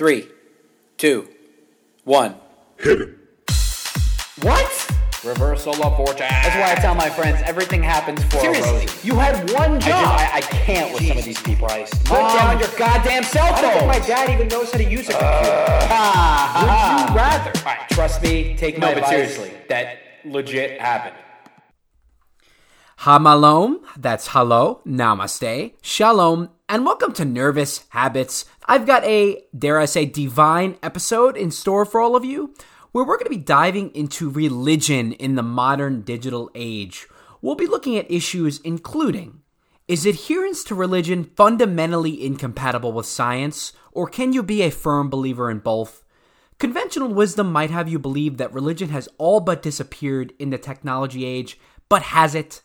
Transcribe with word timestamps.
Three, 0.00 0.26
two, 0.96 1.28
one. 2.04 2.34
Hit 2.78 3.02
it. 3.02 3.08
What? 4.40 4.90
Reversal 5.22 5.74
of 5.84 5.94
fortune. 5.98 6.20
That's 6.20 6.56
why 6.56 6.72
I 6.72 6.74
tell 6.76 6.94
my 6.94 7.10
friends 7.10 7.42
everything 7.44 7.82
happens 7.82 8.24
for 8.24 8.38
a 8.38 8.40
Seriously, 8.40 8.80
reason. 8.86 8.98
you 9.06 9.16
had 9.16 9.50
one 9.52 9.72
I, 9.72 9.78
job. 9.78 10.18
just, 10.18 10.32
I, 10.34 10.36
I 10.38 10.40
can't 10.40 10.94
with 10.94 11.06
some 11.06 11.18
of 11.18 11.24
these 11.26 11.42
people. 11.42 11.66
I 11.66 11.82
Put 11.84 12.08
Mom, 12.12 12.34
down 12.34 12.58
your 12.60 12.68
goddamn 12.78 13.24
cell 13.24 13.48
phone. 13.48 13.56
I 13.56 13.60
don't 13.60 13.72
think 13.72 13.92
phone. 13.92 14.00
my 14.00 14.06
dad 14.06 14.30
even 14.30 14.48
knows 14.48 14.72
how 14.72 14.78
to 14.78 14.84
use 14.90 15.06
a 15.10 15.12
computer. 15.12 15.20
Ah, 15.92 16.60
Would 16.62 16.70
ah. 16.70 17.10
you 17.10 17.16
rather? 17.18 17.58
All 17.58 17.64
right, 17.66 17.88
trust 17.90 18.22
me. 18.22 18.56
Take 18.56 18.78
No, 18.78 18.86
my 18.86 18.94
but 18.94 19.02
advice. 19.02 19.34
seriously, 19.34 19.52
that 19.68 19.98
legit 20.24 20.80
happened. 20.80 21.16
Hamalom, 23.04 23.80
that's 23.96 24.28
hello, 24.28 24.82
namaste, 24.86 25.72
shalom, 25.80 26.50
and 26.68 26.84
welcome 26.84 27.14
to 27.14 27.24
Nervous 27.24 27.86
Habits. 27.88 28.44
I've 28.66 28.86
got 28.86 29.02
a, 29.04 29.42
dare 29.58 29.78
I 29.78 29.86
say, 29.86 30.04
divine 30.04 30.76
episode 30.82 31.34
in 31.34 31.50
store 31.50 31.86
for 31.86 31.98
all 31.98 32.14
of 32.14 32.26
you 32.26 32.52
where 32.92 33.02
we're 33.02 33.16
going 33.16 33.24
to 33.24 33.30
be 33.30 33.38
diving 33.38 33.88
into 33.94 34.28
religion 34.28 35.12
in 35.12 35.34
the 35.34 35.42
modern 35.42 36.02
digital 36.02 36.50
age. 36.54 37.08
We'll 37.40 37.54
be 37.54 37.66
looking 37.66 37.96
at 37.96 38.10
issues 38.10 38.60
including 38.64 39.40
is 39.88 40.04
adherence 40.04 40.62
to 40.64 40.74
religion 40.74 41.24
fundamentally 41.24 42.22
incompatible 42.22 42.92
with 42.92 43.06
science, 43.06 43.72
or 43.92 44.08
can 44.08 44.34
you 44.34 44.42
be 44.42 44.60
a 44.60 44.70
firm 44.70 45.08
believer 45.08 45.50
in 45.50 45.60
both? 45.60 46.04
Conventional 46.58 47.14
wisdom 47.14 47.50
might 47.50 47.70
have 47.70 47.88
you 47.88 47.98
believe 47.98 48.36
that 48.36 48.52
religion 48.52 48.90
has 48.90 49.08
all 49.16 49.40
but 49.40 49.62
disappeared 49.62 50.34
in 50.38 50.50
the 50.50 50.58
technology 50.58 51.24
age, 51.24 51.58
but 51.88 52.02
has 52.02 52.34
it? 52.34 52.60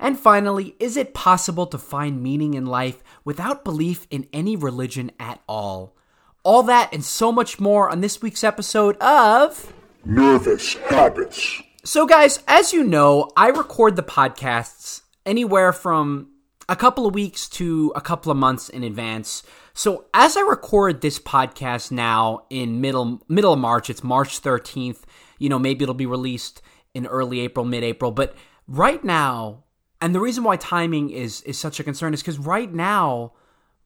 And 0.00 0.18
finally, 0.18 0.74
is 0.80 0.96
it 0.96 1.12
possible 1.12 1.66
to 1.66 1.76
find 1.76 2.22
meaning 2.22 2.54
in 2.54 2.64
life 2.64 3.02
without 3.22 3.64
belief 3.64 4.06
in 4.10 4.26
any 4.32 4.56
religion 4.56 5.12
at 5.20 5.42
all? 5.46 5.94
All 6.42 6.62
that 6.62 6.92
and 6.92 7.04
so 7.04 7.30
much 7.30 7.60
more 7.60 7.90
on 7.90 8.00
this 8.00 8.22
week's 8.22 8.42
episode 8.42 8.96
of. 8.96 9.74
Nervous 10.06 10.74
habits. 10.88 11.62
So, 11.84 12.06
guys, 12.06 12.42
as 12.48 12.72
you 12.72 12.82
know, 12.82 13.30
I 13.36 13.48
record 13.48 13.96
the 13.96 14.02
podcasts 14.02 15.02
anywhere 15.26 15.72
from 15.72 16.30
a 16.66 16.76
couple 16.76 17.06
of 17.06 17.14
weeks 17.14 17.46
to 17.50 17.92
a 17.94 18.00
couple 18.00 18.32
of 18.32 18.38
months 18.38 18.70
in 18.70 18.82
advance. 18.82 19.42
So, 19.74 20.06
as 20.14 20.34
I 20.34 20.40
record 20.40 21.02
this 21.02 21.18
podcast 21.18 21.90
now 21.90 22.44
in 22.48 22.80
middle 22.80 23.22
middle 23.28 23.52
of 23.52 23.58
March, 23.58 23.90
it's 23.90 24.02
March 24.02 24.40
13th. 24.40 25.02
You 25.38 25.50
know, 25.50 25.58
maybe 25.58 25.82
it'll 25.82 25.94
be 25.94 26.06
released 26.06 26.62
in 26.94 27.06
early 27.06 27.40
April, 27.40 27.66
mid-April, 27.66 28.12
but 28.12 28.34
right 28.66 29.02
now, 29.04 29.64
and 30.00 30.14
the 30.14 30.20
reason 30.20 30.44
why 30.44 30.56
timing 30.56 31.10
is 31.10 31.42
is 31.42 31.58
such 31.58 31.80
a 31.80 31.84
concern 31.84 32.14
is 32.14 32.22
cuz 32.22 32.38
right 32.38 32.72
now 32.72 33.32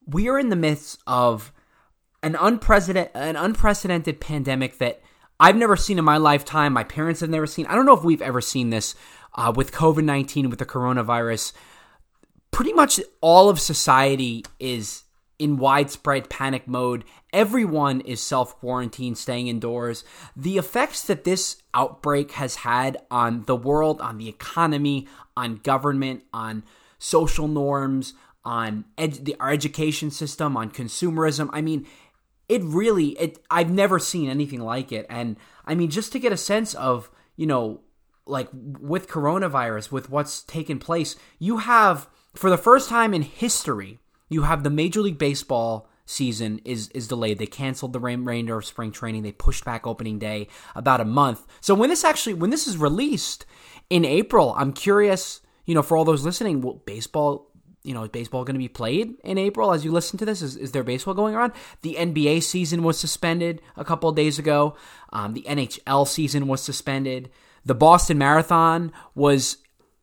we 0.05 0.29
are 0.29 0.37
in 0.37 0.49
the 0.49 0.55
midst 0.55 0.99
of 1.07 1.51
an 2.21 2.35
unprecedented 2.39 3.11
an 3.15 3.35
unprecedented 3.35 4.19
pandemic 4.19 4.77
that 4.77 5.01
I've 5.39 5.57
never 5.57 5.75
seen 5.75 5.99
in 5.99 6.05
my 6.05 6.17
lifetime. 6.17 6.73
My 6.73 6.83
parents 6.83 7.19
have 7.19 7.29
never 7.29 7.47
seen. 7.47 7.65
I 7.65 7.75
don't 7.75 7.85
know 7.85 7.97
if 7.97 8.03
we've 8.03 8.21
ever 8.21 8.41
seen 8.41 8.69
this 8.69 8.95
uh, 9.35 9.51
with 9.55 9.71
COVID 9.71 10.03
nineteen 10.03 10.49
with 10.49 10.59
the 10.59 10.65
coronavirus. 10.65 11.53
Pretty 12.51 12.71
much 12.71 13.01
all 13.21 13.49
of 13.49 13.59
society 13.59 14.45
is 14.59 15.03
in 15.39 15.57
widespread 15.57 16.29
panic 16.29 16.67
mode. 16.67 17.03
Everyone 17.33 18.01
is 18.01 18.21
self 18.21 18.57
quarantined, 18.57 19.17
staying 19.17 19.47
indoors. 19.47 20.03
The 20.35 20.57
effects 20.57 21.03
that 21.03 21.23
this 21.23 21.61
outbreak 21.73 22.31
has 22.31 22.57
had 22.57 22.97
on 23.11 23.43
the 23.43 23.55
world, 23.55 24.01
on 24.01 24.17
the 24.17 24.29
economy, 24.29 25.07
on 25.35 25.57
government, 25.57 26.23
on 26.33 26.63
social 26.97 27.47
norms, 27.47 28.13
on 28.43 28.85
ed- 28.97 29.25
the, 29.25 29.35
our 29.39 29.51
education 29.51 30.11
system, 30.11 30.55
on 30.55 30.71
consumerism. 30.71 31.49
I 31.51 31.61
mean, 31.61 31.85
it 32.47 32.63
really 32.63 33.09
it 33.19 33.39
I've 33.49 33.71
never 33.71 33.99
seen 33.99 34.29
anything 34.29 34.61
like 34.61 34.91
it 34.91 35.05
and 35.09 35.37
I 35.65 35.75
mean 35.75 35.89
just 35.89 36.11
to 36.11 36.19
get 36.19 36.31
a 36.31 36.37
sense 36.37 36.73
of, 36.75 37.09
you 37.35 37.47
know, 37.47 37.81
like 38.25 38.49
with 38.53 39.07
coronavirus 39.07 39.91
with 39.91 40.09
what's 40.09 40.43
taken 40.43 40.79
place, 40.79 41.15
you 41.39 41.57
have 41.57 42.07
for 42.35 42.49
the 42.49 42.57
first 42.57 42.89
time 42.89 43.13
in 43.13 43.21
history, 43.21 43.99
you 44.29 44.43
have 44.43 44.63
the 44.63 44.69
Major 44.69 45.01
League 45.01 45.17
Baseball 45.17 45.89
season 46.05 46.61
is 46.63 46.89
is 46.89 47.07
delayed. 47.07 47.39
They 47.39 47.47
canceled 47.47 47.93
the 47.93 47.99
remainder 47.99 48.57
of 48.57 48.65
spring 48.65 48.91
training. 48.91 49.23
They 49.23 49.31
pushed 49.31 49.65
back 49.65 49.87
opening 49.87 50.19
day 50.19 50.47
about 50.75 51.01
a 51.01 51.05
month. 51.05 51.45
So 51.61 51.73
when 51.75 51.89
this 51.89 52.03
actually 52.03 52.35
when 52.35 52.49
this 52.49 52.67
is 52.67 52.77
released 52.77 53.45
in 53.89 54.05
April, 54.05 54.53
I'm 54.57 54.73
curious, 54.73 55.41
you 55.65 55.75
know, 55.75 55.81
for 55.81 55.97
all 55.97 56.05
those 56.05 56.23
listening, 56.23 56.61
will 56.61 56.75
baseball 56.85 57.51
you 57.85 57.93
know, 57.93 58.03
is 58.03 58.09
baseball 58.09 58.43
going 58.43 58.55
to 58.55 58.59
be 58.59 58.67
played 58.67 59.13
in 59.23 59.37
April 59.37 59.71
as 59.71 59.85
you 59.85 59.91
listen 59.91 60.17
to 60.17 60.25
this? 60.25 60.41
Is, 60.41 60.57
is 60.57 60.71
there 60.71 60.83
baseball 60.83 61.13
going 61.13 61.35
on? 61.35 61.53
The 61.83 61.95
NBA 61.99 62.41
season 62.41 62.81
was 62.81 62.99
suspended 62.99 63.61
a 63.77 63.85
couple 63.85 64.11
days 64.11 64.39
ago. 64.39 64.75
Um, 65.13 65.33
the 65.33 65.43
NHL 65.43 66.07
season 66.07 66.47
was 66.47 66.63
suspended. 66.63 67.29
The 67.63 67.75
Boston 67.75 68.17
Marathon 68.17 68.91
was, 69.13 69.57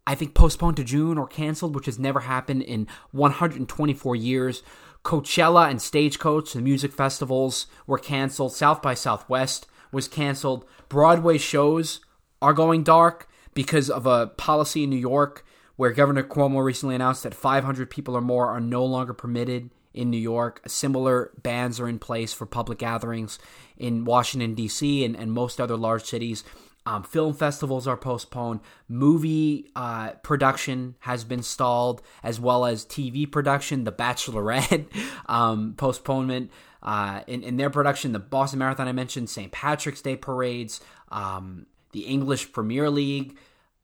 I 0.07 0.15
think, 0.15 0.35
postponed 0.35 0.77
to 0.79 0.85
June 0.85 1.17
or 1.17 1.27
canceled, 1.27 1.75
which 1.75 1.87
has 1.87 1.99
never 1.99 2.21
happened 2.21 2.63
in 2.63 2.89
124 3.13 4.17
years. 4.17 4.63
Coachella 5.05 5.71
and 5.71 5.81
Stagecoach, 5.81 6.53
the 6.53 6.61
music 6.61 6.93
festivals, 6.93 7.67
were 7.87 7.99
canceled. 7.99 8.53
South 8.53 8.83
by 8.83 8.95
Southwest 8.95 9.67
was 9.93 10.09
canceled. 10.09 10.65
Broadway 10.89 11.39
shows 11.39 12.01
are 12.41 12.53
going 12.53 12.83
dark 12.83 13.29
because 13.55 13.91
of 13.91 14.07
a 14.07 14.29
policy 14.29 14.85
in 14.85 14.91
New 14.91 14.97
York 14.97 15.45
where 15.77 15.93
Governor 15.93 16.23
Cuomo 16.23 16.63
recently 16.63 16.95
announced 16.95 17.23
that 17.23 17.35
500 17.35 17.91
people 17.91 18.17
or 18.17 18.21
more 18.21 18.49
are 18.49 18.61
no 18.61 18.85
longer 18.85 19.13
permitted 19.13 19.71
in 19.95 20.11
New 20.11 20.19
York. 20.19 20.61
Similar 20.67 21.33
bans 21.43 21.81
are 21.81 21.89
in 21.89 21.99
place 21.99 22.33
for 22.33 22.47
public 22.47 22.79
gatherings 22.79 23.39
in 23.77 24.05
Washington, 24.05 24.55
D.C., 24.55 25.05
and, 25.05 25.17
and 25.17 25.33
most 25.33 25.61
other 25.61 25.77
large 25.77 26.05
cities. 26.05 26.45
Um, 26.85 27.05
film 27.05 27.35
festivals 27.35 27.87
are 27.87 27.97
postponed. 27.97 28.61
Movie 28.89 29.71
uh, 29.77 30.13
production 30.23 30.97
has 31.01 31.23
been 31.23 31.43
stalled, 31.43 32.03
as 32.23 32.41
well 32.41 32.65
as 32.65 32.85
TV 32.85 33.31
production. 33.31 33.85
The 33.85 33.93
Bachelorette 33.93 34.87
um, 35.27 35.75
postponement 35.77 36.51
uh, 36.83 37.21
in, 37.27 37.43
in 37.45 37.57
their 37.57 37.71
production. 37.71 38.13
The 38.13 38.19
Boston 38.19 38.59
Marathon 38.59 38.89
I 38.89 38.93
mentioned, 38.93 39.31
St. 39.31 39.53
Patrick's 39.53 40.03
Day 40.03 40.17
parades, 40.17 40.81
um, 41.11 41.67
the 41.93 42.01
English 42.01 42.53
Premier 42.53 42.91
League. 42.91 43.37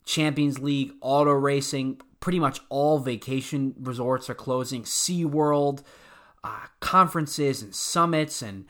Champions 0.08 0.58
League, 0.58 0.92
auto 1.02 1.32
racing, 1.32 2.00
pretty 2.18 2.40
much 2.40 2.60
all 2.70 2.98
vacation 2.98 3.74
resorts 3.78 4.30
are 4.30 4.34
closing. 4.34 4.84
SeaWorld, 4.84 5.82
uh, 6.42 6.62
conferences 6.80 7.60
and 7.60 7.74
summits. 7.74 8.40
And 8.40 8.64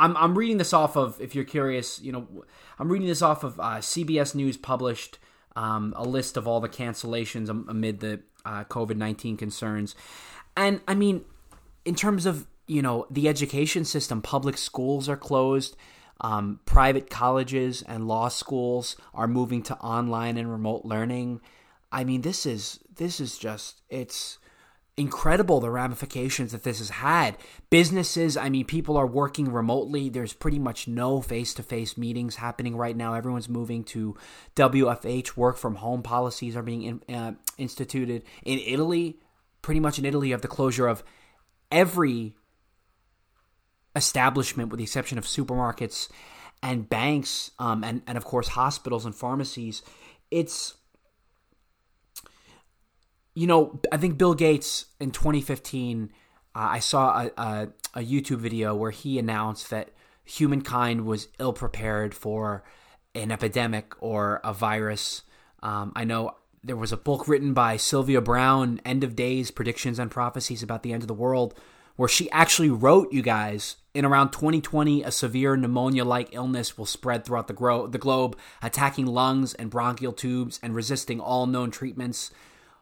I'm, 0.00 0.16
I'm 0.16 0.36
reading 0.36 0.56
this 0.56 0.72
off 0.72 0.96
of, 0.96 1.20
if 1.20 1.34
you're 1.34 1.44
curious, 1.44 2.00
you 2.00 2.10
know, 2.10 2.26
I'm 2.78 2.90
reading 2.90 3.06
this 3.06 3.20
off 3.20 3.44
of 3.44 3.60
uh, 3.60 3.78
CBS 3.78 4.34
News 4.34 4.56
published 4.56 5.18
um, 5.56 5.92
a 5.94 6.04
list 6.04 6.38
of 6.38 6.48
all 6.48 6.60
the 6.60 6.68
cancellations 6.70 7.50
amid 7.50 8.00
the 8.00 8.20
uh, 8.46 8.64
COVID 8.64 8.96
19 8.96 9.36
concerns. 9.36 9.94
And 10.56 10.80
I 10.88 10.94
mean, 10.94 11.24
in 11.84 11.94
terms 11.94 12.24
of, 12.24 12.46
you 12.66 12.80
know, 12.80 13.06
the 13.10 13.28
education 13.28 13.84
system, 13.84 14.22
public 14.22 14.56
schools 14.56 15.08
are 15.08 15.16
closed. 15.16 15.76
Um, 16.22 16.60
private 16.66 17.08
colleges 17.08 17.82
and 17.82 18.06
law 18.06 18.28
schools 18.28 18.96
are 19.14 19.26
moving 19.26 19.62
to 19.64 19.76
online 19.78 20.36
and 20.36 20.50
remote 20.50 20.84
learning. 20.84 21.40
I 21.92 22.04
mean, 22.04 22.22
this 22.22 22.46
is 22.46 22.80
this 22.94 23.20
is 23.20 23.38
just 23.38 23.82
it's 23.88 24.38
incredible 25.00 25.60
the 25.60 25.70
ramifications 25.70 26.52
that 26.52 26.62
this 26.62 26.78
has 26.78 26.90
had. 26.90 27.36
Businesses, 27.70 28.36
I 28.36 28.50
mean, 28.50 28.66
people 28.66 28.96
are 28.96 29.06
working 29.06 29.50
remotely. 29.50 30.10
There's 30.10 30.34
pretty 30.34 30.58
much 30.58 30.86
no 30.86 31.22
face 31.22 31.54
to 31.54 31.62
face 31.62 31.96
meetings 31.96 32.36
happening 32.36 32.76
right 32.76 32.96
now. 32.96 33.14
Everyone's 33.14 33.48
moving 33.48 33.82
to 33.84 34.16
WFH. 34.56 35.36
Work 35.36 35.56
from 35.56 35.76
home 35.76 36.02
policies 36.02 36.54
are 36.54 36.62
being 36.62 36.82
in, 36.82 37.14
uh, 37.14 37.32
instituted 37.56 38.24
in 38.44 38.58
Italy. 38.58 39.18
Pretty 39.62 39.80
much 39.80 39.98
in 39.98 40.04
Italy, 40.04 40.28
you 40.28 40.34
have 40.34 40.42
the 40.42 40.48
closure 40.48 40.86
of 40.86 41.02
every 41.72 42.34
establishment 43.96 44.68
with 44.68 44.78
the 44.78 44.84
exception 44.84 45.18
of 45.18 45.24
supermarkets 45.24 46.08
and 46.62 46.88
banks 46.88 47.50
um, 47.58 47.82
and, 47.82 48.02
and 48.06 48.16
of 48.16 48.24
course 48.24 48.48
hospitals 48.48 49.04
and 49.04 49.14
pharmacies 49.14 49.82
it's 50.30 50.74
you 53.34 53.46
know 53.46 53.80
i 53.92 53.96
think 53.96 54.18
bill 54.18 54.34
gates 54.34 54.86
in 55.00 55.10
2015 55.10 56.10
uh, 56.54 56.58
i 56.58 56.78
saw 56.78 57.22
a, 57.22 57.30
a, 57.40 57.68
a 57.94 58.00
youtube 58.00 58.38
video 58.38 58.74
where 58.74 58.90
he 58.90 59.18
announced 59.18 59.70
that 59.70 59.90
humankind 60.24 61.04
was 61.04 61.28
ill 61.38 61.52
prepared 61.52 62.14
for 62.14 62.62
an 63.12 63.32
epidemic 63.32 63.94
or 64.00 64.40
a 64.44 64.52
virus. 64.52 65.22
Um, 65.62 65.92
i 65.96 66.04
know 66.04 66.36
there 66.62 66.76
was 66.76 66.92
a 66.92 66.96
book 66.96 67.26
written 67.28 67.54
by 67.54 67.76
sylvia 67.76 68.20
browne 68.20 68.80
end 68.84 69.04
of 69.04 69.16
days 69.16 69.50
predictions 69.50 69.98
and 69.98 70.10
prophecies 70.10 70.62
about 70.62 70.82
the 70.82 70.92
end 70.92 71.02
of 71.02 71.08
the 71.08 71.14
world 71.14 71.54
where 71.96 72.08
she 72.08 72.30
actually 72.30 72.70
wrote 72.70 73.12
you 73.12 73.20
guys 73.20 73.76
in 73.92 74.04
around 74.04 74.30
2020 74.30 75.02
a 75.02 75.10
severe 75.10 75.56
pneumonia 75.56 76.04
like 76.04 76.34
illness 76.34 76.78
will 76.78 76.86
spread 76.86 77.24
throughout 77.24 77.46
the, 77.46 77.52
gro- 77.52 77.86
the 77.86 77.98
globe 77.98 78.38
attacking 78.62 79.06
lungs 79.06 79.52
and 79.54 79.70
bronchial 79.70 80.12
tubes 80.12 80.58
and 80.62 80.74
resisting 80.74 81.20
all 81.20 81.46
known 81.46 81.70
treatments 81.70 82.30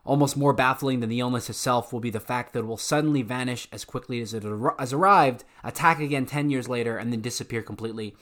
Almost 0.09 0.39
more 0.39 0.55
baffling 0.55 1.01
than 1.01 1.11
the 1.11 1.21
illness 1.21 1.51
itself 1.51 1.93
will 1.93 2.01
be 2.01 2.09
the 2.09 2.19
fact 2.19 2.55
that 2.55 2.61
it 2.61 2.67
will 2.67 2.79
suddenly 2.79 3.21
vanish 3.21 3.69
as 3.71 3.85
quickly 3.85 4.23
as 4.23 4.33
it 4.33 4.43
ar- 4.43 4.75
as 4.81 4.95
arrived, 4.95 5.45
attack 5.63 6.01
again 6.01 6.25
10 6.25 6.49
years 6.49 6.67
later, 6.67 6.97
and 6.97 7.13
then 7.13 7.21
disappear 7.21 7.61
completely. 7.61 8.17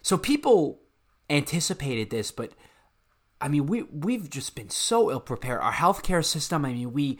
So 0.00 0.16
people 0.16 0.80
anticipated 1.28 2.10
this, 2.10 2.30
but 2.30 2.52
I 3.40 3.48
mean, 3.48 3.66
we 3.66 3.82
we've 3.82 4.30
just 4.30 4.54
been 4.54 4.70
so 4.70 5.10
ill 5.10 5.18
prepared. 5.18 5.60
Our 5.60 5.72
healthcare 5.72 6.24
system. 6.24 6.64
I 6.64 6.72
mean, 6.72 6.92
we 6.92 7.18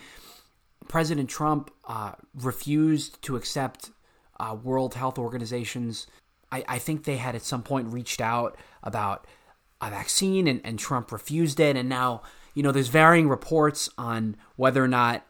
President 0.86 1.28
Trump 1.28 1.72
uh, 1.88 2.12
refused 2.34 3.20
to 3.22 3.34
accept 3.34 3.90
uh, 4.38 4.56
World 4.62 4.94
Health 4.94 5.18
Organization's. 5.18 6.06
I, 6.52 6.64
I 6.68 6.78
think 6.78 7.02
they 7.02 7.16
had 7.16 7.34
at 7.34 7.42
some 7.42 7.64
point 7.64 7.92
reached 7.92 8.20
out 8.20 8.56
about 8.84 9.26
a 9.80 9.90
vaccine, 9.90 10.46
and, 10.46 10.60
and 10.62 10.78
Trump 10.78 11.10
refused 11.10 11.58
it. 11.58 11.76
And 11.76 11.88
now, 11.88 12.22
you 12.54 12.62
know, 12.62 12.72
there's 12.72 12.88
varying 12.88 13.28
reports 13.28 13.88
on 13.96 14.36
whether 14.56 14.82
or 14.82 14.88
not 14.88 15.24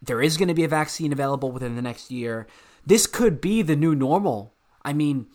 there 0.00 0.22
is 0.22 0.36
going 0.36 0.48
to 0.48 0.54
be 0.54 0.64
a 0.64 0.68
vaccine 0.68 1.12
available 1.12 1.50
within 1.50 1.76
the 1.76 1.82
next 1.82 2.10
year. 2.10 2.46
This 2.86 3.06
could 3.06 3.40
be 3.40 3.62
the 3.62 3.76
new 3.76 3.94
normal. 3.94 4.54
I 4.84 4.92
mean, 4.92 5.26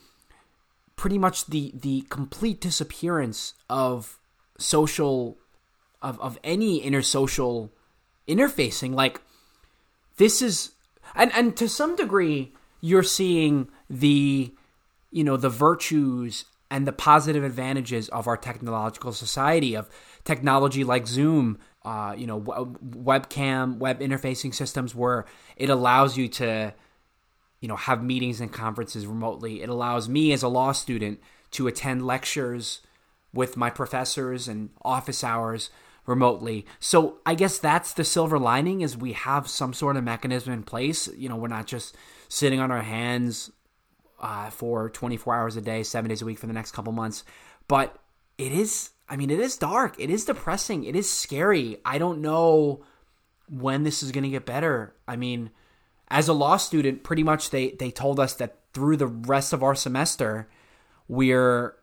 pretty 0.96 1.18
much 1.18 1.48
the 1.48 1.72
the 1.76 2.06
complete 2.10 2.62
disappearance 2.62 3.54
of 3.70 4.20
social 4.58 5.38
of 6.02 6.20
of 6.22 6.40
any 6.44 6.82
intersocial 6.82 7.70
interfacing 8.28 8.94
like 8.94 9.22
this 10.18 10.42
is 10.42 10.72
and 11.16 11.32
and 11.34 11.58
to 11.58 11.68
some 11.68 11.96
degree 11.96 12.54
you're 12.80 13.04
seeing 13.04 13.68
the 13.90 14.54
you 15.12 15.24
know 15.24 15.36
the 15.36 15.50
virtues 15.50 16.46
and 16.70 16.88
the 16.88 16.94
positive 16.94 17.44
advantages 17.44 18.10
of 18.10 18.28
our 18.28 18.38
technological 18.38 19.12
society 19.12 19.76
of 19.76 19.90
technology 20.26 20.84
like 20.84 21.08
zoom 21.08 21.58
uh, 21.84 22.14
you 22.18 22.26
know 22.26 22.40
webcam 22.42 23.78
web 23.78 24.00
interfacing 24.00 24.54
systems 24.54 24.96
where 24.96 25.26
it 25.58 25.70
allows 25.70 26.18
you 26.18 26.28
to 26.28 26.74
you 27.60 27.68
know 27.68 27.76
have 27.76 28.04
meetings 28.04 28.40
and 28.40 28.52
conferences 28.54 29.06
remotely 29.06 29.62
it 29.62 29.70
allows 29.70 30.08
me 30.08 30.32
as 30.32 30.44
a 30.44 30.48
law 30.48 30.72
student 30.72 31.20
to 31.52 31.68
attend 31.68 32.06
lectures 32.06 32.82
with 33.34 33.58
my 33.58 33.70
professors 33.70 34.48
and 34.48 34.70
office 34.84 35.24
hours 35.24 35.70
remotely. 36.06 36.66
So 36.80 37.20
I 37.26 37.36
guess 37.36 37.58
that's 37.58 37.94
the 37.94 38.04
silver 38.04 38.38
lining 38.38 38.82
is 38.82 38.98
we 38.98 39.14
have 39.14 39.48
some 39.48 39.74
sort 39.74 39.98
of 39.98 40.04
mechanism 40.04 40.54
in 40.54 40.64
place. 40.64 41.08
You 41.16 41.30
know, 41.30 41.36
we're 41.36 41.48
not 41.48 41.68
just 41.68 41.96
sitting 42.30 42.60
on 42.60 42.72
our 42.72 42.82
hands 42.82 43.52
uh, 44.20 44.50
for 44.50 44.90
24 44.90 45.36
hours 45.36 45.56
a 45.56 45.62
day, 45.62 45.84
seven 45.84 46.10
days 46.10 46.22
a 46.22 46.26
week 46.26 46.40
for 46.40 46.48
the 46.48 46.54
next 46.54 46.72
couple 46.72 46.92
months. 46.92 47.24
But 47.68 47.98
it 48.38 48.52
is, 48.52 48.92
I 49.10 49.16
mean, 49.16 49.30
it 49.30 49.40
is 49.40 49.58
dark. 49.58 49.96
It 50.00 50.10
is 50.10 50.26
depressing. 50.26 50.84
It 50.86 50.96
is 50.96 51.12
scary. 51.12 51.78
I 51.86 51.98
don't 51.98 52.22
know 52.22 52.84
when 53.50 53.84
this 53.84 54.02
is 54.02 54.12
going 54.12 54.24
to 54.24 54.30
get 54.30 54.46
better. 54.46 54.96
I 55.08 55.16
mean, 55.16 55.52
as 56.08 56.28
a 56.28 56.34
law 56.34 56.58
student, 56.58 57.04
pretty 57.04 57.24
much 57.24 57.50
they, 57.50 57.72
they 57.72 57.92
told 57.92 58.20
us 58.20 58.34
that 58.36 58.60
through 58.74 58.98
the 58.98 59.08
rest 59.08 59.54
of 59.54 59.62
our 59.62 59.76
semester, 59.76 60.50
we're 61.08 61.76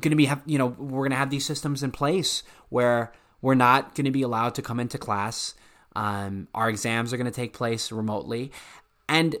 going 0.00 0.10
to 0.10 0.16
be 0.16 0.26
have 0.26 0.42
you 0.46 0.58
know 0.58 0.66
we're 0.66 1.02
going 1.02 1.10
to 1.10 1.16
have 1.16 1.30
these 1.30 1.44
systems 1.44 1.82
in 1.82 1.90
place 1.90 2.42
where 2.68 3.12
we're 3.40 3.54
not 3.54 3.94
going 3.94 4.04
to 4.04 4.10
be 4.10 4.22
allowed 4.22 4.54
to 4.56 4.62
come 4.62 4.80
into 4.80 4.98
class. 4.98 5.54
Um, 5.96 6.48
our 6.54 6.68
exams 6.68 7.12
are 7.12 7.16
going 7.16 7.30
to 7.30 7.32
take 7.32 7.52
place 7.52 7.90
remotely, 7.90 8.52
and 9.08 9.36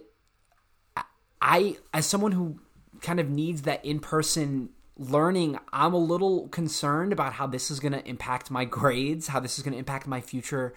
I, 1.40 1.76
as 1.94 2.06
someone 2.06 2.32
who 2.32 2.58
kind 3.00 3.20
of 3.20 3.28
needs 3.28 3.62
that 3.62 3.84
in 3.84 4.00
person 4.00 4.70
learning, 4.98 5.58
I'm 5.72 5.94
a 5.94 5.98
little 5.98 6.48
concerned 6.48 7.12
about 7.12 7.34
how 7.34 7.46
this 7.46 7.70
is 7.70 7.80
going 7.80 7.92
to 7.92 8.06
impact 8.06 8.50
my 8.50 8.64
grades, 8.64 9.28
how 9.28 9.40
this 9.40 9.58
is 9.58 9.64
going 9.64 9.72
to 9.72 9.78
impact 9.78 10.06
my 10.06 10.20
future 10.20 10.74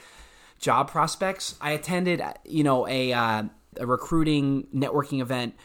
job 0.60 0.90
prospects. 0.90 1.56
I 1.60 1.72
attended, 1.72 2.22
you 2.46 2.64
know, 2.64 2.88
a 2.88 3.12
uh, 3.12 3.44
a 3.78 3.86
recruiting 3.86 4.68
networking 4.74 5.22
event 5.22 5.56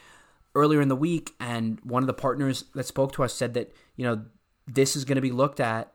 earlier 0.55 0.81
in 0.81 0.89
the 0.89 0.97
week, 0.97 1.35
and 1.39 1.79
one 1.83 2.03
of 2.03 2.07
the 2.07 2.15
partners 2.15 2.65
that 2.75 2.87
spoke 2.87 3.13
to 3.13 3.23
us 3.23 3.35
said 3.35 3.55
that 3.55 3.75
you 3.97 4.05
know 4.05 4.25
this 4.67 4.97
is 4.97 5.05
going 5.05 5.17
to 5.17 5.23
be 5.23 5.33
looked 5.33 5.61
at. 5.61 5.93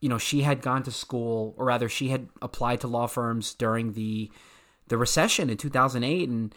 You 0.00 0.08
know, 0.08 0.18
she 0.18 0.42
had 0.42 0.62
gone 0.62 0.82
to 0.82 0.90
school, 0.90 1.54
or 1.56 1.66
rather, 1.66 1.88
she 1.88 2.08
had 2.08 2.28
applied 2.42 2.80
to 2.80 2.88
law 2.88 3.06
firms 3.06 3.54
during 3.54 3.94
the 3.94 4.30
the 4.88 4.98
recession 4.98 5.48
in 5.48 5.56
2008 5.56 6.28
and 6.28 6.54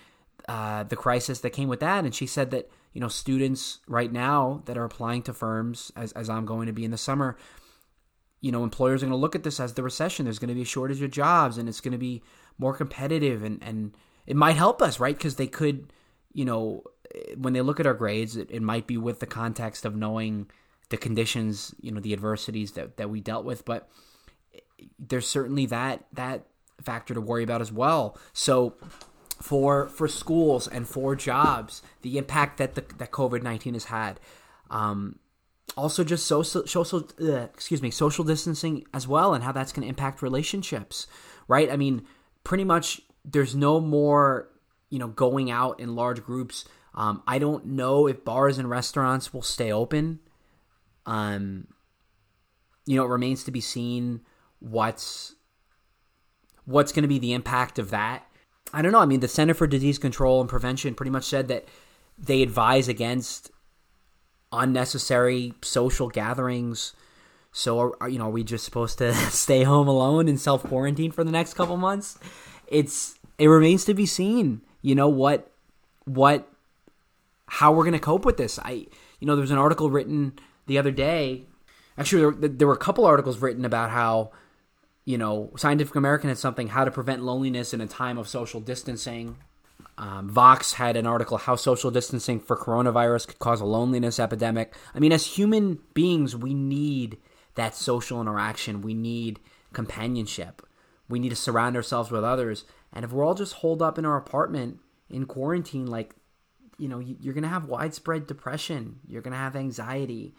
uh, 0.48 0.84
the 0.84 0.96
crisis 0.96 1.40
that 1.40 1.52
came 1.52 1.68
with 1.68 1.80
that. 1.80 2.06
And 2.06 2.14
she 2.14 2.28
said 2.28 2.52
that 2.52 2.70
you 2.94 3.02
know 3.02 3.08
students 3.08 3.80
right 3.88 4.12
now 4.12 4.62
that 4.66 4.78
are 4.78 4.86
applying 4.86 5.22
to 5.24 5.34
firms, 5.34 5.92
as 5.96 6.12
as 6.14 6.30
I'm 6.30 6.46
going 6.46 6.68
to 6.68 6.74
be 6.74 6.86
in 6.86 6.92
the 6.92 6.98
summer, 6.98 7.38
you 8.42 8.52
know, 8.52 8.64
employers 8.64 9.02
are 9.02 9.08
going 9.08 9.18
to 9.18 9.22
look 9.22 9.36
at 9.36 9.44
this 9.44 9.60
as 9.60 9.74
the 9.74 9.84
recession. 9.84 10.26
There's 10.26 10.40
going 10.40 10.50
to 10.50 10.56
be 10.56 10.62
a 10.62 10.66
shortage 10.66 11.02
of 11.02 11.12
jobs, 11.12 11.58
and 11.58 11.68
it's 11.68 11.82
going 11.82 11.94
to 11.94 11.98
be 11.98 12.22
more 12.58 12.76
competitive, 12.76 13.44
and 13.44 13.62
and 13.64 13.98
it 14.28 14.36
might 14.36 14.56
help 14.56 14.82
us, 14.82 15.00
right? 15.00 15.18
Because 15.18 15.36
they 15.36 15.48
could, 15.48 15.92
you 16.32 16.46
know, 16.46 16.84
when 17.38 17.54
they 17.54 17.62
look 17.62 17.80
at 17.80 17.88
our 17.88 17.94
grades, 17.94 18.36
it, 18.36 18.50
it 18.52 18.62
might 18.62 18.88
be 18.88 18.98
with 18.98 19.20
the 19.20 19.26
context 19.26 19.86
of 19.86 19.96
knowing 19.96 20.50
the 20.90 20.98
conditions, 20.98 21.74
you 21.82 21.92
know, 21.92 22.00
the 22.00 22.14
adversities 22.14 22.74
that, 22.74 22.98
that 22.98 23.10
we 23.10 23.20
dealt 23.20 23.46
with. 23.46 23.66
But 23.66 23.90
there's 25.00 25.28
certainly 25.28 25.66
that 25.68 26.06
that 26.14 26.46
factor 26.84 27.14
to 27.14 27.22
worry 27.22 27.44
about 27.44 27.62
as 27.62 27.72
well. 27.72 28.18
So 28.34 28.76
for 29.46 29.88
for 29.90 30.08
schools 30.08 30.68
and 30.68 30.88
for 30.88 31.16
jobs, 31.16 31.84
the 32.02 32.18
impact 32.18 32.58
that 32.58 32.74
the, 32.74 32.82
that 32.98 33.12
COVID 33.12 33.44
nineteen 33.44 33.76
has 33.76 33.86
had. 33.86 34.20
Um, 34.72 35.20
also, 35.78 36.04
just 36.04 36.26
social, 36.26 36.66
social 36.66 37.08
uh, 37.22 37.48
excuse 37.54 37.82
me, 37.82 37.92
social 37.92 38.24
distancing 38.24 38.86
as 38.92 39.08
well, 39.08 39.34
and 39.36 39.44
how 39.44 39.52
that's 39.52 39.72
going 39.72 39.84
to 39.84 39.90
impact 39.90 40.22
relationships, 40.24 41.06
right? 41.48 41.72
I 41.72 41.78
mean, 41.78 42.06
pretty 42.44 42.64
much, 42.64 43.02
there's 43.24 43.56
no 43.56 43.80
more, 43.80 44.50
you 44.90 45.00
know, 45.00 45.08
going 45.08 45.52
out 45.52 45.80
in 45.80 45.96
large 45.96 46.24
groups. 46.24 46.66
Um, 46.96 47.22
I 47.28 47.40
don't 47.40 47.66
know 47.66 48.08
if 48.08 48.24
bars 48.24 48.58
and 48.58 48.70
restaurants 48.70 49.34
will 49.34 49.44
stay 49.44 49.72
open. 49.72 50.20
Um, 51.06 51.68
you 52.86 52.96
know, 52.96 53.06
it 53.06 53.10
remains 53.10 53.44
to 53.44 53.52
be 53.52 53.62
seen 53.62 54.22
what's 54.60 55.36
what's 56.66 56.92
going 56.92 57.04
to 57.04 57.10
be 57.10 57.20
the 57.20 57.34
impact 57.34 57.78
of 57.78 57.92
that. 57.92 58.25
I 58.76 58.82
don't 58.82 58.92
know. 58.92 59.00
I 59.00 59.06
mean, 59.06 59.22
the 59.22 59.30
Center 59.30 59.54
for 59.54 59.68
Disease 59.68 59.98
Control 59.98 60.42
and 60.42 60.50
Prevention 60.50 60.96
pretty 60.96 61.10
much 61.10 61.24
said 61.24 61.48
that 61.48 61.66
they 62.18 62.42
advise 62.42 62.90
against 62.90 63.50
unnecessary 64.52 65.54
social 65.62 66.10
gatherings. 66.10 66.92
So, 67.54 67.96
are, 68.02 68.10
you 68.10 68.20
know, 68.20 68.26
are 68.26 68.32
we 68.32 68.44
just 68.44 68.66
supposed 68.66 68.98
to 68.98 69.14
stay 69.32 69.64
home 69.64 69.88
alone 69.88 70.28
and 70.28 70.38
self 70.38 70.62
quarantine 70.62 71.12
for 71.12 71.24
the 71.24 71.32
next 71.32 71.54
couple 71.54 71.78
months? 71.78 72.20
It's 72.68 73.16
it 73.38 73.48
remains 73.48 73.86
to 73.86 73.94
be 73.94 74.06
seen. 74.06 74.60
You 74.82 74.94
know 74.94 75.08
what 75.08 75.50
what 76.04 76.46
how 77.48 77.72
we're 77.72 77.84
going 77.84 77.94
to 77.94 78.00
cope 78.00 78.26
with 78.26 78.36
this. 78.36 78.60
I 78.60 78.88
you 79.22 79.28
know, 79.28 79.38
there 79.38 79.42
was 79.42 79.52
an 79.52 79.58
article 79.58 79.90
written 79.90 80.34
the 80.68 80.78
other 80.78 80.92
day. 80.92 81.46
Actually, 81.98 82.36
there, 82.38 82.50
there 82.50 82.68
were 82.68 82.74
a 82.74 82.78
couple 82.78 83.06
articles 83.06 83.38
written 83.38 83.64
about 83.64 83.92
how 83.92 84.32
you 85.06 85.18
know, 85.20 85.52
Scientific 85.56 85.96
American 85.96 86.30
had 86.30 86.38
something 86.40 86.68
how 86.68 86.84
to 86.84 86.92
prevent 86.92 87.24
loneliness 87.24 87.74
in 87.74 87.82
a 87.82 87.88
time 87.88 88.18
of 88.18 88.28
social 88.28 88.60
distancing. 88.60 89.38
Um, 89.98 90.30
Vox 90.30 90.74
had 90.74 90.98
an 90.98 91.06
article 91.06 91.38
how 91.38 91.56
social 91.56 91.92
distancing 91.92 92.40
for 92.40 92.58
coronavirus 92.58 93.28
could 93.28 93.40
cause 93.40 93.62
a 93.62 93.66
loneliness 93.66 94.20
epidemic. 94.20 94.74
I 94.94 95.00
mean, 95.00 95.14
as 95.14 95.26
human 95.26 95.80
beings, 95.94 96.36
we 96.36 96.54
need 96.54 97.18
that 97.54 97.76
social 97.76 98.20
interaction. 98.20 98.82
We 98.82 98.94
need 98.94 99.40
companionship. 99.74 100.62
We 101.08 101.20
need 101.20 101.30
to 101.30 101.36
surround 101.36 101.76
ourselves 101.76 102.12
with 102.12 102.24
others. 102.24 102.66
And 102.92 103.06
if 103.06 103.12
we're 103.12 103.24
all 103.24 103.36
just 103.36 103.54
holed 103.54 103.82
up 103.82 103.98
in 103.98 104.06
our 104.06 104.18
apartment 104.18 104.80
in 105.10 105.26
quarantine, 105.26 105.86
like, 105.86 106.16
you 106.78 106.90
know, 106.90 107.00
you're 107.00 107.34
going 107.34 107.44
to 107.44 107.50
have 107.50 107.66
widespread 107.66 108.28
depression. 108.28 109.00
You're 109.08 109.22
going 109.22 109.34
to 109.34 109.38
have 109.38 109.56
anxiety. 109.56 110.36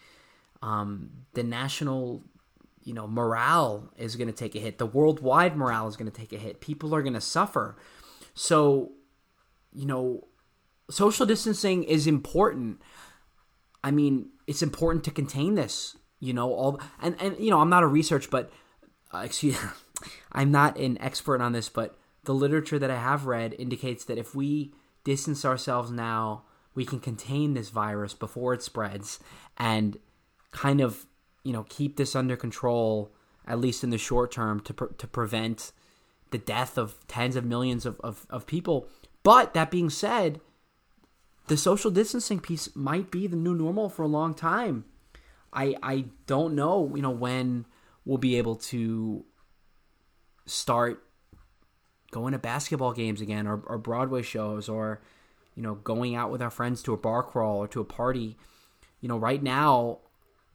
Um, 0.61 1.11
the 1.33 1.45
national 1.45 2.25
you 2.87 2.95
know, 2.95 3.09
morale 3.09 3.93
is 3.97 4.14
going 4.14 4.28
to 4.28 4.33
take 4.33 4.55
a 4.55 4.61
hit. 4.61 4.78
The 4.78 4.87
worldwide 4.87 5.57
morale 5.57 5.88
is 5.88 5.97
going 5.97 6.09
to 6.09 6.16
take 6.16 6.33
a 6.33 6.38
hit. 6.38 6.61
People 6.61 6.95
are 6.95 7.02
going 7.02 7.14
to 7.14 7.21
suffer. 7.21 7.76
So, 8.33 8.93
you 9.73 9.87
know, 9.87 10.28
social 10.88 11.26
distancing 11.26 11.83
is 11.83 12.07
important. 12.07 12.81
I 13.83 13.90
mean, 13.90 14.28
it's 14.47 14.62
important 14.62 15.02
to 15.05 15.11
contain 15.11 15.57
this. 15.57 15.97
You 16.21 16.33
know, 16.33 16.52
all 16.52 16.81
and 17.02 17.21
and 17.21 17.37
you 17.40 17.50
know, 17.50 17.61
I'm 17.61 17.69
not 17.69 17.83
a 17.83 17.88
research, 17.88 18.31
but 18.31 18.52
uh, 19.12 19.19
excuse, 19.19 19.59
I'm 20.33 20.52
not 20.52 20.78
an 20.78 20.97
expert 21.00 21.40
on 21.40 21.52
this, 21.52 21.69
but 21.69 21.99
the 22.23 22.35
literature 22.35 22.78
that 22.78 22.90
I 22.90 22.97
have 22.97 23.26
read 23.26 23.57
indicates 23.59 24.05
that 24.05 24.16
if 24.16 24.33
we 24.33 24.73
distance 25.02 25.45
ourselves 25.45 25.90
now, 25.90 26.45
we 26.76 26.85
can 26.85 27.00
contain 27.00 27.55
this 27.55 27.71
virus 27.71 28.14
before 28.14 28.55
it 28.55 28.62
spreads 28.62 29.19
and 29.59 29.99
kind 30.52 30.81
of 30.81 31.07
you 31.47 31.53
know 31.53 31.65
keep 31.69 31.97
this 31.97 32.17
under 32.17 32.37
control 32.37 33.12
at 33.47 33.61
least 33.61 33.85
in 33.85 33.91
the 33.91 33.99
short 33.99 34.33
term 34.33 34.61
to 34.61 34.75
pre- 34.75 34.95
to 34.99 35.07
prevent 35.07 35.73
the 36.31 36.38
death 36.38 36.76
of 36.76 37.07
tens 37.07 37.37
of 37.37 37.45
millions 37.45 37.87
of, 37.87 38.00
of, 38.00 38.26
of 38.29 38.47
people. 38.47 38.88
But 39.23 39.55
that 39.55 39.71
being 39.71 39.91
said, 39.91 40.41
the 41.47 41.57
social 41.57 41.91
distancing 41.91 42.41
piece 42.41 42.75
might 42.75 43.11
be 43.11 43.26
the 43.26 43.37
new 43.37 43.55
normal 43.55 43.88
for 43.88 44.03
a 44.03 44.09
long 44.09 44.35
time. 44.35 44.85
I 45.53 45.76
I 45.83 46.07
don't 46.26 46.55
know, 46.55 46.93
you 46.95 47.03
know, 47.03 47.11
when 47.11 47.67
we'll 48.05 48.19
be 48.19 48.37
able 48.37 48.57
to 48.57 49.25
start 50.47 51.03
going 52.11 52.33
to 52.33 52.38
basketball 52.38 52.93
games 52.93 53.21
again 53.21 53.47
or, 53.47 53.61
or 53.67 53.79
Broadway 53.79 54.23
shows 54.23 54.69
or 54.69 55.00
you 55.55 55.62
know 55.62 55.75
going 55.75 56.15
out 56.15 56.31
with 56.31 56.43
our 56.43 56.50
friends 56.50 56.83
to 56.83 56.93
a 56.93 56.97
bar 56.97 57.23
crawl 57.23 57.59
or 57.59 57.69
to 57.69 57.81
a 57.81 57.85
party 57.85 58.37
you 59.00 59.09
know 59.09 59.19
right 59.19 59.43
now 59.43 59.99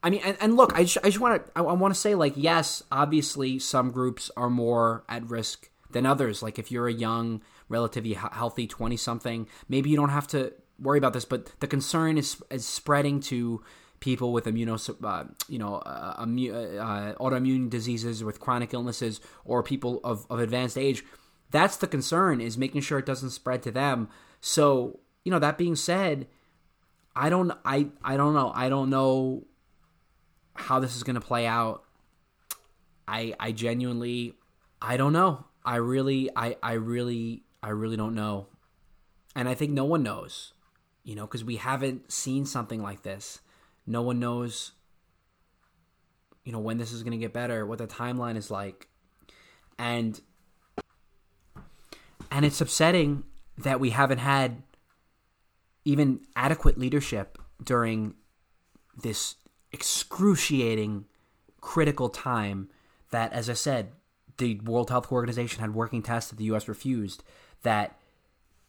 I 0.04 0.10
mean 0.10 0.22
and, 0.24 0.38
and 0.40 0.56
look 0.56 0.74
I 0.74 0.84
just, 0.84 0.98
I 1.04 1.10
just 1.10 1.20
want 1.20 1.46
to 1.46 1.52
I, 1.56 1.62
want 1.62 1.94
to 1.94 2.00
say 2.00 2.16
like 2.16 2.34
yes 2.36 2.84
obviously 2.92 3.60
some 3.60 3.92
groups 3.92 4.32
are 4.36 4.50
more 4.50 5.04
at 5.08 5.30
risk 5.30 5.70
than 5.92 6.06
others 6.06 6.42
like 6.42 6.58
if 6.58 6.72
you're 6.72 6.88
a 6.88 6.94
young 6.94 7.42
relatively 7.70 8.14
healthy 8.14 8.68
20 8.68 8.98
something 8.98 9.48
maybe 9.70 9.90
you 9.90 9.96
don't 9.96 10.10
have 10.10 10.28
to 10.28 10.54
worry 10.80 10.98
about 10.98 11.14
this 11.14 11.26
but 11.26 11.52
the 11.60 11.68
concern 11.68 12.18
is 12.18 12.42
is 12.50 12.66
spreading 12.66 13.20
to 13.20 13.62
people 14.02 14.34
with 14.34 14.46
immuno, 14.46 15.06
uh, 15.06 15.24
you 15.48 15.58
know, 15.58 15.76
uh, 15.76 16.26
immu- 16.26 16.80
uh, 16.80 17.14
autoimmune 17.16 17.70
diseases 17.70 18.24
with 18.24 18.40
chronic 18.40 18.74
illnesses 18.74 19.22
or 19.46 19.64
people 19.64 20.02
of, 20.04 20.26
of 20.30 20.40
advanced 20.40 20.78
age. 20.78 21.06
That's 21.52 21.78
the 21.78 21.88
concern 21.88 22.42
is 22.42 22.58
making 22.58 22.82
sure 22.82 23.00
it 23.00 23.06
doesn't 23.06 23.30
spread 23.30 23.64
to 23.64 23.72
them. 23.72 24.10
So, 24.42 25.00
you 25.24 25.32
know, 25.32 25.40
that 25.40 25.58
being 25.58 25.76
said, 25.76 26.28
I 27.16 27.30
don't, 27.30 27.52
I, 27.64 27.90
I 28.04 28.18
don't 28.18 28.34
know. 28.34 28.52
I 28.56 28.70
don't 28.70 28.90
know 28.90 29.46
how 30.54 30.80
this 30.80 30.96
is 30.96 31.04
going 31.04 31.16
to 31.16 31.22
play 31.22 31.46
out. 31.46 31.84
I, 33.08 33.34
I 33.40 33.52
genuinely, 33.52 34.36
I 34.82 34.98
don't 34.98 35.14
know. 35.14 35.46
I 35.64 35.78
really, 35.78 36.30
I, 36.36 36.56
I 36.64 36.74
really, 36.74 37.44
I 37.62 37.70
really 37.70 37.98
don't 37.98 38.16
know. 38.16 38.48
And 39.36 39.48
I 39.48 39.54
think 39.54 39.72
no 39.72 39.86
one 39.86 40.04
knows, 40.04 40.54
you 41.04 41.16
know, 41.16 41.26
because 41.26 41.44
we 41.44 41.58
haven't 41.58 42.12
seen 42.12 42.46
something 42.46 42.82
like 42.82 43.04
this. 43.04 43.40
No 43.86 44.02
one 44.02 44.20
knows, 44.20 44.72
you 46.44 46.52
know, 46.52 46.60
when 46.60 46.78
this 46.78 46.92
is 46.92 47.04
going 47.04 47.12
to 47.12 47.18
get 47.18 47.34
better, 47.34 47.66
what 47.66 47.78
the 47.78 47.88
timeline 47.88 48.36
is 48.36 48.52
like. 48.52 48.88
And 49.78 50.20
and 52.30 52.46
it's 52.46 52.62
upsetting 52.62 53.24
that 53.58 53.80
we 53.80 53.90
haven't 53.90 54.20
had 54.20 54.64
even 55.84 56.22
adequate 56.36 56.78
leadership 56.78 57.38
during 57.64 58.16
this 59.02 59.36
excruciating 59.72 61.06
critical 61.60 62.10
time 62.10 62.70
that 63.12 63.32
as 63.34 63.50
I 63.50 63.54
said, 63.54 63.92
the 64.38 64.60
World 64.60 64.90
Health 64.90 65.12
Organization 65.12 65.62
had 65.62 65.76
working 65.76 66.02
tests 66.02 66.30
that 66.30 66.38
the 66.38 66.46
US 66.46 66.68
refused 66.68 67.24
that 67.64 67.98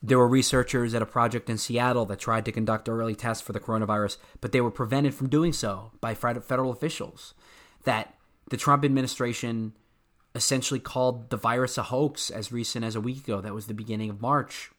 there 0.03 0.19
were 0.19 0.29
researchers 0.29 0.95
at 0.95 1.03
a 1.03 1.07
project 1.07 1.49
in 1.49 1.57
Seattle 1.57 2.05
that 2.07 2.19
tried 2.19 2.45
to 2.45 2.53
conduct 2.53 2.89
early 2.89 3.15
tests 3.15 3.43
for 3.43 3.53
the 3.53 3.61
coronavirus, 3.61 4.17
but 4.41 4.51
they 4.51 4.61
were 4.61 4.71
prevented 4.71 5.15
from 5.15 5.29
doing 5.29 5.53
so 5.53 5.93
by 6.01 6.15
federal 6.15 6.73
officials. 6.73 7.35
That 7.85 8.15
the 8.51 8.57
Trump 8.57 8.85
administration 8.85 9.75
essentially 10.35 10.81
called 10.81 11.31
the 11.31 11.37
virus 11.37 11.79
a 11.79 11.85
hoax 11.85 12.31
as 12.31 12.51
recent 12.51 12.85
as 12.85 12.97
a 12.97 13.01
week 13.01 13.19
ago. 13.19 13.41
That 13.41 13.55
was 13.55 13.67
the 13.67 13.75
beginning 13.75 14.11
of 14.11 14.21
March. 14.21 14.71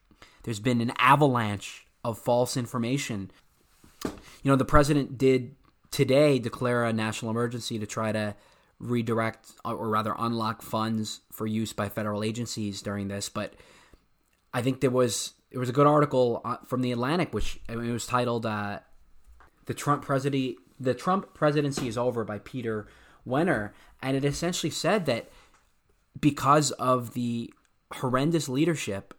There's 0.43 0.59
been 0.59 0.81
an 0.81 0.91
avalanche 0.97 1.87
of 2.03 2.17
false 2.17 2.57
information. 2.57 3.31
You 4.03 4.11
know, 4.43 4.55
the 4.57 4.65
president 4.65 5.17
did 5.17 5.55
today 5.93 6.39
declare 6.39 6.83
a 6.83 6.91
national 6.91 7.29
emergency 7.31 7.77
to 7.77 7.85
try 7.85 8.11
to 8.11 8.35
redirect 8.79 9.51
or 9.63 9.87
rather 9.87 10.15
unlock 10.17 10.63
funds 10.63 11.21
for 11.31 11.45
use 11.45 11.71
by 11.71 11.87
federal 11.87 12.23
agencies 12.23 12.81
during 12.81 13.07
this, 13.07 13.29
but 13.29 13.53
I 14.53 14.61
think 14.61 14.81
there 14.81 14.89
was 14.89 15.33
it 15.51 15.59
was 15.59 15.69
a 15.69 15.73
good 15.73 15.85
article 15.85 16.41
uh, 16.43 16.57
from 16.65 16.81
the 16.81 16.91
Atlantic, 16.91 17.31
which 17.31 17.59
I 17.69 17.75
mean, 17.75 17.89
it 17.89 17.93
was 17.93 18.07
titled 18.07 18.45
uh, 18.45 18.79
"The 19.65 19.73
Trump 19.73 20.03
presidency 20.03 20.57
the 20.79 20.95
Trump 20.95 21.33
presidency 21.35 21.87
is 21.87 21.97
over" 21.97 22.25
by 22.25 22.39
Peter 22.39 22.87
Wehner, 23.25 23.71
and 24.01 24.17
it 24.17 24.25
essentially 24.25 24.71
said 24.71 25.05
that 25.05 25.29
because 26.19 26.71
of 26.71 27.13
the 27.13 27.53
horrendous 27.93 28.49
leadership 28.49 29.13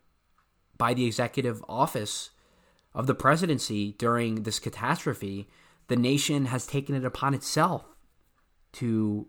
by 0.77 0.93
the 0.93 1.07
executive 1.07 1.65
office 1.69 2.31
of 2.93 3.07
the 3.07 3.15
presidency 3.15 3.93
during 3.93 4.43
this 4.43 4.59
catastrophe, 4.59 5.49
the 5.89 5.97
nation 5.97 6.47
has 6.47 6.67
taken 6.67 6.95
it 6.95 7.05
upon 7.05 7.35
itself 7.35 7.85
to, 8.73 9.27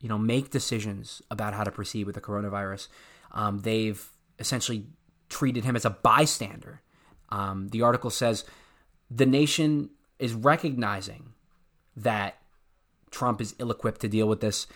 you 0.00 0.08
know, 0.08 0.18
make 0.18 0.50
decisions 0.50 1.22
about 1.30 1.54
how 1.54 1.64
to 1.64 1.70
proceed 1.70 2.06
with 2.06 2.14
the 2.14 2.20
coronavirus. 2.20 2.88
Um, 3.32 3.58
they've 3.60 4.02
essentially 4.38 4.86
treated 5.28 5.64
him 5.64 5.76
as 5.76 5.84
a 5.84 5.90
bystander. 5.90 6.82
Um, 7.30 7.68
the 7.68 7.82
article 7.82 8.10
says 8.10 8.44
the 9.10 9.26
nation 9.26 9.90
is 10.18 10.32
recognizing 10.32 11.34
that 11.96 12.38
Trump 13.10 13.40
is 13.40 13.54
ill 13.58 13.70
equipped 13.70 14.00
to 14.02 14.08
deal 14.08 14.28
with 14.28 14.40
this, 14.40 14.66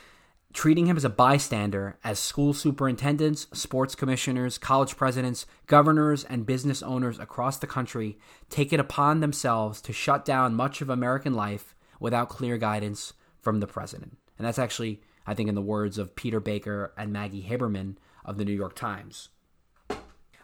treating 0.52 0.86
him 0.86 0.96
as 0.96 1.04
a 1.04 1.10
bystander 1.10 1.98
as 2.04 2.18
school 2.18 2.52
superintendents, 2.52 3.46
sports 3.52 3.94
commissioners, 3.94 4.58
college 4.58 4.96
presidents, 4.96 5.46
governors, 5.66 6.24
and 6.24 6.46
business 6.46 6.82
owners 6.82 7.18
across 7.18 7.58
the 7.58 7.66
country 7.66 8.18
take 8.50 8.72
it 8.72 8.80
upon 8.80 9.20
themselves 9.20 9.80
to 9.80 9.92
shut 9.92 10.24
down 10.24 10.54
much 10.54 10.80
of 10.80 10.90
American 10.90 11.34
life 11.34 11.74
without 12.00 12.28
clear 12.28 12.58
guidance 12.58 13.12
from 13.40 13.60
the 13.60 13.66
president. 13.66 14.18
And 14.38 14.46
that's 14.46 14.58
actually, 14.58 15.00
I 15.26 15.34
think, 15.34 15.48
in 15.48 15.54
the 15.54 15.62
words 15.62 15.98
of 15.98 16.16
Peter 16.16 16.40
Baker 16.40 16.92
and 16.96 17.12
Maggie 17.12 17.46
Haberman 17.48 17.96
of 18.24 18.38
the 18.38 18.44
New 18.44 18.52
York 18.52 18.74
Times. 18.74 19.28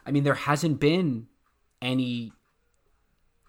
I 0.07 0.11
mean, 0.11 0.25
there 0.25 0.35
hasn't 0.35 0.81
been 0.81 1.27
any 1.83 2.33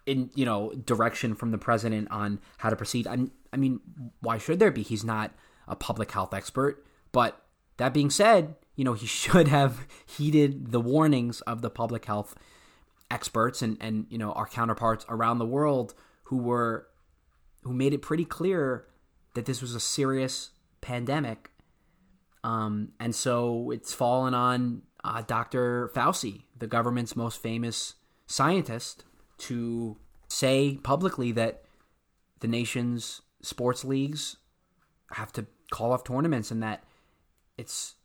in 0.05 0.29
you 0.33 0.45
know 0.45 0.71
direction 0.73 1.35
from 1.35 1.51
the 1.51 1.57
president 1.57 2.07
on 2.11 2.39
how 2.57 2.69
to 2.69 2.75
proceed. 2.75 3.07
I, 3.07 3.17
I 3.53 3.57
mean, 3.57 3.79
why 4.21 4.37
should 4.37 4.59
there 4.59 4.71
be? 4.71 4.81
He's 4.81 5.03
not 5.03 5.31
a 5.69 5.75
public 5.75 6.11
health 6.11 6.33
expert. 6.33 6.85
But 7.11 7.41
that 7.77 7.93
being 7.93 8.09
said, 8.09 8.55
you 8.75 8.83
know 8.83 8.93
he 8.93 9.05
should 9.21 9.47
have 9.47 9.88
heeded 10.05 10.71
the 10.71 10.81
warnings 10.81 11.41
of 11.41 11.61
the 11.61 11.69
public 11.69 12.05
health 12.05 12.35
experts 13.11 13.61
and 13.61 13.77
and 13.79 14.05
you 14.09 14.17
know 14.17 14.31
our 14.33 14.45
counterparts 14.45 15.05
around 15.09 15.39
the 15.39 15.45
world 15.45 15.93
who 16.23 16.38
were 16.38 16.88
who 17.63 17.73
made 17.73 17.93
it 17.93 18.01
pretty 18.01 18.25
clear 18.25 18.85
that 19.33 19.45
this 19.45 19.61
was 19.61 19.75
a 19.75 19.79
serious 19.79 20.51
pandemic. 20.81 21.51
Um, 22.43 22.93
and 22.99 23.13
so 23.13 23.71
it's 23.71 23.93
fallen 23.93 24.33
on 24.33 24.83
uh, 25.03 25.21
Dr. 25.23 25.91
Fauci, 25.93 26.43
the 26.57 26.67
government's 26.67 27.15
most 27.15 27.41
famous 27.41 27.95
scientist, 28.27 29.03
to 29.39 29.97
say 30.29 30.79
publicly 30.83 31.31
that 31.33 31.63
the 32.39 32.47
nation's 32.47 33.21
sports 33.41 33.83
leagues 33.83 34.38
have 35.11 35.33
to 35.33 35.45
call 35.71 35.91
off 35.91 36.03
tournaments 36.03 36.51
and 36.51 36.61
that 36.63 36.83
it's 37.57 37.95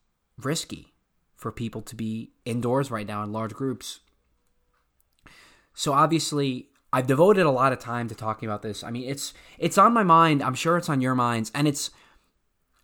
risky 0.41 0.93
for 1.37 1.53
people 1.53 1.83
to 1.83 1.95
be 1.95 2.33
indoors 2.45 2.91
right 2.91 3.07
now 3.07 3.23
in 3.23 3.33
large 3.33 3.55
groups. 3.55 4.01
So 5.75 5.93
obviously, 5.93 6.69
I've 6.93 7.07
devoted 7.07 7.47
a 7.47 7.51
lot 7.51 7.73
of 7.73 7.79
time 7.79 8.09
to 8.09 8.15
talking 8.15 8.49
about 8.49 8.63
this. 8.63 8.85
I 8.85 8.91
mean, 8.91 9.09
it's 9.09 9.35
it's 9.59 9.79
on 9.79 9.93
my 9.93 10.05
mind. 10.05 10.43
I'm 10.43 10.55
sure 10.55 10.77
it's 10.77 10.89
on 10.89 11.01
your 11.01 11.15
minds, 11.15 11.51
and 11.55 11.67
it's 11.67 11.91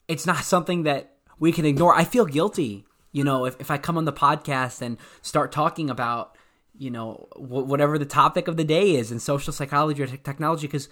it's 0.08 0.26
not 0.26 0.38
something 0.44 0.82
that 0.84 1.14
we 1.38 1.52
can 1.52 1.64
ignore. 1.64 1.94
I 1.94 2.04
feel 2.04 2.26
guilty 2.26 2.84
you 3.12 3.24
know, 3.24 3.44
if, 3.44 3.60
if 3.60 3.70
I 3.70 3.78
come 3.78 3.98
on 3.98 4.04
the 4.04 4.12
podcast 4.12 4.82
and 4.82 4.96
start 5.22 5.52
talking 5.52 5.90
about, 5.90 6.36
you 6.78 6.90
know, 6.90 7.28
wh- 7.34 7.66
whatever 7.66 7.98
the 7.98 8.04
topic 8.04 8.48
of 8.48 8.56
the 8.56 8.64
day 8.64 8.94
is 8.94 9.10
in 9.10 9.18
social 9.18 9.52
psychology 9.52 10.02
or 10.02 10.06
technology, 10.06 10.66
because 10.66 10.88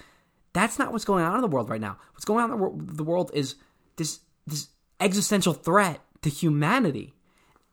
that's 0.52 0.78
not 0.78 0.92
what's 0.92 1.04
going 1.04 1.24
on 1.24 1.36
in 1.36 1.40
the 1.40 1.48
world 1.48 1.70
right 1.70 1.80
now. 1.80 1.98
What's 2.12 2.24
going 2.24 2.42
on 2.42 2.50
in 2.50 2.56
the, 2.58 2.62
wor- 2.62 2.76
the 2.76 3.04
world 3.04 3.30
is 3.34 3.54
this 3.98 4.20
this 4.46 4.68
existential 4.98 5.52
threat 5.52 6.00
to 6.22 6.30
humanity, 6.30 7.14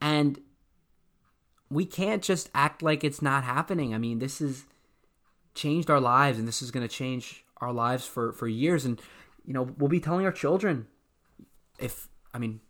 and 0.01 0.39
we 1.69 1.85
can't 1.85 2.21
just 2.21 2.49
act 2.53 2.83
like 2.83 3.03
it's 3.03 3.21
not 3.21 3.43
happening. 3.43 3.93
I 3.93 3.97
mean, 3.97 4.19
this 4.19 4.39
has 4.39 4.65
changed 5.53 5.89
our 5.89 6.01
lives, 6.01 6.37
and 6.37 6.47
this 6.47 6.61
is 6.61 6.71
going 6.71 6.87
to 6.87 6.93
change 6.93 7.45
our 7.61 7.71
lives 7.71 8.05
for 8.05 8.33
for 8.33 8.47
years. 8.47 8.83
And 8.83 9.01
you 9.45 9.53
know, 9.53 9.63
we'll 9.63 9.89
be 9.89 9.99
telling 10.01 10.25
our 10.25 10.31
children 10.31 10.87
if 11.79 12.07
I 12.33 12.39
mean 12.39 12.61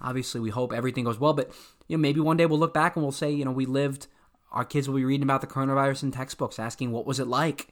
obviously 0.00 0.40
we 0.40 0.50
hope 0.50 0.72
everything 0.72 1.04
goes 1.04 1.18
well 1.18 1.32
but 1.32 1.50
you 1.88 1.96
know 1.96 2.00
maybe 2.00 2.20
one 2.20 2.36
day 2.36 2.46
we'll 2.46 2.58
look 2.58 2.74
back 2.74 2.94
and 2.94 3.02
we'll 3.02 3.12
say 3.12 3.30
you 3.30 3.44
know 3.44 3.50
we 3.50 3.66
lived 3.66 4.06
our 4.52 4.64
kids 4.64 4.88
will 4.88 4.96
be 4.96 5.04
reading 5.04 5.24
about 5.24 5.40
the 5.40 5.46
coronavirus 5.46 6.02
in 6.02 6.10
textbooks 6.10 6.58
asking 6.58 6.92
what 6.92 7.06
was 7.06 7.18
it 7.18 7.26
like 7.26 7.68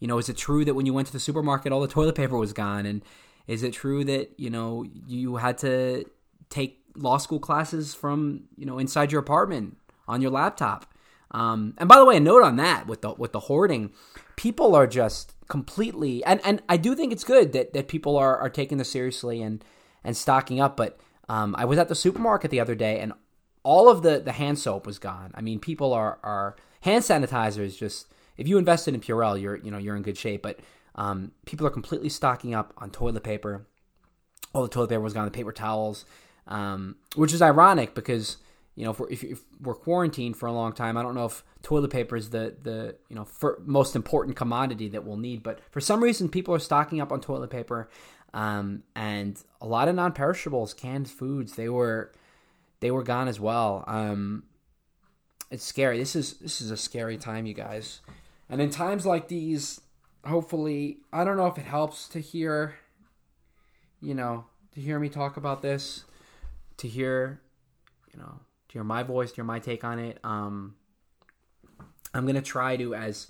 you 0.00 0.08
know 0.08 0.18
is 0.18 0.28
it 0.28 0.36
true 0.36 0.64
that 0.64 0.74
when 0.74 0.86
you 0.86 0.94
went 0.94 1.06
to 1.06 1.12
the 1.12 1.20
supermarket 1.20 1.72
all 1.72 1.80
the 1.80 1.88
toilet 1.88 2.14
paper 2.14 2.36
was 2.38 2.52
gone 2.52 2.86
and 2.86 3.02
is 3.46 3.62
it 3.62 3.72
true 3.72 4.04
that 4.04 4.30
you 4.38 4.50
know 4.50 4.84
you 5.06 5.36
had 5.36 5.58
to 5.58 6.04
take 6.50 6.80
law 6.96 7.18
school 7.18 7.40
classes 7.40 7.94
from 7.94 8.44
you 8.56 8.66
know 8.66 8.78
inside 8.78 9.12
your 9.12 9.20
apartment 9.20 9.76
on 10.06 10.20
your 10.20 10.30
laptop 10.30 10.86
um, 11.32 11.74
and 11.78 11.88
by 11.88 11.96
the 11.96 12.04
way 12.04 12.16
a 12.16 12.20
note 12.20 12.42
on 12.42 12.56
that 12.56 12.86
with 12.86 13.02
the 13.02 13.12
with 13.14 13.32
the 13.32 13.40
hoarding 13.40 13.92
people 14.36 14.74
are 14.74 14.86
just 14.86 15.34
completely 15.48 16.24
and 16.24 16.40
and 16.44 16.62
I 16.68 16.76
do 16.76 16.94
think 16.94 17.12
it's 17.12 17.24
good 17.24 17.52
that 17.52 17.72
that 17.72 17.88
people 17.88 18.16
are 18.16 18.36
are 18.38 18.50
taking 18.50 18.78
this 18.78 18.90
seriously 18.90 19.42
and 19.42 19.64
and 20.02 20.16
stocking 20.16 20.60
up 20.60 20.76
but 20.76 20.98
um, 21.28 21.54
I 21.56 21.64
was 21.64 21.78
at 21.78 21.88
the 21.88 21.94
supermarket 21.94 22.50
the 22.50 22.60
other 22.60 22.74
day, 22.74 23.00
and 23.00 23.12
all 23.62 23.88
of 23.88 24.02
the, 24.02 24.20
the 24.20 24.32
hand 24.32 24.58
soap 24.58 24.86
was 24.86 24.98
gone. 24.98 25.32
I 25.34 25.40
mean, 25.40 25.58
people 25.58 25.92
are 25.92 26.18
are 26.22 26.56
hand 26.82 27.04
sanitizers. 27.04 27.78
Just 27.78 28.08
if 28.36 28.46
you 28.46 28.58
invested 28.58 28.94
in 28.94 29.00
Purell, 29.00 29.40
you're 29.40 29.56
you 29.56 29.70
know 29.70 29.78
you're 29.78 29.96
in 29.96 30.02
good 30.02 30.18
shape. 30.18 30.42
But 30.42 30.60
um, 30.94 31.32
people 31.46 31.66
are 31.66 31.70
completely 31.70 32.08
stocking 32.08 32.54
up 32.54 32.72
on 32.78 32.90
toilet 32.90 33.22
paper. 33.24 33.66
All 34.52 34.62
the 34.62 34.68
toilet 34.68 34.88
paper 34.88 35.00
was 35.00 35.12
gone. 35.12 35.24
The 35.24 35.30
paper 35.30 35.52
towels. 35.52 36.04
um, 36.46 36.96
which 37.14 37.32
is 37.32 37.42
ironic 37.42 37.94
because 37.94 38.36
you 38.74 38.84
know 38.84 38.90
if 38.90 38.98
we're, 38.98 39.10
if, 39.10 39.24
if 39.24 39.40
we're 39.60 39.74
quarantined 39.74 40.36
for 40.36 40.46
a 40.46 40.52
long 40.52 40.72
time, 40.72 40.96
I 40.96 41.02
don't 41.02 41.14
know 41.14 41.26
if 41.26 41.44
toilet 41.62 41.90
paper 41.90 42.16
is 42.16 42.30
the 42.30 42.54
the 42.62 42.96
you 43.08 43.16
know 43.16 43.26
most 43.64 43.96
important 43.96 44.36
commodity 44.36 44.88
that 44.90 45.04
we'll 45.04 45.16
need, 45.16 45.42
but 45.42 45.60
for 45.70 45.80
some 45.80 46.02
reason 46.02 46.28
people 46.28 46.54
are 46.54 46.58
stocking 46.58 47.00
up 47.00 47.12
on 47.12 47.20
toilet 47.20 47.50
paper, 47.50 47.88
um, 48.32 48.82
and 48.94 49.42
a 49.60 49.66
lot 49.66 49.88
of 49.88 49.94
non-perishables, 49.94 50.74
canned 50.74 51.08
foods, 51.08 51.54
they 51.54 51.68
were 51.68 52.12
they 52.80 52.90
were 52.90 53.02
gone 53.02 53.28
as 53.28 53.40
well. 53.40 53.84
Um, 53.86 54.44
it's 55.50 55.64
scary. 55.64 55.98
This 55.98 56.16
is 56.16 56.34
this 56.34 56.60
is 56.60 56.70
a 56.70 56.76
scary 56.76 57.16
time, 57.16 57.46
you 57.46 57.54
guys. 57.54 58.00
And 58.50 58.60
in 58.60 58.68
times 58.68 59.06
like 59.06 59.28
these, 59.28 59.80
hopefully, 60.26 60.98
I 61.12 61.24
don't 61.24 61.36
know 61.36 61.46
if 61.46 61.58
it 61.58 61.64
helps 61.64 62.08
to 62.08 62.20
hear, 62.20 62.74
you 64.00 64.14
know, 64.14 64.46
to 64.74 64.80
hear 64.80 64.98
me 64.98 65.08
talk 65.08 65.36
about 65.36 65.62
this, 65.62 66.04
to 66.78 66.88
hear, 66.88 67.40
you 68.12 68.18
know, 68.18 68.40
to 68.68 68.72
hear 68.72 68.84
my 68.84 69.02
voice, 69.02 69.30
to 69.30 69.36
hear 69.36 69.44
my 69.44 69.58
take 69.58 69.84
on 69.84 69.98
it. 69.98 70.18
Um, 70.24 70.74
I'm 72.12 72.26
gonna 72.26 72.42
try 72.42 72.76
to 72.76 72.94
as 72.94 73.28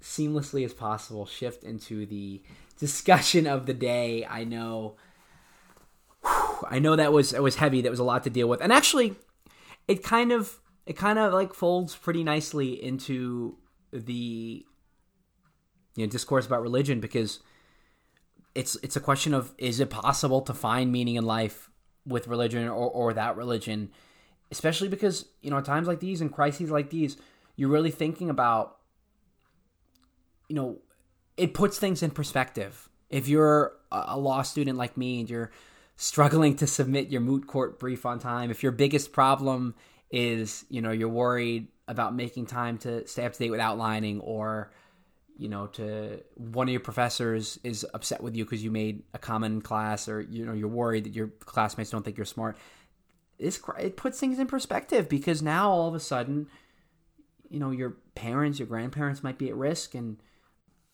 seamlessly 0.00 0.64
as 0.64 0.74
possible 0.74 1.26
shift 1.26 1.64
into 1.64 2.06
the 2.06 2.42
discussion 2.78 3.46
of 3.46 3.66
the 3.66 3.74
day. 3.74 4.26
I 4.26 4.44
know, 4.44 4.96
I 6.68 6.78
know 6.78 6.96
that 6.96 7.12
was 7.12 7.32
it 7.32 7.42
was 7.42 7.56
heavy. 7.56 7.82
That 7.82 7.90
was 7.90 8.00
a 8.00 8.04
lot 8.04 8.24
to 8.24 8.30
deal 8.30 8.48
with, 8.48 8.60
and 8.60 8.72
actually, 8.72 9.16
it 9.88 10.02
kind 10.02 10.32
of 10.32 10.58
it 10.86 10.96
kind 10.96 11.18
of 11.18 11.32
like 11.32 11.54
folds 11.54 11.96
pretty 11.96 12.24
nicely 12.24 12.82
into 12.82 13.56
the 13.92 14.66
you 15.96 16.06
know 16.06 16.10
discourse 16.10 16.46
about 16.46 16.62
religion 16.62 17.00
because 17.00 17.40
it's 18.54 18.76
it's 18.82 18.96
a 18.96 19.00
question 19.00 19.34
of 19.34 19.52
is 19.58 19.80
it 19.80 19.90
possible 19.90 20.40
to 20.42 20.54
find 20.54 20.92
meaning 20.92 21.16
in 21.16 21.24
life 21.24 21.70
with 22.06 22.28
religion 22.28 22.68
or, 22.68 22.90
or 22.90 23.12
that 23.14 23.36
religion? 23.36 23.90
Especially 24.50 24.88
because 24.88 25.26
you 25.42 25.50
know 25.50 25.58
at 25.58 25.64
times 25.64 25.86
like 25.86 26.00
these 26.00 26.20
and 26.20 26.32
crises 26.32 26.70
like 26.70 26.90
these 26.90 27.16
you're 27.56 27.70
really 27.70 27.90
thinking 27.90 28.30
about 28.30 28.78
you 30.48 30.56
know 30.56 30.78
it 31.36 31.54
puts 31.54 31.78
things 31.78 32.02
in 32.02 32.10
perspective. 32.10 32.88
If 33.10 33.28
you're 33.28 33.72
a 33.92 34.18
law 34.18 34.42
student 34.42 34.76
like 34.76 34.96
me 34.96 35.20
and 35.20 35.30
you're 35.30 35.50
struggling 35.96 36.56
to 36.56 36.66
submit 36.66 37.08
your 37.08 37.20
moot 37.20 37.46
court 37.46 37.78
brief 37.78 38.04
on 38.04 38.18
time 38.18 38.50
if 38.50 38.62
your 38.62 38.72
biggest 38.72 39.12
problem 39.12 39.74
is 40.10 40.64
you 40.68 40.82
know 40.82 40.90
you're 40.90 41.08
worried 41.08 41.68
about 41.86 42.14
making 42.14 42.46
time 42.46 42.78
to 42.78 43.06
stay 43.06 43.24
up 43.24 43.32
to 43.32 43.38
date 43.38 43.50
with 43.50 43.60
outlining 43.60 44.20
or 44.20 44.72
you 45.36 45.48
know 45.48 45.66
to 45.66 46.22
one 46.36 46.68
of 46.68 46.72
your 46.72 46.80
professors 46.80 47.58
is 47.64 47.86
upset 47.94 48.22
with 48.22 48.36
you 48.36 48.44
because 48.44 48.62
you 48.62 48.70
made 48.70 49.02
a 49.14 49.18
common 49.18 49.60
class 49.60 50.08
or 50.08 50.20
you 50.20 50.44
know 50.44 50.52
you're 50.52 50.68
worried 50.68 51.04
that 51.04 51.14
your 51.14 51.28
classmates 51.40 51.90
don't 51.90 52.04
think 52.04 52.16
you're 52.16 52.24
smart 52.24 52.56
this 53.38 53.60
it 53.78 53.96
puts 53.96 54.20
things 54.20 54.38
in 54.38 54.46
perspective 54.46 55.08
because 55.08 55.42
now 55.42 55.70
all 55.70 55.88
of 55.88 55.94
a 55.94 56.00
sudden 56.00 56.46
you 57.50 57.58
know 57.58 57.70
your 57.70 57.96
parents 58.14 58.58
your 58.58 58.68
grandparents 58.68 59.22
might 59.22 59.38
be 59.38 59.48
at 59.48 59.56
risk 59.56 59.94
and 59.94 60.18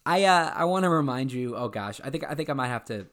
i 0.06 0.24
uh 0.24 0.52
i 0.54 0.64
want 0.64 0.84
to 0.84 0.88
remind 0.88 1.32
you 1.32 1.54
oh 1.54 1.68
gosh 1.68 2.00
i 2.02 2.10
think 2.10 2.24
i 2.28 2.34
think 2.34 2.48
i 2.48 2.54
might 2.54 2.68
have 2.68 2.84
to 2.84 3.06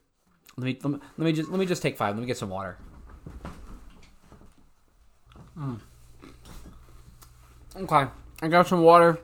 let 0.56 0.66
me 0.66 0.80
let 0.82 0.94
me, 0.94 1.00
let 1.18 1.26
me 1.26 1.34
just 1.34 1.50
let 1.50 1.60
me 1.60 1.66
just 1.66 1.82
take 1.82 1.98
five 1.98 2.16
let 2.16 2.22
me 2.22 2.28
get 2.28 2.38
some 2.38 2.50
water 2.50 2.78
mm. 5.58 5.80
Okay. 7.80 8.08
I 8.42 8.48
got 8.48 8.68
some 8.68 8.82
water. 8.82 9.20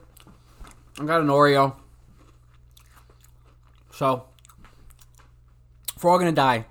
I 1.00 1.04
got 1.04 1.20
an 1.20 1.26
Oreo. 1.26 1.74
So, 3.94 4.24
if 5.96 6.02
we're 6.02 6.10
all 6.10 6.18
gonna 6.18 6.32
die, 6.32 6.66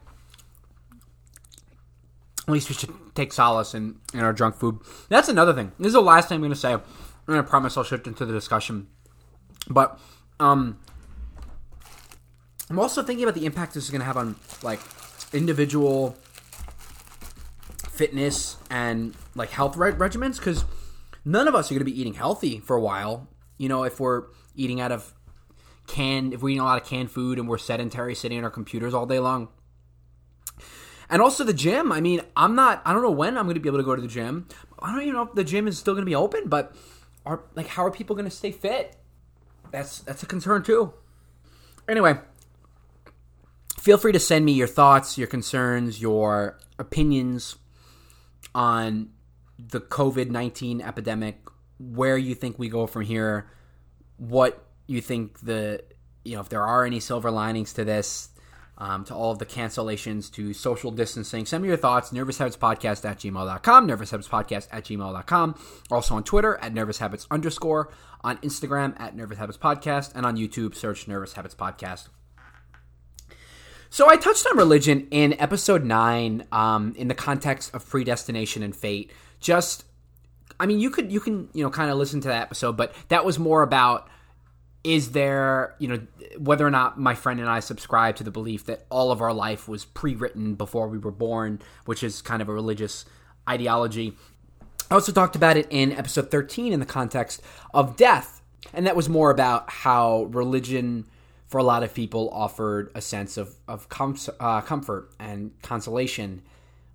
at 2.46 2.52
least 2.52 2.68
we 2.68 2.76
should 2.76 2.92
take 3.16 3.32
solace 3.32 3.74
in, 3.74 3.96
in 4.14 4.20
our 4.20 4.34
junk 4.34 4.56
food. 4.56 4.80
That's 5.08 5.30
another 5.30 5.54
thing. 5.54 5.72
This 5.80 5.88
is 5.88 5.94
the 5.94 6.02
last 6.02 6.28
thing 6.28 6.36
I'm 6.36 6.42
gonna 6.42 6.56
say. 6.56 6.74
I'm 6.74 6.82
gonna 7.26 7.44
promise 7.44 7.78
I'll 7.78 7.86
shift 7.86 8.08
into 8.08 8.26
the 8.26 8.34
discussion. 8.34 8.88
But 9.70 9.98
um 10.40 10.80
I'm 12.70 12.80
also 12.80 13.02
thinking 13.02 13.24
about 13.24 13.36
the 13.36 13.46
impact 13.46 13.74
this 13.74 13.86
is 13.86 13.90
gonna 13.90 14.04
have 14.04 14.18
on 14.18 14.36
like 14.62 14.82
individual 15.32 16.18
fitness 17.90 18.58
and 18.70 19.16
like 19.36 19.52
health 19.52 19.78
re- 19.78 19.92
regimens 19.92 20.40
because 20.40 20.66
none 21.24 21.48
of 21.48 21.56
us 21.56 21.72
are 21.72 21.76
going 21.76 21.80
to 21.80 21.86
be 21.86 22.00
eating 22.00 22.16
healthy 22.16 22.60
for 22.60 22.76
a 22.76 22.82
while. 22.82 23.28
You 23.58 23.70
know, 23.70 23.84
if 23.84 24.00
we're 24.00 24.24
eating 24.56 24.82
out 24.82 24.92
of 24.92 25.14
canned, 25.94 26.34
if 26.34 26.42
we're 26.42 26.50
eating 26.50 26.62
a 26.62 26.66
lot 26.66 26.82
of 26.82 26.88
canned 26.88 27.12
food 27.12 27.38
and 27.38 27.48
we're 27.48 27.60
sedentary, 27.60 28.16
sitting 28.16 28.40
on 28.40 28.44
our 28.44 28.50
computers 28.50 28.94
all 28.94 29.06
day 29.06 29.20
long. 29.20 29.50
And 31.10 31.22
also 31.22 31.44
the 31.44 31.54
gym. 31.54 31.92
I 31.92 32.02
mean, 32.02 32.22
I'm 32.36 32.56
not. 32.56 32.82
I 32.86 32.94
don't 32.94 33.04
know 33.04 33.12
when 33.12 33.38
I'm 33.38 33.46
going 33.46 33.54
to 33.56 33.62
be 33.62 33.70
able 33.70 33.78
to 33.78 33.84
go 33.84 33.96
to 33.96 34.02
the 34.02 34.08
gym. 34.08 34.48
I 34.80 34.92
don't 34.92 35.02
even 35.04 35.14
know 35.14 35.22
if 35.22 35.34
the 35.34 35.44
gym 35.44 35.68
is 35.68 35.78
still 35.78 35.94
going 35.94 36.02
to 36.02 36.10
be 36.10 36.16
open. 36.16 36.48
But 36.48 36.76
are 37.26 37.44
like, 37.54 37.68
how 37.68 37.86
are 37.86 37.92
people 37.92 38.16
going 38.16 38.28
to 38.28 38.36
stay 38.36 38.52
fit? 38.52 38.96
That's 39.72 40.00
that's 40.00 40.24
a 40.24 40.26
concern 40.26 40.64
too. 40.64 40.94
Anyway, 41.88 42.18
feel 43.80 43.98
free 43.98 44.14
to 44.14 44.20
send 44.20 44.46
me 44.46 44.54
your 44.54 44.68
thoughts, 44.68 45.18
your 45.18 45.28
concerns, 45.28 46.02
your 46.02 46.58
opinions 46.80 47.58
on 48.56 49.10
the 49.60 49.82
COVID 49.82 50.30
19 50.30 50.82
epidemic, 50.82 51.48
where 51.78 52.18
you 52.18 52.34
think 52.34 52.58
we 52.58 52.70
go 52.70 52.88
from 52.88 53.04
here, 53.04 53.52
what 54.18 54.63
you 54.88 55.02
think 55.02 55.40
the, 55.40 55.84
you 56.24 56.36
know, 56.36 56.42
if 56.42 56.50
there 56.50 56.64
are 56.64 56.86
any 56.86 57.00
silver 57.00 57.32
linings 57.32 57.74
to 57.74 57.86
this, 57.86 58.30
um, 58.78 59.06
to 59.06 59.14
all 59.14 59.32
of 59.32 59.40
the 59.40 59.46
cancellations, 59.46 60.32
to 60.34 60.54
social 60.54 60.92
distancing. 60.92 61.46
Send 61.46 61.62
me 61.62 61.70
your 61.70 61.78
thoughts, 61.78 62.12
nervous 62.12 62.40
nervoushabitspodcast 62.40 63.06
at 63.06 63.20
gmail.com, 63.20 63.88
nervoushabitspodcast 63.88 64.68
at 64.72 64.84
gmail.com. 64.84 65.56
Also 65.92 66.16
on 66.16 66.24
Twitter 66.24 66.58
at 66.58 66.74
nervoushabits 66.74 67.28
underscore, 67.30 67.92
on 68.22 68.38
Instagram 68.38 69.00
at 69.00 69.16
nervoushabitspodcast, 69.16 70.14
and 70.16 70.26
on 70.26 70.38
YouTube, 70.38 70.76
search 70.76 71.08
Nervous 71.08 71.34
Habits 71.34 71.56
Podcast. 71.56 72.10
So 73.90 74.10
I 74.10 74.18
touched 74.18 74.48
on 74.48 74.58
religion 74.58 75.08
in 75.12 75.40
episode 75.40 75.86
9 75.86 76.48
um, 76.52 76.96
in 76.98 77.10
the 77.10 77.14
context 77.14 77.76
of 77.76 77.88
predestination 77.88 78.64
and 78.64 78.76
fate 78.76 79.12
just 79.40 79.86
I 80.60 80.66
mean, 80.66 80.80
you 80.80 80.90
could 80.90 81.12
you 81.12 81.20
can 81.20 81.50
you 81.54 81.64
know 81.64 81.70
kind 81.70 81.92
of 81.92 81.98
listen 81.98 82.22
to 82.22 82.28
that 82.30 82.42
episode, 82.42 82.78
but 82.78 82.94
that 83.10 83.26
was 83.26 83.38
more 83.38 83.64
about 83.64 84.08
is 84.84 85.12
there 85.12 85.76
you 85.80 85.88
know 85.88 86.00
whether 86.38 86.66
or 86.66 86.72
not 86.72 87.00
my 87.00 87.16
friend 87.16 87.40
and 87.40 87.50
I 87.50 87.60
subscribe 87.60 88.16
to 88.18 88.24
the 88.24 88.32
belief 88.32 88.66
that 88.66 88.86
all 88.90 89.12
of 89.12 89.22
our 89.22 89.34
life 89.34 89.68
was 89.68 89.86
pre-written 89.86 90.56
before 90.56 90.88
we 90.88 90.98
were 90.98 91.12
born, 91.12 91.62
which 91.86 92.04
is 92.04 92.22
kind 92.22 92.42
of 92.42 92.50
a 92.50 92.54
religious 92.54 93.06
ideology. 93.48 94.14
I 94.92 94.96
also 94.96 95.12
talked 95.12 95.36
about 95.36 95.58
it 95.58 95.68
in 95.70 95.92
episode 95.92 96.30
13 96.30 96.74
in 96.74 96.80
the 96.80 96.86
context 96.86 97.42
of 97.74 97.96
death, 97.96 98.42
and 98.74 98.86
that 98.86 98.96
was 98.96 99.08
more 99.08 99.32
about 99.32 99.70
how 99.70 100.24
religion 100.24 101.06
for 101.48 101.60
a 101.60 101.64
lot 101.64 101.84
of 101.84 101.94
people 101.94 102.30
offered 102.32 102.92
a 102.96 103.02
sense 103.02 103.38
of 103.38 103.56
of 103.68 103.88
com- 103.90 104.18
uh, 104.40 104.62
comfort 104.62 105.12
and 105.20 105.52
consolation 105.62 106.42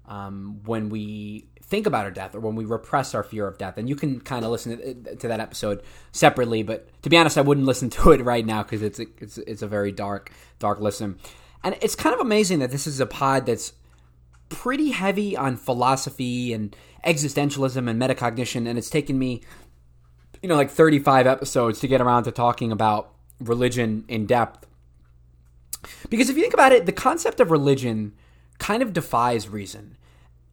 um, 0.07 0.61
when 0.64 0.88
we 0.88 1.46
think 1.68 1.87
about 1.87 2.04
our 2.04 2.11
death 2.11 2.35
or 2.35 2.40
when 2.40 2.54
we 2.54 2.64
repress 2.64 3.14
our 3.14 3.22
fear 3.22 3.46
of 3.46 3.59
death. 3.59 3.76
And 3.76 3.88
you 3.88 3.94
can 3.94 4.20
kind 4.20 4.44
of 4.44 4.50
listen 4.50 4.78
to, 4.78 5.16
to, 5.16 5.28
that 5.28 5.38
episode 5.38 5.83
separately, 6.12 6.62
but 6.62 6.88
to 7.02 7.11
be 7.11 7.16
honest, 7.16 7.37
I 7.37 7.42
wouldn't 7.42 7.66
listen 7.72 7.90
to 7.90 8.11
it 8.12 8.22
right 8.22 8.44
now 8.44 8.62
because 8.62 8.83
it's 8.83 8.98
it's 8.98 9.38
it's 9.38 9.62
a 9.62 9.68
very 9.68 9.92
dark 9.92 10.33
dark 10.59 10.81
listen. 10.81 11.18
And 11.62 11.76
it's 11.83 11.94
kind 11.94 12.14
of 12.14 12.20
amazing 12.20 12.61
that 12.61 12.70
this 12.70 12.87
is 12.87 13.00
a 13.00 13.07
pod 13.07 13.46
that's 13.46 13.72
pretty 14.48 14.90
heavy 14.90 15.37
on 15.37 15.57
philosophy 15.57 16.52
and 16.52 16.74
existentialism 17.04 17.88
and 17.88 18.00
metacognition, 18.00 18.66
and 18.66 18.78
it's 18.78 18.90
taken 18.90 19.18
me, 19.18 19.42
you 20.42 20.48
know, 20.48 20.57
like 20.57 20.70
35 20.70 21.26
episodes 21.26 21.81
to 21.81 21.88
get 21.88 22.00
around 22.00 22.24
to 22.24 22.31
talking 22.31 22.72
about 22.72 23.12
religion 23.40 24.04
in 24.09 24.24
depth. 24.24 24.66
Because 26.09 26.31
if 26.31 26.37
you 26.37 26.42
think 26.42 26.54
about 26.54 26.72
it, 26.72 26.87
the 26.87 26.92
concept 26.92 27.40
of 27.40 27.50
religion 27.50 28.14
kind 28.59 28.83
of 28.83 28.92
defies 28.92 29.48
reason 29.48 29.97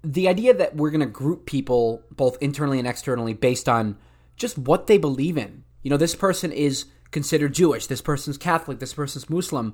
the 0.06 0.28
idea 0.28 0.54
that 0.54 0.76
we're 0.76 0.92
going 0.92 1.00
to 1.02 1.08
group 1.08 1.46
people 1.46 2.04
both 2.12 2.38
internally 2.42 2.80
and 2.80 2.88
externally 2.88 3.34
based 3.34 3.68
on 3.68 3.98
just 4.38 4.58
what 4.58 4.88
they 4.88 4.98
believe 4.98 5.38
in. 5.38 5.64
You 5.82 5.90
know, 5.90 5.98
this 5.98 6.16
person 6.16 6.52
is 6.52 6.86
considered 7.12 7.54
Jewish, 7.54 7.88
this 7.88 8.02
person's 8.02 8.38
Catholic, 8.38 8.80
this 8.80 8.94
person's 8.94 9.30
Muslim, 9.30 9.74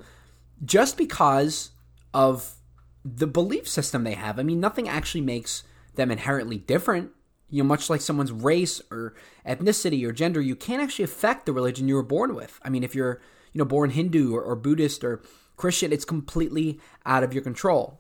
just 0.64 0.98
because 0.98 1.72
of 2.14 2.56
the 3.04 3.28
belief 3.28 3.68
system 3.68 4.04
they 4.04 4.14
have. 4.14 4.40
I 4.40 4.44
mean, 4.44 4.60
nothing 4.60 4.88
actually 4.88 5.22
makes 5.22 5.64
them 5.96 6.12
inherently 6.12 6.58
different. 6.58 7.12
You 7.50 7.64
know, 7.64 7.68
much 7.68 7.90
like 7.90 8.00
someone's 8.00 8.32
race 8.32 8.82
or 8.90 9.14
ethnicity 9.46 10.08
or 10.08 10.14
gender, 10.14 10.40
you 10.40 10.56
can't 10.56 10.82
actually 10.82 11.06
affect 11.06 11.46
the 11.46 11.54
religion 11.54 11.88
you 11.90 11.96
were 11.96 12.04
born 12.04 12.36
with. 12.36 12.60
I 12.64 12.70
mean, 12.70 12.84
if 12.84 12.96
you're, 12.96 13.20
you 13.52 13.60
know, 13.60 13.66
born 13.66 13.90
Hindu 13.90 14.34
or, 14.34 14.42
or 14.42 14.56
Buddhist 14.56 15.04
or 15.04 15.22
Christian, 15.58 15.92
it's 15.92 16.06
completely 16.06 16.80
out 17.06 17.24
of 17.24 17.34
your 17.34 17.44
control. 17.44 18.00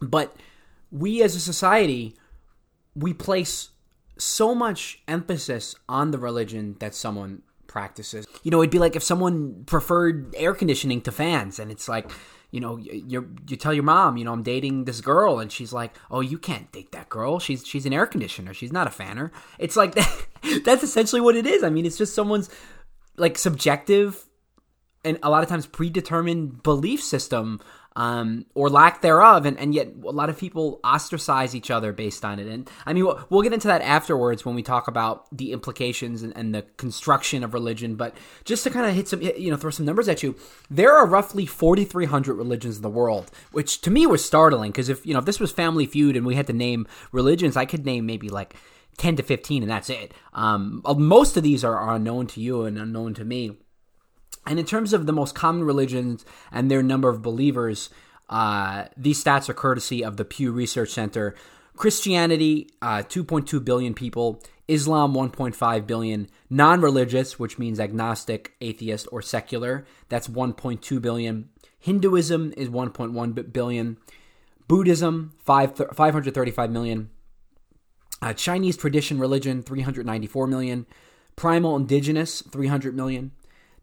But 0.00 0.36
we 0.92 1.22
as 1.22 1.34
a 1.34 1.40
society 1.40 2.14
we 2.94 3.12
place 3.12 3.70
so 4.18 4.54
much 4.54 5.02
emphasis 5.08 5.74
on 5.88 6.10
the 6.10 6.18
religion 6.18 6.76
that 6.80 6.94
someone 6.94 7.42
practices. 7.66 8.26
You 8.42 8.50
know, 8.50 8.60
it'd 8.60 8.70
be 8.70 8.78
like 8.78 8.96
if 8.96 9.02
someone 9.02 9.64
preferred 9.64 10.34
air 10.36 10.54
conditioning 10.54 11.00
to 11.02 11.12
fans, 11.12 11.58
and 11.58 11.70
it's 11.70 11.88
like, 11.88 12.10
you 12.50 12.60
know, 12.60 12.76
you 12.76 13.34
you 13.48 13.56
tell 13.56 13.72
your 13.72 13.82
mom, 13.82 14.16
you 14.18 14.24
know, 14.24 14.32
I'm 14.32 14.42
dating 14.42 14.84
this 14.84 15.00
girl, 15.00 15.38
and 15.38 15.50
she's 15.50 15.72
like, 15.72 15.94
oh, 16.10 16.20
you 16.20 16.38
can't 16.38 16.70
date 16.70 16.92
that 16.92 17.08
girl. 17.08 17.38
She's 17.38 17.66
she's 17.66 17.86
an 17.86 17.92
air 17.92 18.06
conditioner. 18.06 18.52
She's 18.52 18.72
not 18.72 18.86
a 18.86 18.90
fanner. 18.90 19.32
It's 19.58 19.76
like 19.76 19.94
that, 19.94 20.26
that's 20.64 20.82
essentially 20.82 21.20
what 21.20 21.36
it 21.36 21.46
is. 21.46 21.64
I 21.64 21.70
mean, 21.70 21.86
it's 21.86 21.98
just 21.98 22.14
someone's 22.14 22.50
like 23.16 23.38
subjective 23.38 24.24
and 25.04 25.18
a 25.22 25.30
lot 25.30 25.42
of 25.42 25.48
times 25.48 25.66
predetermined 25.66 26.62
belief 26.62 27.02
system 27.02 27.60
um, 27.96 28.46
or 28.54 28.68
lack 28.68 29.02
thereof, 29.02 29.44
and, 29.44 29.58
and 29.58 29.74
yet 29.74 29.88
a 30.04 30.10
lot 30.10 30.30
of 30.30 30.38
people 30.38 30.80
ostracize 30.84 31.54
each 31.54 31.70
other 31.70 31.92
based 31.92 32.24
on 32.24 32.38
it. 32.38 32.46
And 32.46 32.70
I 32.86 32.92
mean, 32.92 33.04
we'll, 33.04 33.24
we'll 33.28 33.42
get 33.42 33.52
into 33.52 33.68
that 33.68 33.82
afterwards 33.82 34.44
when 34.44 34.54
we 34.54 34.62
talk 34.62 34.88
about 34.88 35.26
the 35.36 35.52
implications 35.52 36.22
and, 36.22 36.36
and 36.36 36.54
the 36.54 36.62
construction 36.76 37.44
of 37.44 37.54
religion. 37.54 37.96
But 37.96 38.16
just 38.44 38.64
to 38.64 38.70
kind 38.70 38.86
of 38.86 38.94
hit 38.94 39.08
some, 39.08 39.20
you 39.20 39.50
know, 39.50 39.56
throw 39.56 39.70
some 39.70 39.86
numbers 39.86 40.08
at 40.08 40.22
you, 40.22 40.36
there 40.70 40.92
are 40.92 41.06
roughly 41.06 41.46
4,300 41.46 42.34
religions 42.34 42.76
in 42.76 42.82
the 42.82 42.90
world, 42.90 43.30
which 43.52 43.80
to 43.82 43.90
me 43.90 44.06
was 44.06 44.24
startling 44.24 44.70
because 44.70 44.88
if 44.88 45.04
you 45.06 45.12
know 45.12 45.20
if 45.20 45.26
this 45.26 45.40
was 45.40 45.52
Family 45.52 45.86
Feud 45.86 46.16
and 46.16 46.24
we 46.24 46.34
had 46.34 46.46
to 46.46 46.52
name 46.52 46.86
religions, 47.10 47.56
I 47.56 47.66
could 47.66 47.84
name 47.84 48.06
maybe 48.06 48.28
like 48.28 48.56
10 48.98 49.16
to 49.16 49.22
15 49.22 49.62
and 49.62 49.70
that's 49.70 49.90
it. 49.90 50.12
Um, 50.32 50.82
most 50.96 51.36
of 51.36 51.42
these 51.42 51.64
are, 51.64 51.76
are 51.76 51.94
unknown 51.96 52.26
to 52.28 52.40
you 52.40 52.64
and 52.64 52.78
unknown 52.78 53.14
to 53.14 53.24
me. 53.24 53.56
And 54.46 54.58
in 54.58 54.66
terms 54.66 54.92
of 54.92 55.06
the 55.06 55.12
most 55.12 55.34
common 55.34 55.64
religions 55.64 56.24
and 56.50 56.70
their 56.70 56.82
number 56.82 57.08
of 57.08 57.22
believers, 57.22 57.90
uh, 58.28 58.86
these 58.96 59.22
stats 59.22 59.48
are 59.48 59.54
courtesy 59.54 60.04
of 60.04 60.16
the 60.16 60.24
Pew 60.24 60.52
Research 60.52 60.90
Center. 60.90 61.34
Christianity, 61.76 62.70
uh, 62.80 63.02
2.2 63.08 63.64
billion 63.64 63.94
people. 63.94 64.42
Islam, 64.68 65.12
1.5 65.14 65.86
billion. 65.86 66.28
Non 66.48 66.80
religious, 66.80 67.38
which 67.38 67.58
means 67.58 67.78
agnostic, 67.78 68.52
atheist, 68.60 69.06
or 69.12 69.22
secular, 69.22 69.84
that's 70.08 70.28
1.2 70.28 71.00
billion. 71.00 71.48
Hinduism 71.78 72.54
is 72.56 72.68
1.1 72.68 73.52
billion. 73.52 73.96
Buddhism, 74.68 75.32
5, 75.44 75.76
535 75.94 76.70
million. 76.70 77.10
Uh, 78.22 78.32
Chinese 78.32 78.76
tradition 78.76 79.18
religion, 79.18 79.62
394 79.62 80.46
million. 80.46 80.86
Primal 81.34 81.76
indigenous, 81.76 82.40
300 82.42 82.94
million. 82.94 83.32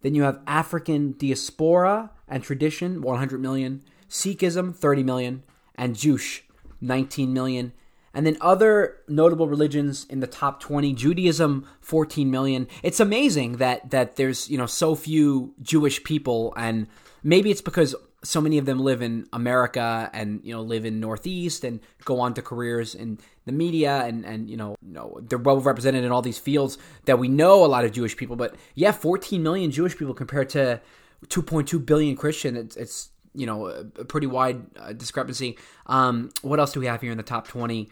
Then 0.01 0.15
you 0.15 0.23
have 0.23 0.39
African 0.47 1.13
diaspora 1.13 2.11
and 2.27 2.43
tradition, 2.43 3.01
100 3.01 3.41
million. 3.41 3.83
Sikhism, 4.09 4.75
30 4.75 5.03
million. 5.03 5.43
And 5.75 5.95
Juche, 5.95 6.41
19 6.81 7.33
million. 7.33 7.73
And 8.13 8.25
then 8.25 8.37
other 8.41 8.97
notable 9.07 9.47
religions 9.47 10.05
in 10.09 10.19
the 10.19 10.27
top 10.27 10.59
20, 10.59 10.93
Judaism 10.93 11.67
14 11.81 12.29
million. 12.29 12.67
It's 12.81 12.99
amazing 12.99 13.57
that 13.57 13.91
that 13.91 14.15
there's, 14.15 14.49
you 14.49 14.57
know, 14.57 14.65
so 14.65 14.95
few 14.95 15.53
Jewish 15.61 16.03
people 16.03 16.53
and 16.57 16.87
maybe 17.23 17.51
it's 17.51 17.61
because 17.61 17.95
so 18.23 18.41
many 18.41 18.57
of 18.57 18.65
them 18.65 18.79
live 18.79 19.01
in 19.01 19.27
America 19.31 20.09
and 20.13 20.41
you 20.43 20.53
know 20.53 20.61
live 20.61 20.85
in 20.85 20.99
Northeast 20.99 21.63
and 21.63 21.79
go 22.05 22.19
on 22.19 22.33
to 22.33 22.41
careers 22.41 22.95
in 22.95 23.17
the 23.45 23.51
media 23.51 24.03
and 24.05 24.25
and 24.25 24.49
you 24.49 24.57
know, 24.57 24.75
you 24.85 24.93
know 24.93 25.19
they're 25.23 25.37
well 25.37 25.59
represented 25.61 26.03
in 26.03 26.11
all 26.11 26.21
these 26.21 26.37
fields 26.37 26.77
that 27.05 27.19
we 27.19 27.27
know 27.27 27.63
a 27.63 27.67
lot 27.67 27.85
of 27.85 27.91
Jewish 27.91 28.17
people. 28.17 28.35
But 28.35 28.55
yeah, 28.75 28.91
14 28.91 29.41
million 29.41 29.71
Jewish 29.71 29.97
people 29.97 30.13
compared 30.13 30.49
to 30.49 30.81
2.2 31.27 31.85
billion 31.85 32.15
Christian. 32.15 32.55
It's, 32.55 32.75
it's 32.75 33.09
you 33.33 33.45
know 33.45 33.67
a, 33.67 33.83
pretty 33.83 34.27
wide 34.27 34.65
uh, 34.77 34.93
discrepancy. 34.93 35.57
Um, 35.85 36.29
what 36.41 36.59
else 36.59 36.73
do 36.73 36.79
we 36.79 36.87
have 36.87 37.01
here 37.01 37.11
in 37.11 37.17
the 37.17 37.23
top 37.23 37.47
20? 37.47 37.89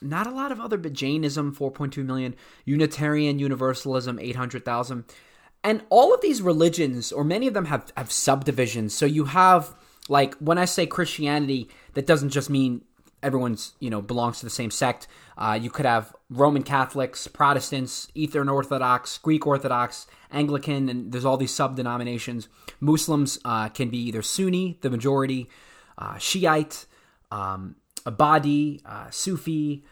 Not 0.00 0.26
a 0.28 0.30
lot 0.30 0.52
of 0.52 0.60
other, 0.60 0.76
but 0.76 0.92
Jainism 0.92 1.54
4.2 1.54 2.04
million, 2.04 2.36
Unitarian 2.64 3.40
Universalism 3.40 4.18
800,000 4.20 5.04
and 5.64 5.82
all 5.90 6.14
of 6.14 6.20
these 6.20 6.40
religions 6.40 7.12
or 7.12 7.24
many 7.24 7.46
of 7.46 7.54
them 7.54 7.66
have 7.66 7.92
have 7.96 8.10
subdivisions. 8.10 8.94
So 8.94 9.06
you 9.06 9.26
have 9.26 9.74
like 10.08 10.34
when 10.36 10.58
i 10.58 10.64
say 10.64 10.86
christianity 10.86 11.68
that 11.94 12.06
doesn't 12.06 12.30
just 12.30 12.50
mean 12.50 12.82
everyone's 13.22 13.74
you 13.78 13.90
know 13.90 14.00
belongs 14.00 14.38
to 14.40 14.46
the 14.46 14.50
same 14.50 14.70
sect. 14.70 15.06
Uh, 15.36 15.58
you 15.60 15.70
could 15.70 15.86
have 15.86 16.14
roman 16.30 16.62
catholics 16.62 17.28
protestants 17.28 18.08
eastern 18.14 18.48
orthodox 18.48 19.18
greek 19.18 19.46
orthodox 19.46 20.06
anglican 20.32 20.88
and 20.88 21.12
there's 21.12 21.24
all 21.24 21.36
these 21.36 21.54
sub 21.54 21.76
denominations 21.76 22.48
muslims 22.80 23.38
uh, 23.44 23.68
can 23.68 23.88
be 23.88 23.98
either 23.98 24.22
sunni 24.22 24.78
the 24.80 24.90
majority 24.90 25.48
uh, 25.96 26.18
shiite 26.18 26.86
um, 27.30 27.76
ibadi 28.04 28.80
uh, 28.84 29.08
sufi 29.10 29.84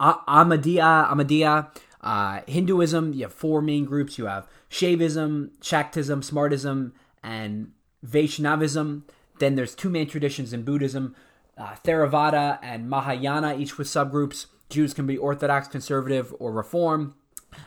ahmadiyya 0.00 1.10
ahmadiyya 1.10 1.70
uh, 2.04 2.42
Hinduism, 2.46 3.14
you 3.14 3.22
have 3.22 3.32
four 3.32 3.62
main 3.62 3.86
groups. 3.86 4.18
You 4.18 4.26
have 4.26 4.46
Shaivism, 4.74 5.50
Shaktism, 5.60 6.28
Smartism, 6.28 6.90
and 7.22 7.70
Vaishnavism. 8.02 9.04
Then 9.38 9.54
there's 9.54 9.72
two 9.72 9.88
main 9.88 10.08
traditions 10.08 10.52
in 10.52 10.64
Buddhism, 10.64 11.14
uh, 11.56 11.76
Theravada 11.84 12.58
and 12.60 12.90
Mahayana, 12.90 13.54
each 13.56 13.78
with 13.78 13.86
subgroups. 13.86 14.46
Jews 14.68 14.92
can 14.92 15.06
be 15.06 15.16
Orthodox, 15.16 15.68
Conservative, 15.68 16.34
or 16.40 16.50
Reform. 16.50 17.14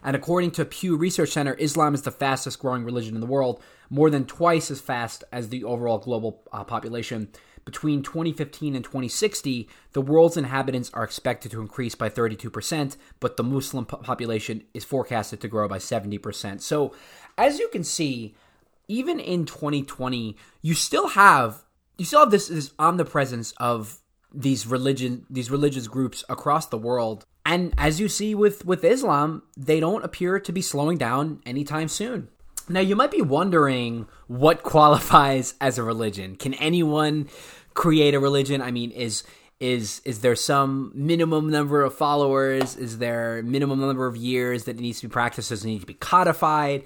And 0.03 0.17
according 0.17 0.51
to 0.51 0.65
Pew 0.65 0.97
Research 0.97 1.29
Center, 1.29 1.53
Islam 1.53 1.93
is 1.93 2.01
the 2.01 2.11
fastest 2.11 2.59
growing 2.59 2.83
religion 2.83 3.15
in 3.15 3.21
the 3.21 3.25
world, 3.27 3.63
more 3.89 4.09
than 4.09 4.25
twice 4.25 4.69
as 4.69 4.81
fast 4.81 5.23
as 5.31 5.47
the 5.47 5.63
overall 5.63 5.99
global 5.99 6.43
uh, 6.51 6.65
population 6.65 7.29
between 7.67 8.01
2015 8.01 8.75
and 8.75 8.85
2060, 8.85 9.67
the 9.91 10.01
world's 10.01 10.37
inhabitants 10.37 10.89
are 10.93 11.03
expected 11.03 11.51
to 11.51 11.59
increase 11.59 11.95
by 11.95 12.09
32%, 12.09 12.95
but 13.19 13.35
the 13.35 13.43
Muslim 13.43 13.85
population 13.85 14.63
is 14.73 14.85
forecasted 14.85 15.41
to 15.41 15.49
grow 15.49 15.67
by 15.67 15.77
70%. 15.77 16.61
So, 16.61 16.95
as 17.37 17.59
you 17.59 17.67
can 17.67 17.83
see, 17.83 18.35
even 18.87 19.19
in 19.19 19.45
2020, 19.45 20.37
you 20.61 20.73
still 20.73 21.09
have 21.09 21.65
you 21.97 22.05
still 22.05 22.21
have 22.21 22.31
this, 22.31 22.47
this 22.47 22.71
omnipresence 22.79 23.51
of 23.57 23.99
these 24.33 24.65
religion 24.65 25.25
these 25.29 25.51
religious 25.51 25.89
groups 25.89 26.23
across 26.29 26.67
the 26.67 26.77
world. 26.77 27.25
And 27.45 27.73
as 27.77 27.99
you 27.99 28.07
see 28.07 28.33
with 28.33 28.65
with 28.65 28.85
Islam, 28.85 29.43
they 29.57 29.81
don't 29.81 30.05
appear 30.05 30.39
to 30.39 30.51
be 30.53 30.61
slowing 30.61 30.97
down 30.97 31.41
anytime 31.45 31.89
soon. 31.89 32.29
Now, 32.69 32.81
you 32.81 32.95
might 32.95 33.11
be 33.11 33.21
wondering 33.21 34.07
what 34.27 34.63
qualifies 34.63 35.53
as 35.61 35.77
a 35.77 35.83
religion. 35.83 36.35
Can 36.35 36.53
anyone 36.55 37.29
create 37.73 38.13
a 38.13 38.19
religion? 38.19 38.61
I 38.61 38.71
mean, 38.71 38.91
is 38.91 39.23
is 39.59 40.01
is 40.05 40.19
there 40.19 40.35
some 40.35 40.91
minimum 40.93 41.49
number 41.49 41.81
of 41.81 41.95
followers? 41.95 42.75
Is 42.75 42.99
there 42.99 43.41
minimum 43.43 43.79
number 43.79 44.05
of 44.05 44.15
years 44.15 44.65
that 44.65 44.79
needs 44.79 44.99
to 45.01 45.07
be 45.07 45.11
practiced? 45.11 45.49
Does 45.49 45.63
it 45.63 45.67
need 45.67 45.81
to 45.81 45.87
be 45.87 45.95
codified? 45.95 46.83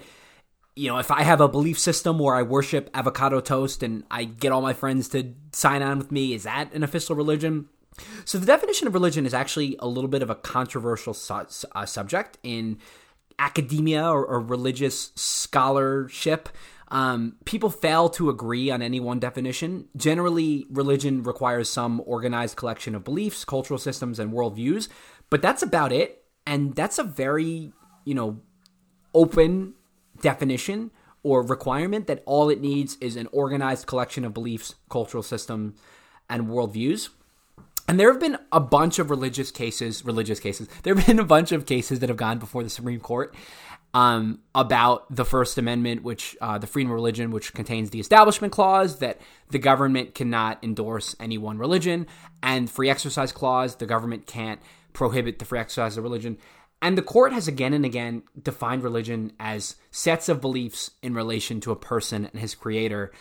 You 0.74 0.88
know, 0.88 0.98
if 0.98 1.10
I 1.10 1.22
have 1.22 1.42
a 1.42 1.48
belief 1.48 1.78
system 1.78 2.18
where 2.18 2.34
I 2.34 2.42
worship 2.42 2.88
avocado 2.94 3.40
toast 3.40 3.82
and 3.82 4.04
I 4.10 4.24
get 4.24 4.52
all 4.52 4.62
my 4.62 4.72
friends 4.72 5.08
to 5.10 5.34
sign 5.52 5.82
on 5.82 5.98
with 5.98 6.10
me, 6.10 6.32
is 6.32 6.44
that 6.44 6.72
an 6.72 6.82
official 6.82 7.14
religion? 7.14 7.68
So 8.24 8.38
the 8.38 8.46
definition 8.46 8.88
of 8.88 8.94
religion 8.94 9.26
is 9.26 9.34
actually 9.34 9.76
a 9.78 9.86
little 9.86 10.08
bit 10.08 10.22
of 10.22 10.30
a 10.30 10.34
controversial 10.34 11.12
su- 11.12 11.46
uh, 11.74 11.84
subject 11.84 12.38
in 12.42 12.78
academia 13.42 14.04
or, 14.04 14.24
or 14.24 14.40
religious 14.40 15.10
scholarship. 15.16 16.48
Um, 16.88 17.36
people 17.44 17.70
fail 17.70 18.08
to 18.10 18.30
agree 18.30 18.70
on 18.70 18.82
any 18.82 19.00
one 19.00 19.18
definition. 19.18 19.88
Generally, 19.96 20.66
religion 20.70 21.22
requires 21.24 21.68
some 21.68 22.02
organized 22.06 22.56
collection 22.56 22.94
of 22.94 23.02
beliefs, 23.02 23.44
cultural 23.44 23.78
systems, 23.78 24.18
and 24.18 24.32
worldviews, 24.32 24.88
but 25.28 25.42
that's 25.42 25.62
about 25.62 25.90
it. 25.90 26.24
And 26.46 26.74
that's 26.74 26.98
a 26.98 27.04
very, 27.04 27.72
you 28.04 28.14
know, 28.14 28.40
open 29.14 29.74
definition 30.20 30.90
or 31.22 31.42
requirement 31.42 32.06
that 32.06 32.22
all 32.26 32.48
it 32.48 32.60
needs 32.60 32.96
is 33.00 33.16
an 33.16 33.28
organized 33.32 33.86
collection 33.86 34.24
of 34.24 34.34
beliefs, 34.34 34.74
cultural 34.88 35.22
systems, 35.22 35.78
and 36.28 36.46
worldviews. 36.48 37.08
And 37.88 37.98
there 37.98 38.10
have 38.10 38.20
been 38.20 38.38
a 38.52 38.60
bunch 38.60 38.98
of 38.98 39.10
religious 39.10 39.50
cases, 39.50 40.04
religious 40.04 40.40
cases. 40.40 40.68
There 40.82 40.94
have 40.94 41.06
been 41.06 41.18
a 41.18 41.24
bunch 41.24 41.52
of 41.52 41.66
cases 41.66 42.00
that 42.00 42.08
have 42.08 42.16
gone 42.16 42.38
before 42.38 42.62
the 42.62 42.70
Supreme 42.70 43.00
Court 43.00 43.34
um, 43.94 44.40
about 44.54 45.14
the 45.14 45.24
First 45.24 45.58
Amendment, 45.58 46.02
which 46.02 46.36
uh, 46.40 46.58
the 46.58 46.66
freedom 46.66 46.90
of 46.90 46.94
religion, 46.94 47.30
which 47.30 47.52
contains 47.52 47.90
the 47.90 48.00
Establishment 48.00 48.52
Clause 48.52 48.98
that 49.00 49.20
the 49.50 49.58
government 49.58 50.14
cannot 50.14 50.62
endorse 50.62 51.14
any 51.20 51.36
one 51.36 51.58
religion, 51.58 52.06
and 52.42 52.70
Free 52.70 52.88
Exercise 52.88 53.32
Clause, 53.32 53.76
the 53.76 53.86
government 53.86 54.26
can't 54.26 54.60
prohibit 54.92 55.38
the 55.38 55.44
free 55.44 55.58
exercise 55.58 55.96
of 55.96 56.04
religion. 56.04 56.38
And 56.80 56.98
the 56.98 57.02
court 57.02 57.32
has 57.32 57.46
again 57.46 57.74
and 57.74 57.84
again 57.84 58.24
defined 58.40 58.82
religion 58.82 59.32
as 59.38 59.76
sets 59.90 60.28
of 60.28 60.40
beliefs 60.40 60.90
in 61.02 61.14
relation 61.14 61.60
to 61.60 61.70
a 61.70 61.76
person 61.76 62.26
and 62.26 62.40
his 62.40 62.54
creator. 62.54 63.12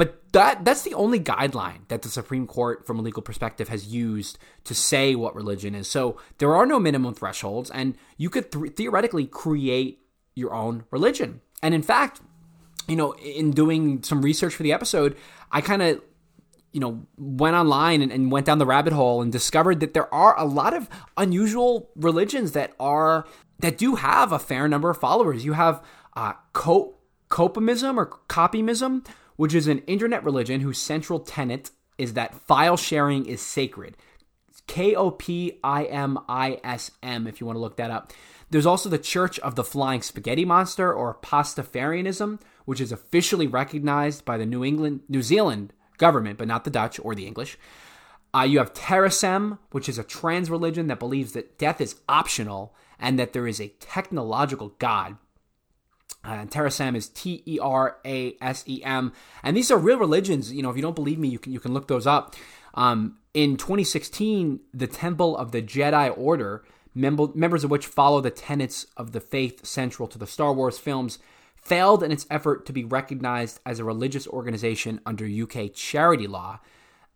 But 0.00 0.32
that 0.32 0.64
that's 0.64 0.80
the 0.80 0.94
only 0.94 1.20
guideline 1.20 1.86
that 1.88 2.00
the 2.00 2.08
Supreme 2.08 2.46
Court, 2.46 2.86
from 2.86 2.98
a 2.98 3.02
legal 3.02 3.20
perspective, 3.20 3.68
has 3.68 3.88
used 3.88 4.38
to 4.64 4.74
say 4.74 5.14
what 5.14 5.34
religion 5.34 5.74
is. 5.74 5.88
So 5.88 6.16
there 6.38 6.56
are 6.56 6.64
no 6.64 6.80
minimum 6.80 7.12
thresholds, 7.12 7.70
and 7.70 7.98
you 8.16 8.30
could 8.30 8.50
th- 8.50 8.72
theoretically 8.76 9.26
create 9.26 10.00
your 10.34 10.54
own 10.54 10.84
religion. 10.90 11.42
And 11.62 11.74
in 11.74 11.82
fact, 11.82 12.22
you 12.88 12.96
know, 12.96 13.12
in 13.12 13.50
doing 13.50 14.02
some 14.02 14.22
research 14.22 14.54
for 14.54 14.62
the 14.62 14.72
episode, 14.72 15.18
I 15.52 15.60
kind 15.60 15.82
of 15.82 16.00
you 16.72 16.80
know 16.80 17.06
went 17.18 17.54
online 17.54 18.00
and, 18.00 18.10
and, 18.10 18.32
went 18.32 18.46
down 18.46 18.56
the 18.56 18.64
rabbit 18.64 18.94
hole 18.94 19.20
and 19.20 19.30
discovered 19.30 19.80
that 19.80 19.92
there 19.92 20.08
are 20.14 20.34
a 20.40 20.46
lot 20.46 20.72
of 20.72 20.88
unusual 21.18 21.90
religions 21.94 22.52
that 22.52 22.72
are 22.80 23.26
that 23.58 23.76
do 23.76 23.96
have 23.96 24.32
a 24.32 24.38
fair 24.38 24.66
number 24.66 24.88
of 24.88 24.96
followers 24.96 25.44
you 25.44 25.52
have 25.52 25.84
uh, 26.16 26.32
co- 26.54 26.94
kopimism 27.30 27.96
or 27.96 28.06
kopimism, 28.28 29.06
which 29.40 29.54
is 29.54 29.68
an 29.68 29.78
internet 29.86 30.22
religion 30.22 30.60
whose 30.60 30.76
central 30.76 31.18
tenet 31.18 31.70
is 31.96 32.12
that 32.12 32.34
file 32.34 32.76
sharing 32.76 33.24
is 33.24 33.40
sacred. 33.40 33.96
K 34.66 34.94
O 34.94 35.10
P 35.10 35.58
I 35.64 35.84
M 35.84 36.18
I 36.28 36.60
S 36.62 36.90
M, 37.02 37.26
if 37.26 37.40
you 37.40 37.46
want 37.46 37.56
to 37.56 37.60
look 37.60 37.78
that 37.78 37.90
up. 37.90 38.12
There's 38.50 38.66
also 38.66 38.90
the 38.90 38.98
Church 38.98 39.38
of 39.38 39.54
the 39.54 39.64
Flying 39.64 40.02
Spaghetti 40.02 40.44
Monster, 40.44 40.92
or 40.92 41.14
Pastafarianism, 41.22 42.38
which 42.66 42.82
is 42.82 42.92
officially 42.92 43.46
recognized 43.46 44.26
by 44.26 44.36
the 44.36 44.44
New 44.44 44.62
England, 44.62 45.00
New 45.08 45.22
Zealand 45.22 45.72
government, 45.96 46.36
but 46.36 46.46
not 46.46 46.64
the 46.64 46.70
Dutch 46.70 47.00
or 47.02 47.14
the 47.14 47.26
English. 47.26 47.56
Uh, 48.34 48.42
you 48.42 48.58
have 48.58 48.74
Terasem, 48.74 49.58
which 49.70 49.88
is 49.88 49.96
a 49.98 50.04
trans 50.04 50.50
religion 50.50 50.88
that 50.88 50.98
believes 50.98 51.32
that 51.32 51.56
death 51.56 51.80
is 51.80 51.98
optional 52.10 52.74
and 52.98 53.18
that 53.18 53.32
there 53.32 53.46
is 53.46 53.58
a 53.58 53.72
technological 53.80 54.74
God. 54.78 55.16
Uh, 56.22 56.44
is 56.94 57.08
T 57.08 57.42
E 57.46 57.58
R 57.58 57.96
A 58.04 58.36
S 58.42 58.64
E 58.66 58.82
M, 58.84 59.12
and 59.42 59.56
these 59.56 59.70
are 59.70 59.78
real 59.78 59.98
religions. 59.98 60.52
You 60.52 60.62
know, 60.62 60.70
if 60.70 60.76
you 60.76 60.82
don't 60.82 60.94
believe 60.94 61.18
me, 61.18 61.28
you 61.28 61.38
can 61.38 61.52
you 61.52 61.60
can 61.60 61.72
look 61.72 61.88
those 61.88 62.06
up. 62.06 62.34
Um, 62.74 63.16
in 63.32 63.56
2016, 63.56 64.60
the 64.74 64.86
Temple 64.86 65.36
of 65.36 65.52
the 65.52 65.62
Jedi 65.62 66.16
Order, 66.16 66.64
mem- 66.94 67.32
members 67.34 67.64
of 67.64 67.70
which 67.70 67.86
follow 67.86 68.20
the 68.20 68.30
tenets 68.30 68.86
of 68.96 69.12
the 69.12 69.20
faith 69.20 69.64
central 69.64 70.08
to 70.08 70.18
the 70.18 70.26
Star 70.26 70.52
Wars 70.52 70.78
films, 70.78 71.18
failed 71.54 72.02
in 72.02 72.12
its 72.12 72.26
effort 72.30 72.66
to 72.66 72.72
be 72.72 72.84
recognized 72.84 73.60
as 73.64 73.78
a 73.78 73.84
religious 73.84 74.26
organization 74.28 75.00
under 75.06 75.26
UK 75.26 75.72
charity 75.72 76.26
law. 76.26 76.60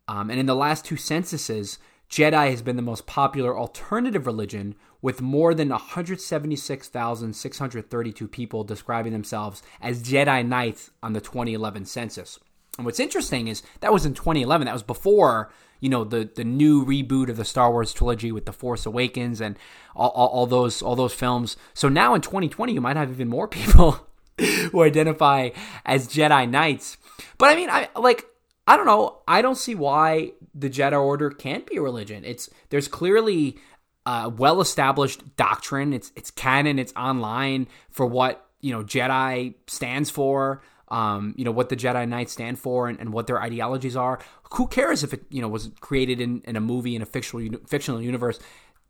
Um, 0.06 0.30
and 0.30 0.38
in 0.38 0.46
the 0.46 0.54
last 0.54 0.84
two 0.84 0.96
censuses, 0.96 1.78
Jedi 2.10 2.50
has 2.50 2.62
been 2.62 2.76
the 2.76 2.82
most 2.82 3.06
popular 3.06 3.58
alternative 3.58 4.26
religion, 4.26 4.76
with 5.04 5.20
more 5.20 5.52
than 5.52 5.68
176,632 5.68 8.26
people 8.26 8.64
describing 8.64 9.12
themselves 9.12 9.62
as 9.82 10.02
Jedi 10.02 10.48
Knights 10.48 10.90
on 11.02 11.12
the 11.12 11.20
2011 11.20 11.84
census. 11.84 12.38
And 12.78 12.86
what's 12.86 12.98
interesting 12.98 13.48
is 13.48 13.62
that 13.80 13.92
was 13.92 14.06
in 14.06 14.14
2011. 14.14 14.64
That 14.64 14.72
was 14.72 14.82
before 14.82 15.52
you 15.80 15.90
know 15.90 16.04
the 16.04 16.30
the 16.34 16.42
new 16.42 16.86
reboot 16.86 17.28
of 17.28 17.36
the 17.36 17.44
Star 17.44 17.70
Wars 17.70 17.92
trilogy 17.92 18.32
with 18.32 18.46
the 18.46 18.52
Force 18.54 18.86
Awakens 18.86 19.42
and 19.42 19.58
all, 19.94 20.08
all, 20.08 20.28
all 20.28 20.46
those 20.46 20.80
all 20.80 20.96
those 20.96 21.12
films. 21.12 21.58
So 21.74 21.90
now 21.90 22.14
in 22.14 22.22
2020, 22.22 22.72
you 22.72 22.80
might 22.80 22.96
have 22.96 23.10
even 23.10 23.28
more 23.28 23.46
people 23.60 24.06
who 24.40 24.82
identify 24.82 25.50
as 25.84 26.08
Jedi 26.08 26.48
Knights. 26.48 26.96
But 27.36 27.50
I 27.50 27.56
mean, 27.56 27.68
I 27.68 27.90
like 27.94 28.24
I 28.66 28.78
don't 28.78 28.86
know. 28.86 29.18
I 29.28 29.42
don't 29.42 29.58
see 29.58 29.74
why 29.74 30.32
the 30.54 30.70
Jedi 30.70 30.98
Order 30.98 31.28
can't 31.28 31.66
be 31.66 31.76
a 31.76 31.82
religion. 31.82 32.24
It's 32.24 32.48
there's 32.70 32.88
clearly 32.88 33.58
a 34.06 34.28
well 34.28 34.60
established 34.60 35.36
doctrine. 35.36 35.92
It's 35.92 36.12
it's 36.16 36.30
canon. 36.30 36.78
It's 36.78 36.92
online 36.94 37.68
for 37.90 38.06
what 38.06 38.46
you 38.60 38.72
know 38.72 38.82
Jedi 38.82 39.54
stands 39.66 40.10
for. 40.10 40.62
Um, 40.88 41.34
you 41.36 41.44
know 41.44 41.50
what 41.50 41.70
the 41.70 41.76
Jedi 41.76 42.06
Knights 42.06 42.32
stand 42.32 42.58
for 42.58 42.88
and, 42.88 43.00
and, 43.00 43.12
what 43.12 43.26
their 43.26 43.40
ideologies 43.40 43.96
are. 43.96 44.20
Who 44.52 44.66
cares 44.68 45.02
if 45.02 45.14
it 45.14 45.24
you 45.30 45.40
know 45.40 45.48
was 45.48 45.70
created 45.80 46.20
in, 46.20 46.42
in 46.44 46.56
a 46.56 46.60
movie 46.60 46.94
in 46.94 47.02
a 47.02 47.06
fictional 47.06 47.58
fictional 47.66 48.02
universe? 48.02 48.38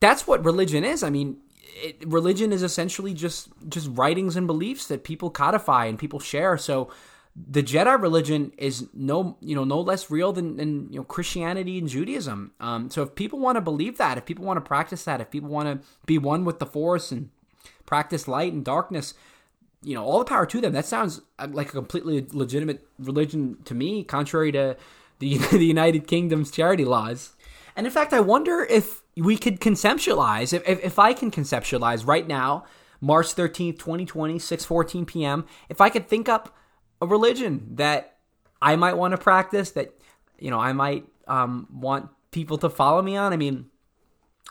That's 0.00 0.27
what 0.27 0.44
religion 0.44 0.85
is. 0.85 1.03
I 1.03 1.11
mean, 1.11 1.38
it, 1.83 2.03
religion 2.05 2.53
is 2.53 2.62
essentially 2.62 3.14
just 3.14 3.48
just 3.68 3.88
writings 3.92 4.37
and 4.37 4.46
beliefs 4.46 4.88
that 4.88 5.05
people 5.05 5.31
codify 5.31 5.87
and 5.87 5.98
people 5.98 6.18
share. 6.18 6.59
So 6.59 6.90
the 7.37 7.62
Jedi 7.62 8.01
religion 8.01 8.53
is 8.59 8.87
no 8.94 9.37
you 9.40 9.57
know 9.57 9.64
no 9.64 9.81
less 9.81 10.11
real 10.11 10.33
than, 10.33 10.57
than 10.57 10.92
you 10.92 11.01
know 11.01 11.05
Christianity 11.05 11.79
and 11.79 11.88
Judaism. 11.88 12.53
Um, 12.61 12.90
so 12.90 13.03
if 13.03 13.14
people 13.14 13.40
want 13.40 13.57
to 13.57 13.61
believe 13.61 13.99
that, 13.99 14.18
if 14.18 14.25
people 14.25 14.44
want 14.44 14.57
to 14.57 14.61
practice 14.61 15.05
that, 15.05 15.20
if 15.20 15.31
people 15.31 15.49
want 15.49 15.83
to 15.83 15.87
be 16.07 16.16
one 16.16 16.44
with 16.44 16.59
the 16.61 16.66
Force 16.66 17.11
and 17.11 17.31
practice 17.87 18.29
light 18.29 18.53
and 18.53 18.64
darkness, 18.64 19.14
you 19.83 19.94
know 19.94 20.05
all 20.05 20.20
the 20.20 20.25
power 20.25 20.47
to 20.47 20.61
them. 20.61 20.73
That 20.73 20.87
sounds 20.87 21.23
uh, 21.38 21.49
like 21.51 21.68
a 21.68 21.73
completely 21.73 22.25
legitimate 22.33 22.87
religion 22.99 23.59
to 23.64 23.75
me, 23.75 24.05
contrary 24.05 24.53
to 24.53 24.77
the 25.18 25.38
the 25.51 25.66
United 25.66 26.07
Kingdom's 26.07 26.53
charity 26.53 26.85
laws. 26.85 27.33
And 27.77 27.85
in 27.85 27.92
fact, 27.92 28.12
I 28.12 28.20
wonder 28.20 28.62
if 28.62 29.03
we 29.16 29.37
could 29.37 29.61
conceptualize 29.61 30.53
if, 30.53 30.68
if, 30.68 30.85
if 30.85 30.99
I 31.01 31.12
can 31.12 31.33
conceptualize 31.33 32.07
right 32.07 32.29
now, 32.29 32.64
March 33.01 33.33
thirteenth, 33.33 33.79
twenty 33.79 34.07
twenty, 34.07 34.38
six 34.38 34.64
fourteen 34.64 35.05
p.m. 35.05 35.47
If 35.68 35.81
I 35.81 35.88
could 35.88 36.09
think 36.09 36.29
up 36.29 36.57
a 37.05 37.07
religion 37.07 37.77
that 37.77 38.17
I 38.61 38.77
might 38.77 38.95
want 38.95 39.12
to 39.12 39.19
practice, 39.19 39.71
that 39.73 39.95
you 40.38 40.51
know 40.51 40.59
I 40.59 40.73
might 40.73 41.07
um, 41.29 41.69
want 41.73 42.09
people 42.31 42.59
to 42.59 42.71
follow 42.71 43.03
me 43.03 43.17
on. 43.17 43.33
I 43.33 43.37
mean, 43.37 43.67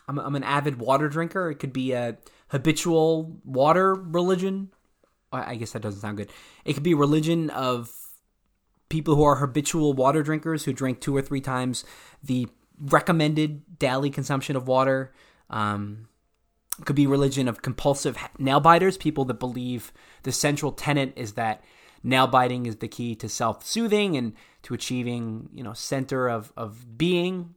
I'm, 0.08 0.20
I'm 0.20 0.36
an 0.36 0.44
avid 0.44 0.80
water 0.80 1.10
drinker. 1.10 1.52
It 1.52 1.56
could 1.56 1.74
be 1.74 1.92
a 1.92 2.18
habitual 2.50 3.40
water 3.44 3.94
religion. 3.94 4.70
I 5.32 5.56
guess 5.56 5.72
that 5.72 5.82
doesn't 5.82 6.02
sound 6.02 6.18
good. 6.18 6.30
It 6.64 6.74
could 6.74 6.84
be 6.84 6.94
religion 6.94 7.50
of 7.50 7.92
people 8.90 9.16
who 9.16 9.24
are 9.24 9.38
habitual 9.38 9.94
water 9.94 10.22
drinkers 10.22 10.66
who 10.66 10.74
drink 10.74 11.02
two 11.02 11.18
or 11.18 11.24
three 11.24 11.42
times 11.42 11.84
the 12.24 12.48
recommended 12.80 13.80
daily 13.80 14.12
consumption 14.12 14.56
of 14.56 14.68
water. 14.68 15.12
Um, 15.50 16.08
could 16.86 16.96
be 16.96 17.08
religion 17.08 17.48
of 17.48 17.62
compulsive 17.62 18.18
nail 18.38 18.60
biters, 18.60 18.98
people 18.98 19.26
that 19.26 19.36
believe 19.36 19.92
the 20.24 20.32
central 20.32 20.72
tenet 20.72 21.14
is 21.16 21.34
that 21.34 21.64
nail 22.04 22.28
biting 22.28 22.66
is 22.66 22.78
the 22.78 22.88
key 22.88 23.16
to 23.16 23.30
self-soothing 23.30 24.18
and 24.18 24.34
to 24.64 24.74
achieving 24.74 25.50
you 25.54 25.64
know 25.64 25.74
center 25.74 26.28
of 26.28 26.52
of 26.58 26.98
being. 26.98 27.56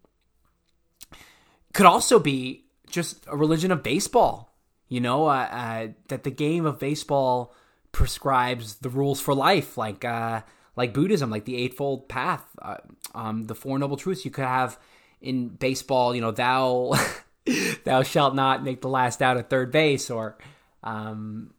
Could 1.72 1.86
also 1.86 2.18
be 2.18 2.64
just 2.88 3.26
a 3.26 3.36
religion 3.36 3.70
of 3.70 3.82
baseball. 3.82 4.54
You 4.88 5.00
know 5.00 5.26
uh, 5.26 5.48
uh, 5.50 5.88
that 6.08 6.24
the 6.24 6.30
game 6.30 6.64
of 6.64 6.78
baseball 6.78 7.54
prescribes 7.92 8.76
the 8.76 8.90
rules 8.90 9.20
for 9.20 9.34
life 9.34 9.76
like 9.76 10.04
uh, 10.04 10.42
like 10.76 10.94
buddhism 10.94 11.30
like 11.30 11.44
the 11.44 11.56
eightfold 11.56 12.08
path. 12.08 12.44
Uh, 12.60 12.76
um, 13.14 13.44
the 13.44 13.54
four 13.54 13.78
noble 13.78 13.96
truths 13.96 14.24
you 14.24 14.30
could 14.30 14.44
have 14.44 14.78
in 15.20 15.48
baseball 15.48 16.14
you 16.14 16.20
know 16.20 16.30
thou 16.30 16.92
thou 17.84 18.02
shalt 18.02 18.34
not 18.34 18.62
make 18.62 18.82
the 18.82 18.88
last 18.88 19.22
out 19.22 19.36
at 19.36 19.48
third 19.48 19.72
base 19.72 20.10
or 20.10 20.36
um, 20.84 21.52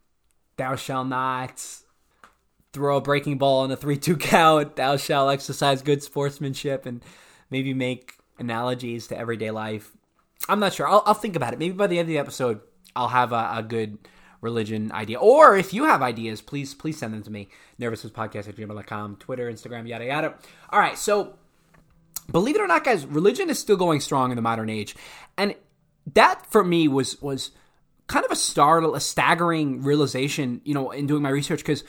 thou 0.58 0.76
shalt 0.76 1.08
not 1.08 1.64
throw 2.78 2.98
a 2.98 3.02
breaking 3.02 3.40
ball 3.40 3.62
on 3.62 3.72
a 3.72 3.76
3 3.76 3.98
2 3.98 4.18
count. 4.18 4.76
Thou 4.76 4.98
shalt 4.98 5.32
exercise 5.32 5.82
good 5.82 6.04
sportsmanship 6.04 6.86
and 6.86 7.04
maybe 7.50 7.74
make 7.74 8.14
analogies 8.38 9.08
to 9.08 9.18
everyday 9.18 9.52
life. 9.52 9.92
I'm 10.48 10.60
not 10.60 10.74
sure. 10.74 10.88
I'll, 10.88 11.04
I'll 11.06 11.14
think 11.16 11.36
about 11.36 11.54
it. 11.54 11.60
Maybe 11.60 11.74
by 11.74 11.88
the 11.88 11.98
end 11.98 12.06
of 12.06 12.10
the 12.10 12.20
episode, 12.20 12.62
I'll 12.96 13.08
have 13.08 13.34
a, 13.34 13.50
a 13.56 13.64
good 13.64 13.98
religion 14.42 14.92
idea. 14.92 15.20
Or 15.20 15.58
if 15.58 15.74
you 15.74 15.86
have 15.86 16.04
ideas, 16.04 16.42
please 16.42 16.76
please 16.76 17.00
send 17.00 17.14
them 17.14 17.24
to 17.24 17.32
me. 17.32 17.50
nervoushabitspodcast 17.80 18.48
at 18.48 18.56
gmail.com, 18.56 19.16
Twitter, 19.18 19.52
Instagram, 19.52 19.88
yada 19.88 20.06
yada. 20.06 20.36
All 20.70 20.80
right, 20.80 20.98
so 20.98 21.34
believe 22.32 22.56
it 22.56 22.62
or 22.62 22.68
not, 22.68 22.84
guys, 22.84 23.06
religion 23.08 23.50
is 23.50 23.58
still 23.58 23.78
going 23.78 24.02
strong 24.02 24.32
in 24.32 24.36
the 24.36 24.42
modern 24.42 24.70
age. 24.70 24.96
And 25.36 25.56
that 26.14 26.46
for 26.46 26.64
me 26.64 26.88
was 26.88 27.20
was 27.22 27.52
kind 28.08 28.26
of 28.26 28.32
a 28.32 28.36
startle, 28.36 28.96
a 28.96 29.02
staggering 29.02 29.84
realization, 29.84 30.62
you 30.64 30.74
know, 30.74 30.92
in 30.92 31.08
doing 31.08 31.22
my 31.22 31.30
research 31.30 31.60
because 31.60 31.84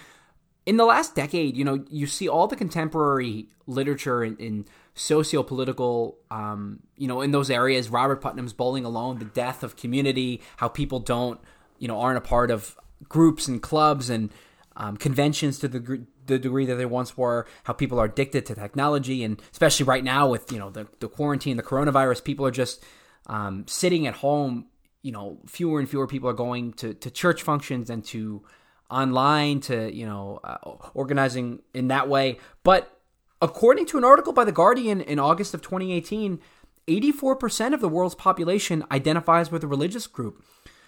in 0.68 0.76
the 0.76 0.84
last 0.84 1.14
decade, 1.14 1.56
you 1.56 1.64
know, 1.64 1.82
you 1.88 2.06
see 2.06 2.28
all 2.28 2.46
the 2.46 2.54
contemporary 2.54 3.48
literature 3.66 4.22
in, 4.22 4.36
in 4.36 4.66
socio-political, 4.92 6.18
um, 6.30 6.80
you 6.94 7.08
know, 7.08 7.22
in 7.22 7.30
those 7.30 7.48
areas. 7.48 7.88
Robert 7.88 8.20
Putnam's 8.20 8.52
Bowling 8.52 8.84
Alone, 8.84 9.18
the 9.18 9.24
death 9.24 9.62
of 9.62 9.76
community, 9.76 10.42
how 10.58 10.68
people 10.68 11.00
don't, 11.00 11.40
you 11.78 11.88
know, 11.88 11.98
aren't 11.98 12.18
a 12.18 12.20
part 12.20 12.50
of 12.50 12.76
groups 13.08 13.48
and 13.48 13.62
clubs 13.62 14.10
and 14.10 14.30
um, 14.76 14.98
conventions 14.98 15.58
to 15.60 15.68
the 15.68 16.04
the 16.26 16.38
degree 16.38 16.66
that 16.66 16.74
they 16.74 16.84
once 16.84 17.16
were. 17.16 17.46
How 17.64 17.72
people 17.72 17.98
are 17.98 18.04
addicted 18.04 18.44
to 18.44 18.54
technology, 18.54 19.24
and 19.24 19.40
especially 19.50 19.84
right 19.84 20.04
now 20.04 20.28
with 20.28 20.52
you 20.52 20.58
know 20.58 20.68
the 20.68 20.86
the 21.00 21.08
quarantine, 21.08 21.56
the 21.56 21.62
coronavirus, 21.62 22.24
people 22.24 22.44
are 22.44 22.50
just 22.50 22.84
um, 23.26 23.64
sitting 23.66 24.06
at 24.06 24.16
home. 24.16 24.66
You 25.00 25.12
know, 25.12 25.38
fewer 25.46 25.80
and 25.80 25.88
fewer 25.88 26.06
people 26.06 26.28
are 26.28 26.34
going 26.34 26.74
to 26.74 26.92
to 26.92 27.10
church 27.10 27.42
functions 27.42 27.88
and 27.88 28.04
to 28.06 28.44
online 28.90 29.60
to 29.60 29.94
you 29.94 30.06
know 30.06 30.40
uh, 30.44 30.56
organizing 30.94 31.60
in 31.74 31.88
that 31.88 32.08
way. 32.08 32.38
But 32.62 32.98
according 33.40 33.86
to 33.86 33.98
an 33.98 34.04
article 34.04 34.32
by 34.32 34.44
the 34.44 34.52
guardian 34.52 35.00
in 35.00 35.18
august 35.18 35.54
of 35.54 35.62
2018 35.62 36.40
84% 36.88 37.74
of 37.74 37.82
the 37.82 37.88
world's 37.88 38.14
population 38.14 38.82
identifies 38.90 39.52
with 39.52 39.62
a 39.62 39.66
religious 39.66 40.06
group. 40.06 40.42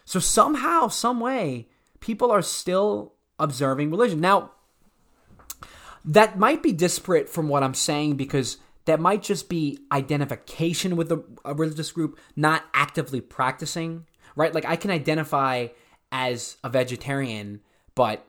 So 0.07 0.19
somehow 0.19 0.89
some 0.89 1.21
way 1.21 1.69
people 2.01 2.31
are 2.31 2.41
still 2.41 3.13
observing 3.39 3.91
religion. 3.91 4.19
Now 4.19 4.53
that 6.05 6.39
might 6.39 6.63
be 6.63 6.73
disparate 6.73 7.29
from 7.29 7.49
what 7.49 7.63
i'm 7.63 7.75
saying 7.75 8.17
because 8.17 8.57
that 8.87 8.99
might 8.99 9.23
just 9.23 9.49
be 9.49 9.79
identification 9.93 10.97
with 10.97 11.13
a, 11.13 11.23
a 11.45 11.55
religious 11.55 11.93
group 11.93 12.19
not 12.35 12.65
actively 12.73 13.21
practicing 13.21 14.07
right? 14.37 14.55
Like 14.55 14.65
i 14.65 14.77
can 14.77 14.91
identify 14.91 15.69
as 16.13 16.57
a 16.65 16.69
vegetarian 16.69 17.61
but 18.01 18.27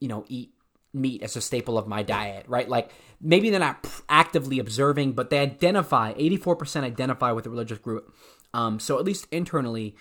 you 0.00 0.08
know 0.08 0.24
eat 0.28 0.50
meat 0.94 1.22
as 1.22 1.36
a 1.36 1.42
staple 1.42 1.76
of 1.76 1.86
my 1.86 2.02
diet, 2.02 2.46
right? 2.48 2.66
Like 2.66 2.90
maybe 3.20 3.50
they're 3.50 3.60
not 3.60 3.86
actively 4.08 4.58
observing, 4.58 5.12
but 5.12 5.28
they 5.28 5.38
identify. 5.38 6.14
Eighty 6.16 6.38
four 6.38 6.56
percent 6.56 6.86
identify 6.86 7.30
with 7.32 7.44
a 7.44 7.50
religious 7.50 7.76
group. 7.76 8.14
Um, 8.54 8.80
so 8.80 8.98
at 8.98 9.04
least 9.04 9.26
internally, 9.30 9.94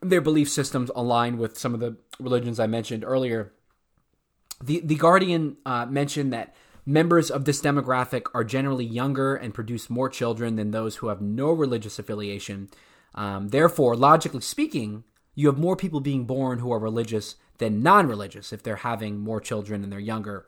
their 0.00 0.20
belief 0.20 0.48
systems 0.48 0.92
align 0.94 1.38
with 1.38 1.58
some 1.58 1.74
of 1.74 1.80
the 1.80 1.96
religions 2.20 2.60
I 2.60 2.68
mentioned 2.68 3.02
earlier. 3.04 3.52
The 4.62 4.80
the 4.84 4.94
Guardian 4.94 5.56
uh, 5.66 5.86
mentioned 5.86 6.32
that 6.32 6.54
members 6.86 7.28
of 7.28 7.46
this 7.46 7.60
demographic 7.60 8.26
are 8.32 8.44
generally 8.44 8.84
younger 8.84 9.34
and 9.34 9.52
produce 9.52 9.90
more 9.90 10.08
children 10.08 10.54
than 10.54 10.70
those 10.70 10.96
who 10.96 11.08
have 11.08 11.20
no 11.20 11.50
religious 11.50 11.98
affiliation. 11.98 12.68
Um, 13.12 13.48
therefore, 13.48 13.96
logically 13.96 14.40
speaking, 14.42 15.02
you 15.40 15.46
have 15.46 15.58
more 15.58 15.76
people 15.76 16.00
being 16.00 16.24
born 16.24 16.58
who 16.58 16.70
are 16.70 16.78
religious 16.78 17.36
than 17.58 17.82
non-religious 17.82 18.52
if 18.52 18.62
they're 18.62 18.76
having 18.76 19.18
more 19.18 19.40
children 19.40 19.82
and 19.82 19.90
they're 19.90 19.98
younger. 19.98 20.46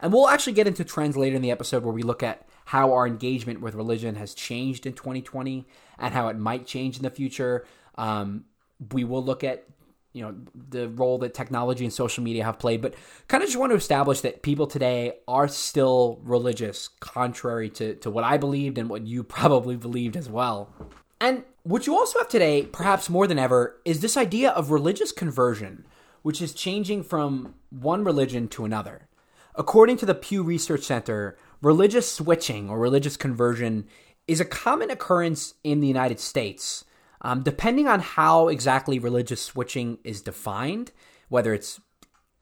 And 0.00 0.12
we'll 0.12 0.28
actually 0.28 0.52
get 0.52 0.68
into 0.68 0.84
trends 0.84 1.16
later 1.16 1.34
in 1.34 1.42
the 1.42 1.50
episode 1.50 1.82
where 1.82 1.92
we 1.92 2.02
look 2.02 2.22
at 2.22 2.46
how 2.66 2.92
our 2.92 3.06
engagement 3.06 3.60
with 3.60 3.74
religion 3.74 4.14
has 4.14 4.34
changed 4.34 4.86
in 4.86 4.92
2020 4.92 5.66
and 5.98 6.14
how 6.14 6.28
it 6.28 6.38
might 6.38 6.66
change 6.66 6.96
in 6.96 7.02
the 7.02 7.10
future. 7.10 7.66
Um, 7.96 8.44
we 8.92 9.02
will 9.02 9.24
look 9.24 9.42
at 9.42 9.64
you 10.12 10.22
know 10.22 10.34
the 10.54 10.88
role 10.88 11.18
that 11.18 11.34
technology 11.34 11.84
and 11.84 11.92
social 11.92 12.24
media 12.24 12.42
have 12.42 12.58
played 12.58 12.80
but 12.82 12.94
kind 13.28 13.44
of 13.44 13.48
just 13.48 13.58
want 13.58 13.70
to 13.70 13.76
establish 13.76 14.22
that 14.22 14.42
people 14.42 14.66
today 14.66 15.12
are 15.28 15.46
still 15.46 16.18
religious 16.24 16.88
contrary 16.98 17.70
to, 17.70 17.94
to 17.94 18.10
what 18.10 18.24
i 18.24 18.36
believed 18.36 18.76
and 18.76 18.90
what 18.90 19.06
you 19.06 19.22
probably 19.38 19.76
believed 19.76 20.16
as 20.16 20.28
well 20.28 20.74
and 21.20 21.44
what 21.62 21.86
you 21.86 21.96
also 21.96 22.18
have 22.18 22.28
today 22.28 22.62
perhaps 22.62 23.10
more 23.10 23.26
than 23.26 23.38
ever 23.38 23.80
is 23.84 24.00
this 24.00 24.16
idea 24.16 24.50
of 24.50 24.70
religious 24.70 25.12
conversion 25.12 25.84
which 26.22 26.42
is 26.42 26.52
changing 26.52 27.02
from 27.02 27.54
one 27.70 28.04
religion 28.04 28.48
to 28.48 28.64
another 28.64 29.08
according 29.54 29.96
to 29.96 30.06
the 30.06 30.14
pew 30.14 30.42
research 30.42 30.82
center 30.82 31.36
religious 31.62 32.10
switching 32.10 32.70
or 32.70 32.78
religious 32.78 33.16
conversion 33.16 33.86
is 34.26 34.40
a 34.40 34.44
common 34.44 34.90
occurrence 34.90 35.54
in 35.64 35.80
the 35.80 35.86
united 35.86 36.18
states 36.20 36.84
um, 37.22 37.42
depending 37.42 37.86
on 37.86 38.00
how 38.00 38.48
exactly 38.48 38.98
religious 38.98 39.42
switching 39.42 39.98
is 40.04 40.22
defined, 40.22 40.92
whether 41.28 41.52
it's 41.52 41.80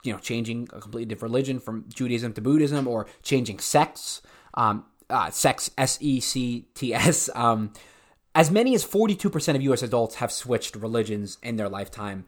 you 0.03 0.13
know 0.13 0.19
changing 0.19 0.69
a 0.71 0.79
completely 0.79 1.05
different 1.05 1.33
religion 1.33 1.59
from 1.59 1.85
Judaism 1.89 2.33
to 2.33 2.41
Buddhism 2.41 2.87
or 2.87 3.07
changing 3.21 3.59
sects, 3.59 4.21
um, 4.53 4.85
uh, 5.09 5.29
sex 5.31 5.69
S 5.77 5.97
E 6.01 6.19
C 6.19 6.67
T 6.73 6.93
S. 6.93 7.29
Um, 7.35 7.73
as 8.35 8.51
many 8.51 8.75
as 8.75 8.85
42% 8.85 9.55
of 9.55 9.61
US 9.61 9.81
adults 9.81 10.15
have 10.15 10.31
switched 10.31 10.75
religions 10.75 11.37
in 11.41 11.55
their 11.55 11.69
lifetime. 11.69 12.25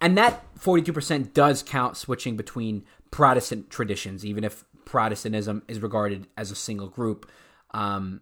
And 0.00 0.18
that 0.18 0.44
42% 0.58 1.32
does 1.32 1.62
count 1.62 1.96
switching 1.96 2.36
between 2.36 2.84
Protestant 3.10 3.70
traditions, 3.70 4.24
even 4.24 4.44
if 4.44 4.64
Protestantism 4.84 5.62
is 5.68 5.80
regarded 5.80 6.26
as 6.36 6.50
a 6.50 6.56
single 6.56 6.88
group. 6.88 7.30
Um, 7.70 8.20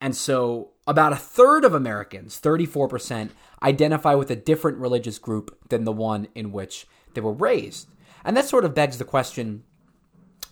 and 0.00 0.16
so 0.16 0.72
about 0.86 1.12
a 1.12 1.16
third 1.16 1.64
of 1.64 1.74
Americans, 1.74 2.40
34%, 2.40 3.30
identify 3.62 4.14
with 4.14 4.30
a 4.30 4.36
different 4.36 4.78
religious 4.78 5.18
group 5.18 5.56
than 5.68 5.84
the 5.84 5.92
one 5.92 6.26
in 6.34 6.52
which 6.52 6.86
they 7.14 7.20
were 7.20 7.32
raised. 7.32 7.88
And 8.24 8.36
that 8.36 8.46
sort 8.46 8.64
of 8.64 8.74
begs 8.74 8.98
the 8.98 9.04
question 9.04 9.64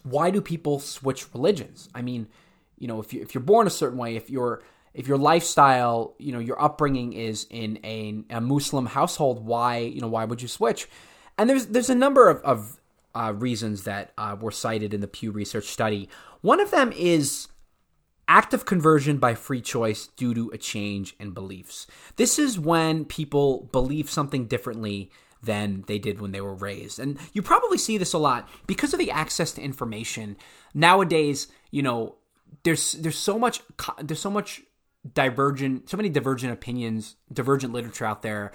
why 0.02 0.30
do 0.30 0.40
people 0.40 0.80
switch 0.80 1.32
religions? 1.34 1.88
I 1.94 2.00
mean, 2.00 2.28
you 2.78 2.88
know, 2.88 3.00
if 3.00 3.12
you 3.12 3.20
if 3.20 3.34
you're 3.34 3.42
born 3.42 3.66
a 3.66 3.70
certain 3.70 3.98
way, 3.98 4.16
if 4.16 4.30
your 4.30 4.62
if 4.94 5.06
your 5.06 5.18
lifestyle, 5.18 6.14
you 6.18 6.32
know, 6.32 6.38
your 6.38 6.60
upbringing 6.60 7.12
is 7.12 7.46
in 7.50 7.78
a, 7.84 8.24
a 8.30 8.40
Muslim 8.40 8.86
household, 8.86 9.44
why 9.44 9.78
you 9.78 10.00
know 10.00 10.08
why 10.08 10.24
would 10.24 10.42
you 10.42 10.48
switch? 10.48 10.88
And 11.38 11.48
there's 11.48 11.66
there's 11.66 11.90
a 11.90 11.94
number 11.94 12.28
of, 12.28 12.42
of 12.42 12.80
uh, 13.14 13.32
reasons 13.36 13.84
that 13.84 14.12
uh, 14.18 14.36
were 14.40 14.50
cited 14.50 14.94
in 14.94 15.00
the 15.00 15.08
Pew 15.08 15.30
Research 15.30 15.66
study. 15.66 16.08
One 16.40 16.60
of 16.60 16.70
them 16.70 16.92
is 16.92 17.48
active 18.28 18.64
conversion 18.64 19.18
by 19.18 19.34
free 19.34 19.60
choice 19.60 20.06
due 20.06 20.32
to 20.34 20.50
a 20.50 20.58
change 20.58 21.16
in 21.18 21.32
beliefs. 21.32 21.86
This 22.16 22.38
is 22.38 22.58
when 22.58 23.04
people 23.04 23.68
believe 23.72 24.08
something 24.08 24.46
differently 24.46 25.10
than 25.42 25.84
they 25.88 25.98
did 25.98 26.20
when 26.20 26.32
they 26.32 26.40
were 26.40 26.54
raised. 26.54 26.98
And 26.98 27.18
you 27.32 27.42
probably 27.42 27.78
see 27.78 27.98
this 27.98 28.12
a 28.12 28.18
lot 28.18 28.48
because 28.66 28.92
of 28.92 28.98
the 28.98 29.10
access 29.10 29.52
to 29.52 29.62
information. 29.62 30.36
Nowadays, 30.74 31.48
you 31.70 31.82
know, 31.82 32.16
there's 32.62 32.92
there's 32.92 33.18
so 33.18 33.38
much 33.38 33.60
there's 34.02 34.20
so 34.20 34.30
much 34.30 34.62
divergent 35.14 35.88
so 35.88 35.96
many 35.96 36.08
divergent 36.08 36.52
opinions, 36.52 37.16
divergent 37.32 37.72
literature 37.72 38.04
out 38.04 38.22
there 38.22 38.52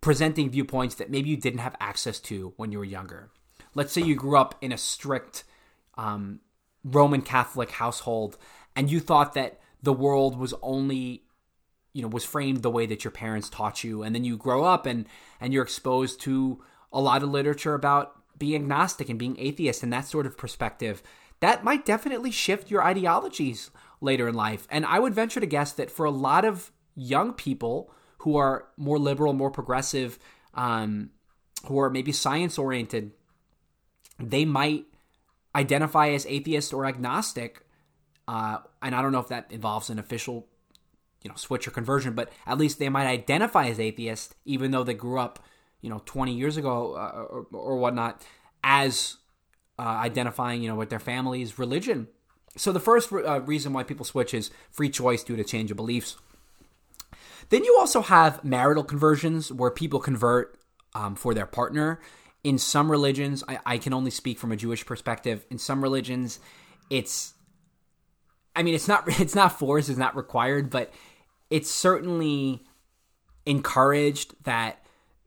presenting 0.00 0.50
viewpoints 0.50 0.96
that 0.96 1.10
maybe 1.10 1.30
you 1.30 1.36
didn't 1.36 1.60
have 1.60 1.76
access 1.80 2.20
to 2.20 2.52
when 2.56 2.72
you 2.72 2.78
were 2.78 2.84
younger. 2.84 3.30
Let's 3.74 3.92
say 3.92 4.02
you 4.02 4.14
grew 4.14 4.36
up 4.36 4.56
in 4.60 4.72
a 4.72 4.78
strict 4.78 5.44
um, 5.96 6.40
Roman 6.84 7.22
Catholic 7.22 7.70
household 7.70 8.36
and 8.76 8.90
you 8.90 9.00
thought 9.00 9.34
that 9.34 9.60
the 9.82 9.92
world 9.92 10.38
was 10.38 10.54
only 10.62 11.22
you 11.92 12.02
know 12.02 12.08
was 12.08 12.24
framed 12.24 12.62
the 12.62 12.70
way 12.70 12.86
that 12.86 13.04
your 13.04 13.10
parents 13.10 13.48
taught 13.48 13.84
you 13.84 14.02
and 14.02 14.14
then 14.14 14.24
you 14.24 14.36
grow 14.36 14.64
up 14.64 14.86
and 14.86 15.06
and 15.40 15.52
you're 15.52 15.62
exposed 15.62 16.20
to 16.20 16.62
a 16.92 17.00
lot 17.00 17.22
of 17.22 17.30
literature 17.30 17.74
about 17.74 18.20
being 18.36 18.54
agnostic 18.56 19.08
and 19.08 19.18
being 19.18 19.38
atheist 19.38 19.82
and 19.82 19.92
that 19.92 20.06
sort 20.06 20.26
of 20.26 20.36
perspective 20.36 21.02
that 21.40 21.64
might 21.64 21.84
definitely 21.84 22.30
shift 22.30 22.70
your 22.70 22.82
ideologies 22.82 23.70
later 24.04 24.28
in 24.28 24.34
life 24.34 24.66
and 24.70 24.84
i 24.86 24.98
would 24.98 25.14
venture 25.14 25.40
to 25.40 25.46
guess 25.46 25.72
that 25.72 25.90
for 25.90 26.06
a 26.06 26.10
lot 26.10 26.44
of 26.44 26.70
young 26.94 27.32
people 27.32 27.90
who 28.18 28.36
are 28.36 28.66
more 28.76 28.98
liberal 28.98 29.32
more 29.32 29.50
progressive 29.50 30.18
um, 30.54 31.10
who 31.66 31.78
are 31.80 31.90
maybe 31.90 32.12
science 32.12 32.58
oriented 32.58 33.10
they 34.20 34.44
might 34.44 34.84
identify 35.56 36.10
as 36.10 36.26
atheist 36.26 36.72
or 36.72 36.86
agnostic 36.86 37.64
uh, 38.26 38.58
and 38.82 38.94
I 38.94 39.02
don't 39.02 39.12
know 39.12 39.20
if 39.20 39.28
that 39.28 39.50
involves 39.50 39.90
an 39.90 39.98
official, 39.98 40.46
you 41.22 41.28
know, 41.28 41.36
switch 41.36 41.68
or 41.68 41.70
conversion, 41.70 42.14
but 42.14 42.32
at 42.46 42.58
least 42.58 42.78
they 42.78 42.88
might 42.88 43.06
identify 43.06 43.66
as 43.66 43.78
atheist, 43.78 44.34
even 44.44 44.70
though 44.70 44.84
they 44.84 44.94
grew 44.94 45.18
up, 45.18 45.44
you 45.80 45.90
know, 45.90 46.02
20 46.06 46.32
years 46.32 46.56
ago 46.56 46.94
uh, 46.94 47.26
or, 47.30 47.46
or, 47.52 47.76
whatnot, 47.76 48.22
as 48.62 49.16
uh, 49.78 49.82
identifying, 49.82 50.62
you 50.62 50.68
know, 50.68 50.76
with 50.76 50.88
their 50.88 50.98
family's 50.98 51.58
religion. 51.58 52.08
So 52.56 52.72
the 52.72 52.80
first 52.80 53.12
uh, 53.12 53.40
reason 53.40 53.72
why 53.72 53.82
people 53.82 54.04
switch 54.04 54.32
is 54.32 54.50
free 54.70 54.88
choice 54.88 55.24
due 55.24 55.36
to 55.36 55.44
change 55.44 55.70
of 55.70 55.76
beliefs. 55.76 56.16
Then 57.50 57.64
you 57.64 57.76
also 57.78 58.02
have 58.02 58.44
marital 58.44 58.84
conversions 58.84 59.52
where 59.52 59.70
people 59.70 60.00
convert 60.00 60.56
um, 60.94 61.14
for 61.14 61.34
their 61.34 61.46
partner. 61.46 62.00
In 62.42 62.58
some 62.58 62.90
religions, 62.90 63.42
I, 63.48 63.58
I 63.66 63.78
can 63.78 63.92
only 63.92 64.10
speak 64.10 64.38
from 64.38 64.52
a 64.52 64.56
Jewish 64.56 64.86
perspective. 64.86 65.44
In 65.50 65.58
some 65.58 65.82
religions, 65.82 66.38
it's 66.90 67.34
I 68.56 68.62
mean, 68.62 68.74
it's 68.74 68.88
not 68.88 69.04
it's 69.20 69.34
not 69.34 69.58
forced, 69.58 69.88
it's 69.88 69.98
not 69.98 70.16
required, 70.16 70.70
but 70.70 70.92
it's 71.50 71.70
certainly 71.70 72.64
encouraged 73.46 74.34
that 74.44 74.83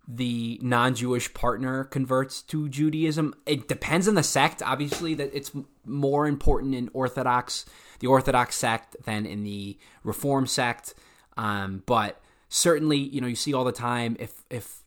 the 0.08 0.58
non-Jewish 0.62 1.34
partner 1.34 1.84
converts 1.84 2.42
to 2.44 2.70
Judaism. 2.70 3.36
It 3.46 3.68
depends 3.68 4.08
on 4.08 4.16
the 4.16 4.24
sect, 4.24 4.64
obviously, 4.64 5.14
that 5.16 5.32
it's 5.34 5.52
more 5.86 6.28
important 6.28 6.76
in 6.76 6.90
Orthodox, 6.94 7.66
the 8.00 8.08
Orthodox 8.08 8.56
sect, 8.56 8.96
than 9.06 9.26
in 9.26 9.44
the 9.44 9.78
Reform 10.04 10.48
sect. 10.48 10.94
Um, 11.36 11.84
but 11.86 12.22
certainly, 12.48 12.98
you 12.98 13.20
know, 13.20 13.28
you 13.28 13.36
see 13.36 13.54
all 13.54 13.66
the 13.66 13.72
time 13.72 14.16
if 14.20 14.44
if 14.50 14.80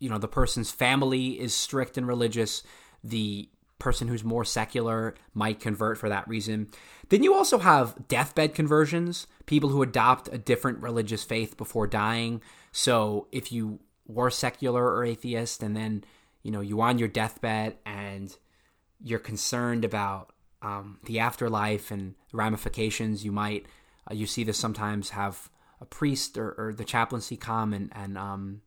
you 0.00 0.10
know 0.10 0.18
the 0.18 0.28
person's 0.28 0.70
family 0.70 1.40
is 1.40 1.54
strict 1.54 1.96
and 1.96 2.06
religious, 2.06 2.62
the 3.02 3.48
person 3.78 4.08
who's 4.08 4.24
more 4.24 4.44
secular 4.44 5.14
might 5.34 5.60
convert 5.60 5.98
for 5.98 6.08
that 6.08 6.26
reason. 6.26 6.68
Then 7.10 7.22
you 7.22 7.34
also 7.34 7.58
have 7.58 8.08
deathbed 8.08 8.54
conversions, 8.54 9.26
people 9.46 9.68
who 9.68 9.82
adopt 9.82 10.32
a 10.32 10.38
different 10.38 10.80
religious 10.80 11.22
faith 11.22 11.56
before 11.56 11.86
dying. 11.86 12.40
So 12.72 13.28
if 13.30 13.52
you 13.52 13.80
were 14.06 14.30
secular 14.30 14.84
or 14.84 15.04
atheist 15.04 15.62
and 15.62 15.76
then, 15.76 16.04
you 16.42 16.50
know, 16.50 16.60
you 16.60 16.80
on 16.80 16.98
your 16.98 17.08
deathbed 17.08 17.76
and 17.86 18.36
you're 19.02 19.18
concerned 19.18 19.84
about 19.84 20.32
um, 20.62 20.98
the 21.04 21.18
afterlife 21.18 21.90
and 21.90 22.14
ramifications, 22.32 23.24
you 23.24 23.32
might, 23.32 23.66
uh, 24.10 24.14
you 24.14 24.26
see 24.26 24.44
this 24.44 24.58
sometimes 24.58 25.10
have 25.10 25.50
a 25.80 25.84
priest 25.84 26.38
or, 26.38 26.54
or 26.56 26.74
the 26.74 26.84
chaplaincy 26.84 27.36
come 27.36 27.72
and, 27.72 27.92
and 27.94 28.16
um, 28.16 28.62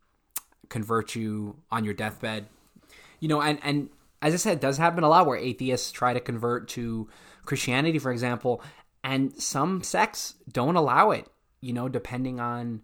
convert 0.68 1.14
you 1.14 1.56
on 1.70 1.84
your 1.84 1.94
deathbed. 1.94 2.46
You 3.20 3.28
know, 3.28 3.42
and, 3.42 3.58
and 3.62 3.90
as 4.22 4.34
I 4.34 4.36
said, 4.36 4.54
it 4.54 4.60
does 4.60 4.78
happen 4.78 5.04
a 5.04 5.08
lot 5.08 5.26
where 5.26 5.38
atheists 5.38 5.90
try 5.90 6.12
to 6.12 6.20
convert 6.20 6.68
to 6.68 7.08
Christianity, 7.44 7.98
for 7.98 8.12
example, 8.12 8.62
and 9.02 9.40
some 9.40 9.82
sects 9.82 10.34
don't 10.50 10.76
allow 10.76 11.10
it. 11.10 11.28
You 11.60 11.72
know, 11.72 11.88
depending 11.88 12.38
on 12.38 12.82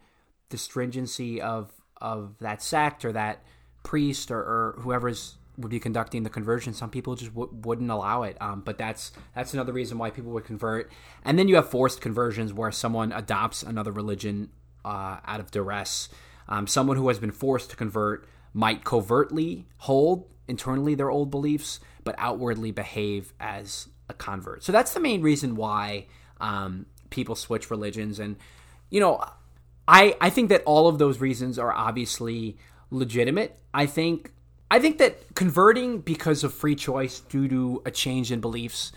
the 0.49 0.59
stringency 0.59 1.41
of 1.41 1.73
of 2.05 2.37
that 2.41 2.63
sect 2.63 3.05
or 3.05 3.13
that 3.13 3.43
priest 3.83 4.31
or, 4.31 4.39
or 4.39 4.77
whoever's 4.81 5.37
would 5.57 5.71
be 5.71 5.81
conducting 5.81 6.23
the 6.25 6.31
conversion. 6.31 6.75
Some 6.75 6.91
people 6.91 7.15
just 7.15 7.33
w- 7.33 7.51
wouldn't 7.63 7.91
allow 7.91 8.25
it. 8.25 8.37
Um, 8.41 8.61
but 8.61 8.77
that's 8.77 9.13
that's 9.35 9.55
another 9.55 9.73
reason 9.73 9.99
why 9.99 10.11
people 10.11 10.33
would 10.33 10.45
convert. 10.45 10.93
And 11.25 11.39
then 11.39 11.49
you 11.49 11.55
have 11.57 11.71
forced 11.71 12.01
conversions 12.01 12.53
where 12.53 12.73
someone 12.73 13.13
adopts 13.13 13.63
another 13.63 13.93
religion 13.93 14.51
uh, 14.85 15.19
out 15.25 15.41
of 15.41 15.51
duress. 15.51 16.09
Um, 16.49 16.67
someone 16.67 16.97
who 16.97 17.09
has 17.09 17.19
been 17.19 17.31
forced 17.31 17.71
to 17.71 17.77
convert 17.77 18.29
might 18.53 18.85
covertly 18.85 19.67
hold 19.79 20.29
internally 20.47 20.95
their 20.95 21.11
old 21.11 21.31
beliefs, 21.31 21.81
but 22.03 22.15
outwardly 22.19 22.71
behave 22.71 23.33
as 23.41 23.89
a 24.11 24.15
convert. 24.15 24.63
So 24.63 24.73
that's 24.73 24.93
the 24.93 25.01
main 25.01 25.23
reason 25.23 25.57
why 25.57 26.07
um, 26.41 26.87
people 27.09 27.35
switch 27.35 27.71
religions. 27.71 28.19
And, 28.19 28.37
you 28.91 29.01
know, 29.01 29.25
I, 29.87 30.17
I 30.21 30.31
think 30.31 30.49
that 30.49 30.63
all 30.65 30.89
of 30.89 30.99
those 30.99 31.21
reasons 31.21 31.59
are 31.59 31.73
obviously 31.73 32.57
legitimate. 32.91 33.59
I 33.73 33.87
think 33.87 34.33
I 34.71 34.79
think 34.81 34.99
that 34.99 35.35
converting 35.35 36.01
because 36.01 36.43
of 36.43 36.55
free 36.55 36.75
choice 36.75 37.21
due 37.21 37.49
to 37.49 37.83
a 37.85 37.91
change 37.91 38.33
in 38.33 38.41
beliefs 38.41 38.93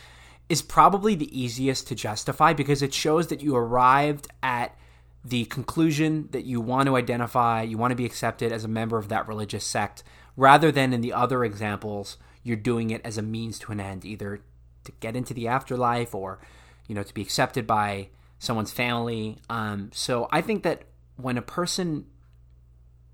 is 0.49 0.61
probably 0.61 1.13
the 1.13 1.39
easiest 1.39 1.87
to 1.87 1.95
justify 1.95 2.53
because 2.53 2.81
it 2.81 2.93
shows 2.93 3.27
that 3.27 3.41
you 3.41 3.55
arrived 3.55 4.27
at 4.41 4.77
the 5.25 5.43
conclusion 5.45 6.29
that 6.31 6.45
you 6.45 6.61
want 6.61 6.87
to 6.87 6.95
identify, 6.95 7.61
you 7.61 7.77
want 7.77 7.91
to 7.91 7.95
be 7.95 8.05
accepted 8.05 8.51
as 8.51 8.63
a 8.63 8.69
member 8.69 8.97
of 8.97 9.09
that 9.09 9.27
religious 9.27 9.65
sect, 9.65 10.03
rather 10.37 10.71
than 10.71 10.93
in 10.93 11.01
the 11.01 11.11
other 11.11 11.43
examples, 11.43 12.17
you're 12.43 12.55
doing 12.55 12.91
it 12.91 13.01
as 13.03 13.17
a 13.17 13.21
means 13.21 13.59
to 13.59 13.73
an 13.73 13.79
end, 13.81 14.05
either 14.05 14.41
to 14.85 14.91
get 15.01 15.17
into 15.17 15.33
the 15.33 15.49
afterlife 15.49 16.15
or, 16.15 16.39
you 16.87 16.95
know, 16.95 17.03
to 17.03 17.13
be 17.13 17.21
accepted 17.21 17.67
by 17.67 18.07
someone's 18.39 18.71
family. 18.71 19.37
Um, 19.49 19.89
so 19.93 20.27
I 20.31 20.41
think 20.41 20.63
that 20.63 20.83
when 21.15 21.37
a 21.37 21.41
person 21.41 22.05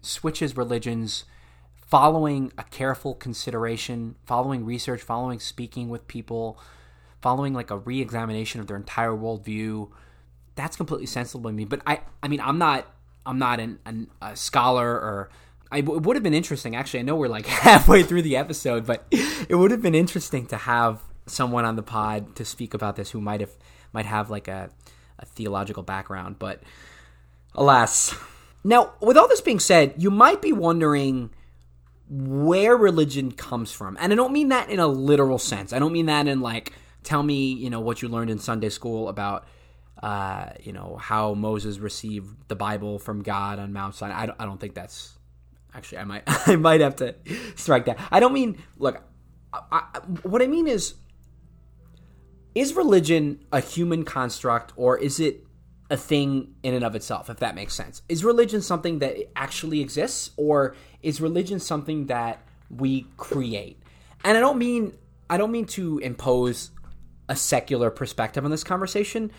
switches 0.02 0.58
religions, 0.58 1.26
following 1.88 2.52
a 2.58 2.64
careful 2.64 3.14
consideration, 3.14 4.16
following 4.26 4.66
research, 4.66 5.02
following 5.02 5.40
speaking 5.40 5.90
with 5.90 6.08
people, 6.08 6.60
following 7.22 7.54
like 7.54 7.72
a 7.72 7.78
re-examination 7.78 8.60
of 8.60 8.68
their 8.68 8.78
entire 8.78 9.12
worldview, 9.12 9.90
that's 10.56 10.76
completely 10.76 11.06
sensible 11.06 11.50
to 11.50 11.56
me. 11.56 11.66
But 11.66 11.82
I, 11.88 12.02
I 12.22 12.28
mean, 12.28 12.42
I'm 12.42 12.58
not, 12.58 12.86
I'm 13.26 13.40
not 13.40 13.60
an, 13.60 13.80
an, 13.86 14.10
a 14.22 14.36
scholar 14.36 14.92
or. 14.92 15.30
I, 15.72 15.78
it 15.78 15.86
would 15.86 16.16
have 16.16 16.22
been 16.22 16.36
interesting. 16.36 16.76
Actually, 16.76 17.00
I 17.00 17.04
know 17.04 17.16
we're 17.16 17.28
like 17.28 17.46
halfway 17.48 18.04
through 18.04 18.22
the 18.22 18.38
episode, 18.38 18.86
but 18.86 19.06
it 19.10 19.56
would 19.56 19.72
have 19.72 19.82
been 19.82 19.96
interesting 19.96 20.46
to 20.48 20.58
have 20.58 21.02
someone 21.26 21.66
on 21.66 21.76
the 21.76 21.82
pod 21.82 22.36
to 22.36 22.46
speak 22.46 22.76
about 22.76 22.96
this 22.96 23.12
who 23.12 23.22
might 23.22 23.40
have 23.40 23.52
might 23.92 24.06
have 24.06 24.30
like 24.30 24.48
a, 24.48 24.70
a 24.72 24.72
theological 25.26 25.84
background. 25.84 26.38
But 26.40 26.62
alas, 27.56 28.16
now 28.64 28.94
with 29.02 29.18
all 29.18 29.28
this 29.28 29.42
being 29.42 29.60
said, 29.60 29.96
you 29.98 30.12
might 30.12 30.42
be 30.42 30.52
wondering 30.52 31.32
where 32.10 32.76
religion 32.76 33.32
comes 33.32 33.72
from, 33.72 33.98
and 34.00 34.12
I 34.12 34.16
don't 34.16 34.34
mean 34.34 34.50
that 34.50 34.70
in 34.70 34.80
a 34.80 34.88
literal 34.88 35.38
sense. 35.38 35.74
I 35.74 35.80
don't 35.80 35.94
mean 35.94 36.08
that 36.08 36.28
in 36.28 36.42
like 36.42 36.74
tell 37.04 37.24
me, 37.24 37.54
you 37.54 37.70
know, 37.70 37.82
what 37.82 38.02
you 38.02 38.08
learned 38.08 38.30
in 38.30 38.40
Sunday 38.40 38.70
school 38.70 39.10
about 39.10 39.46
uh, 40.04 40.50
you 40.62 40.74
know, 40.74 40.98
how 41.00 41.34
Moses 41.34 41.80
received 41.80 42.50
the 42.50 42.58
Bible 42.58 43.00
from 43.00 43.24
God 43.24 43.58
on 43.58 43.72
Mount 43.72 43.96
Sinai. 43.96 44.24
I 44.24 44.26
don't, 44.26 44.42
I 44.42 44.46
don't 44.46 44.60
think 44.60 44.74
that's 44.74 45.18
actually. 45.74 46.00
I 46.00 46.04
might 46.04 46.24
I 46.28 46.58
might 46.58 46.82
have 46.82 46.98
to 46.98 47.16
strike 47.56 47.86
that. 47.86 47.98
I 48.12 48.20
don't 48.20 48.34
mean 48.34 48.62
look. 48.78 49.02
I, 49.54 49.62
I, 49.72 50.00
what 50.24 50.42
I 50.42 50.48
mean 50.48 50.68
is, 50.68 50.96
is 52.56 52.74
religion 52.74 53.44
a 53.52 53.60
human 53.60 54.04
construct 54.06 54.74
or 54.76 54.98
is 54.98 55.20
it 55.20 55.46
a 55.90 55.98
thing 55.98 56.56
in 56.64 56.74
and 56.74 56.84
of 56.84 56.96
itself? 56.96 57.30
If 57.30 57.38
that 57.38 57.56
makes 57.56 57.74
sense, 57.74 58.02
is 58.10 58.24
religion 58.24 58.62
something 58.62 59.00
that 59.00 59.18
actually 59.36 59.82
exists 59.82 60.32
or 60.38 60.76
is 61.02 61.20
religion 61.22 61.60
something 61.60 62.08
that 62.08 62.42
we 62.70 63.08
create? 63.18 63.82
And 64.24 64.38
I 64.38 64.40
don't 64.40 64.58
mean 64.58 64.94
I 65.30 65.38
don't 65.38 65.52
mean 65.52 65.66
to 65.68 66.00
impose 66.00 66.72
a 67.30 67.36
secular 67.36 67.90
perspective 67.90 68.46
on 68.46 68.52
this 68.52 68.64
conversation, 68.64 69.32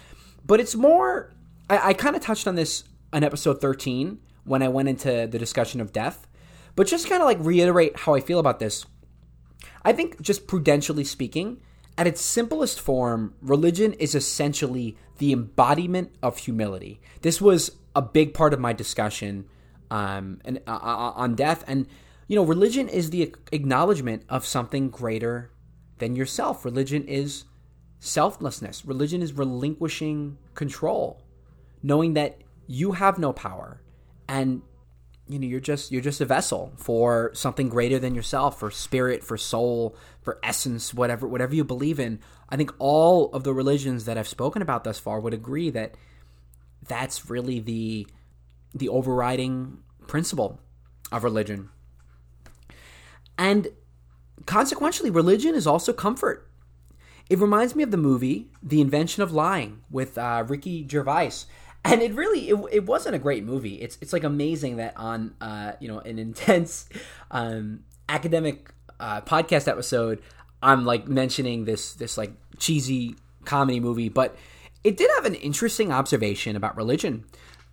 but 0.45 0.61
it's 0.61 0.75
more. 0.75 1.33
I, 1.71 1.91
I 1.91 1.93
kind 1.95 2.17
of 2.17 2.23
touched 2.23 2.47
on 2.47 2.55
this 2.55 2.85
in 3.13 3.23
episode 3.23 3.61
13 3.61 4.19
when 4.45 4.63
I 4.63 4.69
went 4.69 4.89
into 4.89 5.27
the 5.31 5.39
discussion 5.39 5.81
of 5.81 5.93
death, 5.93 6.27
but 6.75 6.87
just 6.87 7.09
kind 7.09 7.23
of 7.23 7.27
like 7.27 7.39
reiterate 7.41 7.97
how 8.01 8.15
I 8.15 8.21
feel 8.21 8.39
about 8.39 8.59
this. 8.59 8.87
I 9.85 9.93
think, 9.93 10.21
just 10.21 10.47
prudentially 10.47 11.05
speaking, 11.05 11.61
at 11.97 12.07
its 12.07 12.21
simplest 12.21 12.81
form, 12.81 13.35
religion 13.41 13.93
is 13.95 14.15
essentially 14.15 14.97
the 15.19 15.33
embodiment 15.33 16.13
of 16.23 16.39
humility. 16.39 17.01
This 17.23 17.41
was 17.41 17.73
a 17.95 18.03
big 18.03 18.35
part 18.35 18.53
of 18.53 18.61
my 18.61 18.73
discussion 18.73 19.47
um, 19.91 20.41
and, 20.45 20.61
uh, 20.67 20.73
uh 20.73 21.13
on 21.15 21.35
death, 21.35 21.63
and 21.67 21.87
you 22.27 22.37
know, 22.37 22.45
religion 22.45 22.89
is 22.89 23.11
the 23.11 23.35
acknowledgement 23.53 24.25
of 24.29 24.47
something 24.47 24.89
greater 24.89 25.51
than 25.99 26.17
yourself. 26.17 26.65
Religion 26.65 27.05
is 27.07 27.45
selflessness. 28.01 28.85
Religion 28.85 29.23
is 29.23 29.33
relinquishing 29.35 30.39
control, 30.55 31.23
knowing 31.83 32.15
that 32.15 32.39
you 32.67 32.93
have 32.93 33.19
no 33.19 33.33
power 33.33 33.83
and 34.29 34.63
you 35.29 35.39
know 35.39 35.47
you're 35.47 35.61
just 35.61 35.91
you're 35.91 36.03
just 36.03 36.21
a 36.21 36.27
vessel 36.27 36.73
for 36.77 37.31
something 37.35 37.69
greater 37.69 37.99
than 37.99 38.15
yourself 38.15 38.59
for 38.59 38.71
spirit 38.71 39.25
for 39.25 39.39
soul 39.39 39.97
for 40.21 40.39
essence 40.43 40.93
whatever 40.93 41.27
whatever 41.27 41.55
you 41.55 41.65
believe 41.65 41.99
in. 41.99 42.21
I 42.49 42.57
think 42.57 42.73
all 42.79 43.31
of 43.33 43.43
the 43.43 43.55
religions 43.55 44.05
that 44.05 44.19
i've 44.19 44.29
spoken 44.29 44.63
about 44.63 44.85
thus 44.85 44.99
far 44.99 45.21
would 45.21 45.35
agree 45.35 45.71
that 45.71 45.95
that's 46.87 47.31
really 47.31 47.59
the 47.59 48.07
the 48.75 48.89
overriding 48.89 49.79
principle 50.07 50.61
of 51.13 51.25
religion. 51.25 51.71
And 53.39 53.69
consequentially 54.47 55.11
religion 55.11 55.55
is 55.55 55.67
also 55.67 55.93
comfort. 55.93 56.51
It 57.31 57.39
reminds 57.39 57.75
me 57.75 57.83
of 57.83 57.91
the 57.91 57.97
movie 57.97 58.51
The 58.63 58.81
Invention 58.81 59.23
of 59.23 59.33
Lying 59.33 59.83
with 59.91 60.19
uh, 60.19 60.45
Ricky 60.47 60.87
Gervais. 60.87 61.47
And 61.85 62.01
it 62.01 62.15
really 62.15 62.49
it, 62.49 62.57
it 62.73 62.87
wasn't 62.87 63.15
a 63.15 63.19
great 63.19 63.45
movie. 63.45 63.81
It's 63.81 63.99
it's 64.01 64.13
like 64.13 64.25
amazing 64.25 64.77
that 64.77 64.97
on 64.97 65.35
uh, 65.41 65.73
you 65.81 65.89
know 65.89 65.99
an 65.99 66.19
intense 66.29 66.89
um, 67.31 67.85
academic 68.09 68.71
uh, 69.01 69.21
podcast 69.21 69.69
episode 69.69 70.23
I'm 70.65 70.87
like 70.87 71.07
mentioning 71.07 71.67
this 71.67 71.93
this 71.95 72.17
like 72.17 72.33
cheesy 72.59 73.17
comedy 73.45 73.81
movie, 73.81 74.09
but 74.09 74.35
it 74.83 74.97
did 74.97 75.11
have 75.17 75.27
an 75.27 75.35
interesting 75.35 75.93
observation 75.93 76.57
about 76.57 76.77
religion. 76.77 77.25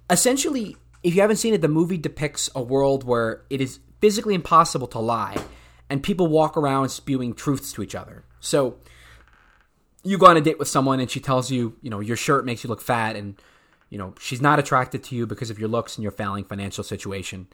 Essentially, 0.10 0.76
if 1.02 1.16
you 1.16 1.22
haven't 1.22 1.38
seen 1.38 1.54
it, 1.54 1.62
the 1.62 1.70
movie 1.70 1.98
depicts 1.98 2.50
a 2.54 2.62
world 2.62 3.06
where 3.06 3.44
it 3.50 3.62
is 3.62 3.80
physically 4.02 4.36
impossible 4.36 4.88
to 4.88 5.00
lie, 5.00 5.38
and 5.90 6.04
people 6.04 6.28
walk 6.28 6.58
around 6.58 6.90
spewing 6.90 7.34
truths 7.34 7.72
to 7.74 7.82
each 7.82 7.96
other. 7.96 8.26
So 8.42 8.78
you 10.04 10.18
go 10.18 10.26
on 10.26 10.36
a 10.36 10.42
date 10.42 10.60
with 10.60 10.68
someone 10.68 11.00
and 11.00 11.10
she 11.10 11.22
tells 11.22 11.50
you, 11.50 11.78
you 11.82 11.90
know, 11.90 12.02
your 12.02 12.18
shirt 12.18 12.44
makes 12.44 12.64
you 12.64 12.70
look 12.70 12.82
fat 12.82 13.16
and, 13.16 13.42
you 13.92 13.98
know, 13.98 14.16
she's 14.20 14.42
not 14.42 14.58
attracted 14.58 15.04
to 15.04 15.16
you 15.16 15.28
because 15.28 15.52
of 15.52 15.60
your 15.60 15.70
looks 15.70 15.98
and 15.98 16.02
your 16.02 16.12
failing 16.12 16.46
financial 16.46 16.84
situation. 16.84 17.48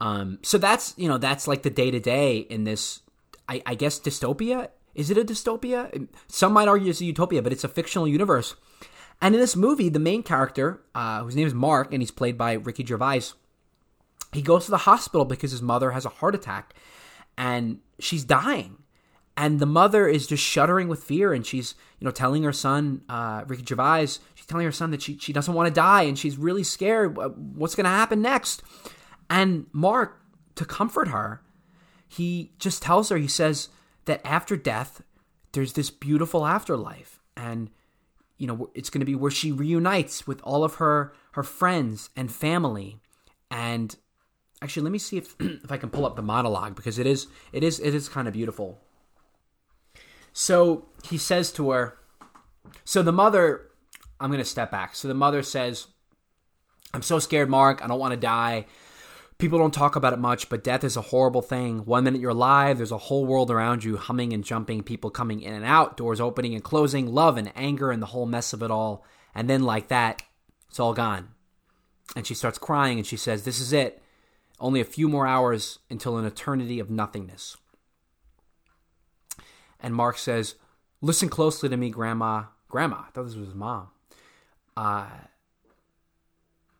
Um, 0.00 0.38
so 0.42 0.58
that's, 0.58 0.94
you 0.96 1.08
know, 1.08 1.18
that's 1.18 1.48
like 1.48 1.62
the 1.62 1.70
day 1.70 1.90
to 1.90 1.98
day 1.98 2.38
in 2.38 2.64
this, 2.64 3.00
I, 3.48 3.62
I 3.66 3.74
guess, 3.74 3.98
dystopia. 3.98 4.68
Is 4.94 5.10
it 5.10 5.16
a 5.16 5.24
dystopia? 5.24 6.08
Some 6.28 6.52
might 6.52 6.68
argue 6.68 6.90
it's 6.90 7.00
a 7.00 7.06
utopia, 7.06 7.42
but 7.42 7.52
it's 7.52 7.64
a 7.64 7.68
fictional 7.68 8.06
universe. 8.06 8.54
And 9.20 9.34
in 9.34 9.40
this 9.40 9.56
movie, 9.56 9.88
the 9.88 9.98
main 9.98 10.22
character, 10.22 10.82
uh, 10.94 11.22
whose 11.22 11.36
name 11.36 11.46
is 11.46 11.54
Mark, 11.54 11.92
and 11.92 12.02
he's 12.02 12.10
played 12.10 12.36
by 12.36 12.52
Ricky 12.52 12.84
Gervais, 12.84 13.22
he 14.32 14.42
goes 14.42 14.66
to 14.66 14.70
the 14.70 14.78
hospital 14.78 15.24
because 15.24 15.52
his 15.52 15.62
mother 15.62 15.92
has 15.92 16.04
a 16.04 16.10
heart 16.10 16.34
attack 16.34 16.74
and 17.38 17.78
she's 17.98 18.24
dying 18.24 18.78
and 19.36 19.60
the 19.60 19.66
mother 19.66 20.06
is 20.06 20.26
just 20.26 20.42
shuddering 20.42 20.88
with 20.88 21.02
fear 21.02 21.32
and 21.32 21.46
she's 21.46 21.74
you 21.98 22.04
know 22.04 22.10
telling 22.10 22.42
her 22.42 22.52
son 22.52 23.02
uh, 23.08 23.44
ricky 23.46 23.64
gervais 23.64 24.18
telling 24.52 24.66
her 24.66 24.72
son 24.72 24.90
that 24.90 25.02
she, 25.02 25.18
she 25.18 25.32
doesn't 25.32 25.54
want 25.54 25.66
to 25.66 25.74
die 25.74 26.02
and 26.02 26.18
she's 26.18 26.36
really 26.36 26.62
scared 26.62 27.16
what's 27.16 27.74
going 27.74 27.84
to 27.84 27.90
happen 27.90 28.22
next? 28.22 28.62
And 29.28 29.66
mark 29.72 30.20
to 30.54 30.64
comfort 30.64 31.08
her 31.08 31.42
he 32.12 32.52
just 32.58 32.82
tells 32.82 33.08
her 33.08 33.16
he 33.16 33.26
says 33.26 33.70
that 34.04 34.20
after 34.22 34.54
death 34.54 35.02
there's 35.52 35.72
this 35.72 35.88
beautiful 35.88 36.46
afterlife 36.46 37.20
and 37.36 37.70
you 38.36 38.46
know 38.46 38.70
it's 38.74 38.90
going 38.90 39.00
to 39.00 39.06
be 39.06 39.14
where 39.14 39.30
she 39.30 39.50
reunites 39.50 40.26
with 40.26 40.40
all 40.42 40.62
of 40.62 40.74
her 40.74 41.14
her 41.32 41.42
friends 41.42 42.10
and 42.14 42.30
family. 42.30 42.98
And 43.50 43.96
actually 44.60 44.82
let 44.82 44.92
me 44.92 44.98
see 44.98 45.16
if 45.16 45.34
if 45.40 45.72
i 45.72 45.78
can 45.78 45.88
pull 45.88 46.04
up 46.04 46.16
the 46.16 46.22
monologue 46.22 46.74
because 46.74 46.98
it 46.98 47.06
is 47.06 47.28
it 47.52 47.64
is 47.64 47.80
it 47.80 47.94
is 47.94 48.10
kind 48.10 48.28
of 48.28 48.34
beautiful. 48.34 48.78
So 50.34 50.86
he 51.04 51.16
says 51.16 51.50
to 51.52 51.70
her, 51.70 51.98
so 52.84 53.02
the 53.02 53.12
mother, 53.12 53.68
I'm 54.22 54.30
going 54.30 54.38
to 54.38 54.44
step 54.44 54.70
back. 54.70 54.94
So 54.94 55.08
the 55.08 55.14
mother 55.14 55.42
says, 55.42 55.88
I'm 56.94 57.02
so 57.02 57.18
scared, 57.18 57.50
Mark. 57.50 57.82
I 57.82 57.88
don't 57.88 57.98
want 57.98 58.14
to 58.14 58.20
die. 58.20 58.66
People 59.38 59.58
don't 59.58 59.74
talk 59.74 59.96
about 59.96 60.12
it 60.12 60.20
much, 60.20 60.48
but 60.48 60.62
death 60.62 60.84
is 60.84 60.96
a 60.96 61.02
horrible 61.02 61.42
thing. 61.42 61.84
One 61.84 62.04
minute 62.04 62.20
you're 62.20 62.30
alive, 62.30 62.76
there's 62.76 62.92
a 62.92 62.98
whole 62.98 63.26
world 63.26 63.50
around 63.50 63.82
you, 63.82 63.96
humming 63.96 64.32
and 64.32 64.44
jumping, 64.44 64.84
people 64.84 65.10
coming 65.10 65.40
in 65.40 65.52
and 65.52 65.64
out, 65.64 65.96
doors 65.96 66.20
opening 66.20 66.54
and 66.54 66.62
closing, 66.62 67.12
love 67.12 67.36
and 67.36 67.50
anger 67.56 67.90
and 67.90 68.00
the 68.00 68.06
whole 68.06 68.26
mess 68.26 68.52
of 68.52 68.62
it 68.62 68.70
all. 68.70 69.04
And 69.34 69.50
then, 69.50 69.64
like 69.64 69.88
that, 69.88 70.22
it's 70.68 70.78
all 70.78 70.94
gone. 70.94 71.30
And 72.14 72.24
she 72.24 72.34
starts 72.34 72.58
crying 72.58 72.98
and 72.98 73.06
she 73.06 73.16
says, 73.16 73.42
This 73.42 73.58
is 73.58 73.72
it. 73.72 74.00
Only 74.60 74.80
a 74.80 74.84
few 74.84 75.08
more 75.08 75.26
hours 75.26 75.80
until 75.90 76.18
an 76.18 76.24
eternity 76.24 76.78
of 76.78 76.90
nothingness. 76.90 77.56
And 79.80 79.96
Mark 79.96 80.18
says, 80.18 80.54
Listen 81.00 81.28
closely 81.28 81.68
to 81.68 81.76
me, 81.76 81.90
Grandma. 81.90 82.44
Grandma. 82.68 82.98
I 83.08 83.10
thought 83.10 83.24
this 83.24 83.34
was 83.34 83.48
his 83.48 83.56
mom. 83.56 83.88
Uh, 84.76 85.06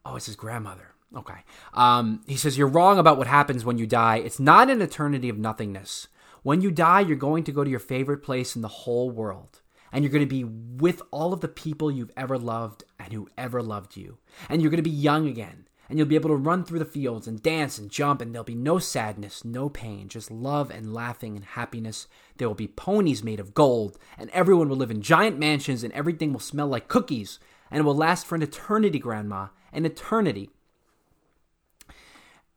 oh, 0.05 0.17
it's 0.17 0.27
his 0.27 0.37
grandmother. 0.37 0.89
Okay. 1.15 1.45
Um, 1.75 2.23
he 2.27 2.37
says, 2.37 2.57
You're 2.57 2.69
wrong 2.69 2.99
about 2.99 3.19
what 3.19 3.27
happens 3.27 3.65
when 3.65 3.79
you 3.79 3.87
die. 3.87 4.17
It's 4.17 4.41
not 4.41 4.71
an 4.71 4.81
eternity 4.81 5.29
of 5.29 5.39
nothingness. 5.39 6.09
When 6.43 6.61
you 6.61 6.71
die, 6.71 7.01
you're 7.01 7.17
going 7.17 7.45
to 7.45 7.53
go 7.53 7.63
to 7.65 7.71
your 7.71 7.79
favorite 7.79 8.23
place 8.23 8.57
in 8.57 8.63
the 8.63 8.69
whole 8.69 9.11
world. 9.11 9.61
And 9.93 10.03
you're 10.03 10.13
going 10.13 10.27
to 10.27 10.27
be 10.27 10.43
with 10.45 11.03
all 11.11 11.35
of 11.35 11.41
the 11.41 11.49
people 11.49 11.91
you've 11.91 12.11
ever 12.17 12.39
loved 12.39 12.83
and 12.99 13.13
who 13.13 13.29
ever 13.37 13.63
loved 13.63 13.95
you. 13.97 14.19
And 14.49 14.63
you're 14.63 14.71
going 14.71 14.83
to 14.83 14.83
be 14.83 14.91
young 14.91 15.29
again. 15.29 15.67
and 15.93 15.99
you'll 15.99 16.09
be 16.09 16.15
able 16.15 16.31
to 16.31 16.37
run 16.37 16.65
through 16.65 16.79
the 16.79 16.87
fields 16.87 17.27
and 17.27 17.43
dance 17.43 17.77
and 17.77 17.91
jump, 17.91 18.23
and 18.23 18.33
there'll 18.35 18.45
be 18.45 18.55
no 18.55 18.79
sadness, 18.79 19.45
no 19.45 19.69
pain, 19.69 20.09
just 20.09 20.31
love 20.31 20.71
and 20.71 20.95
laughing 20.95 21.37
and 21.37 21.45
happiness. 21.45 22.07
There 22.39 22.49
will 22.49 22.55
be 22.55 22.67
ponies 22.67 23.23
made 23.23 23.39
of 23.39 23.53
gold, 23.53 23.99
and 24.17 24.31
everyone 24.31 24.71
will 24.71 24.79
live 24.79 24.91
in 24.91 25.03
giant 25.03 25.39
mansions, 25.39 25.85
and 25.85 25.93
everything 25.93 26.33
will 26.33 26.41
smell 26.41 26.67
like 26.69 26.89
cookies, 26.89 27.39
and 27.73 27.85
will 27.85 27.97
last 27.97 28.27
for 28.27 28.37
an 28.37 28.43
eternity, 28.43 29.01
Grandma, 29.01 29.49
an 29.73 29.85
eternity. 29.85 30.51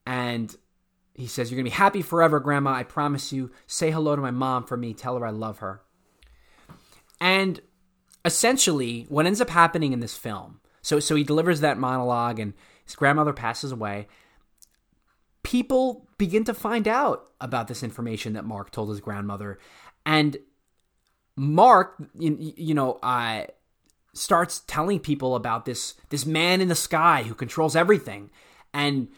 And 0.05 0.55
he 1.15 1.25
says, 1.25 1.49
You're 1.49 1.57
going 1.57 1.65
to 1.65 1.71
be 1.71 1.75
happy 1.75 2.03
forever, 2.03 2.39
Grandma. 2.39 2.73
I 2.73 2.83
promise 2.83 3.33
you. 3.33 3.51
Say 3.65 3.89
hello 3.89 4.15
to 4.15 4.21
my 4.21 4.31
mom 4.31 4.65
for 4.65 4.77
me. 4.77 4.93
Tell 4.93 5.17
her 5.17 5.25
I 5.25 5.31
love 5.31 5.59
her. 5.59 5.81
And 7.19 7.59
essentially, 8.23 9.07
what 9.09 9.25
ends 9.25 9.41
up 9.41 9.49
happening 9.49 9.93
in 9.93 10.01
this 10.01 10.15
film 10.15 10.59
so, 10.85 10.99
so 10.99 11.15
he 11.15 11.23
delivers 11.23 11.61
that 11.61 11.79
monologue, 11.79 12.39
and 12.39 12.53
his 12.85 12.95
grandmother 12.95 13.33
passes 13.33 13.71
away. 13.71 14.07
People 15.41 16.07
begin 16.19 16.43
to 16.43 16.53
find 16.53 16.87
out 16.87 17.25
about 17.41 17.67
this 17.67 17.81
information 17.81 18.33
that 18.33 18.45
Mark 18.45 18.69
told 18.69 18.89
his 18.89 19.01
grandmother. 19.01 19.57
And 20.05 20.37
Mark, 21.35 21.95
you, 22.19 22.53
you 22.55 22.75
know, 22.75 22.99
uh, 23.01 23.45
starts 24.15 24.63
telling 24.67 24.99
people 24.99 25.35
about 25.35 25.65
this 25.65 25.95
this 26.09 26.25
man 26.25 26.61
in 26.61 26.69
the 26.69 26.75
sky 26.75 27.23
who 27.23 27.35
controls 27.35 27.75
everything. 27.75 28.31
And 28.73 29.09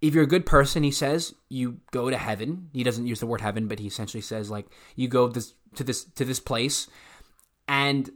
if 0.00 0.14
you're 0.14 0.24
a 0.24 0.28
good 0.28 0.46
person, 0.46 0.82
he 0.82 0.90
says 0.90 1.34
you 1.48 1.80
go 1.90 2.10
to 2.10 2.16
heaven. 2.16 2.70
He 2.72 2.82
doesn't 2.82 3.06
use 3.06 3.20
the 3.20 3.26
word 3.26 3.42
heaven, 3.42 3.68
but 3.68 3.78
he 3.78 3.86
essentially 3.86 4.22
says 4.22 4.50
like 4.50 4.66
you 4.96 5.08
go 5.08 5.28
this 5.28 5.54
to 5.76 5.84
this 5.84 6.04
to 6.04 6.24
this 6.24 6.40
place, 6.40 6.88
and 7.68 8.10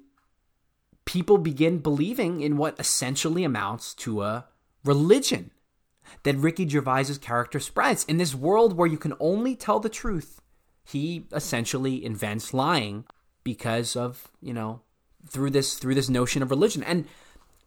people 1.04 1.38
begin 1.38 1.78
believing 1.78 2.40
in 2.40 2.56
what 2.56 2.78
essentially 2.80 3.44
amounts 3.44 3.94
to 3.94 4.22
a 4.22 4.46
religion 4.84 5.50
that 6.22 6.36
Ricky 6.36 6.68
Gervais's 6.68 7.18
character 7.18 7.60
spreads 7.60 8.04
in 8.04 8.16
this 8.16 8.34
world 8.34 8.76
where 8.76 8.88
you 8.88 8.98
can 8.98 9.14
only 9.20 9.54
tell 9.54 9.80
the 9.80 9.88
truth. 9.88 10.40
He 10.84 11.26
essentially 11.32 12.04
invents 12.04 12.52
lying 12.52 13.04
because 13.42 13.94
of 13.94 14.30
you 14.40 14.54
know 14.54 14.80
through 15.26 15.50
this 15.50 15.74
through 15.74 15.94
this 15.94 16.08
notion 16.08 16.42
of 16.42 16.50
religion 16.50 16.82
and 16.82 17.06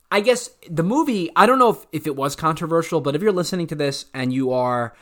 I 0.10 0.22
guess 0.22 0.50
the 0.70 0.84
movie, 0.84 1.30
I 1.36 1.46
don't 1.46 1.60
know 1.60 1.72
if, 1.72 1.86
if 1.92 2.08
it 2.08 2.16
was 2.16 2.36
controversial, 2.36 3.02
but 3.02 3.16
if 3.16 3.22
you're 3.22 3.32
listening 3.32 3.68
to 3.68 3.76
this 3.76 4.06
and 4.14 4.34
you 4.34 4.52
are 4.54 4.96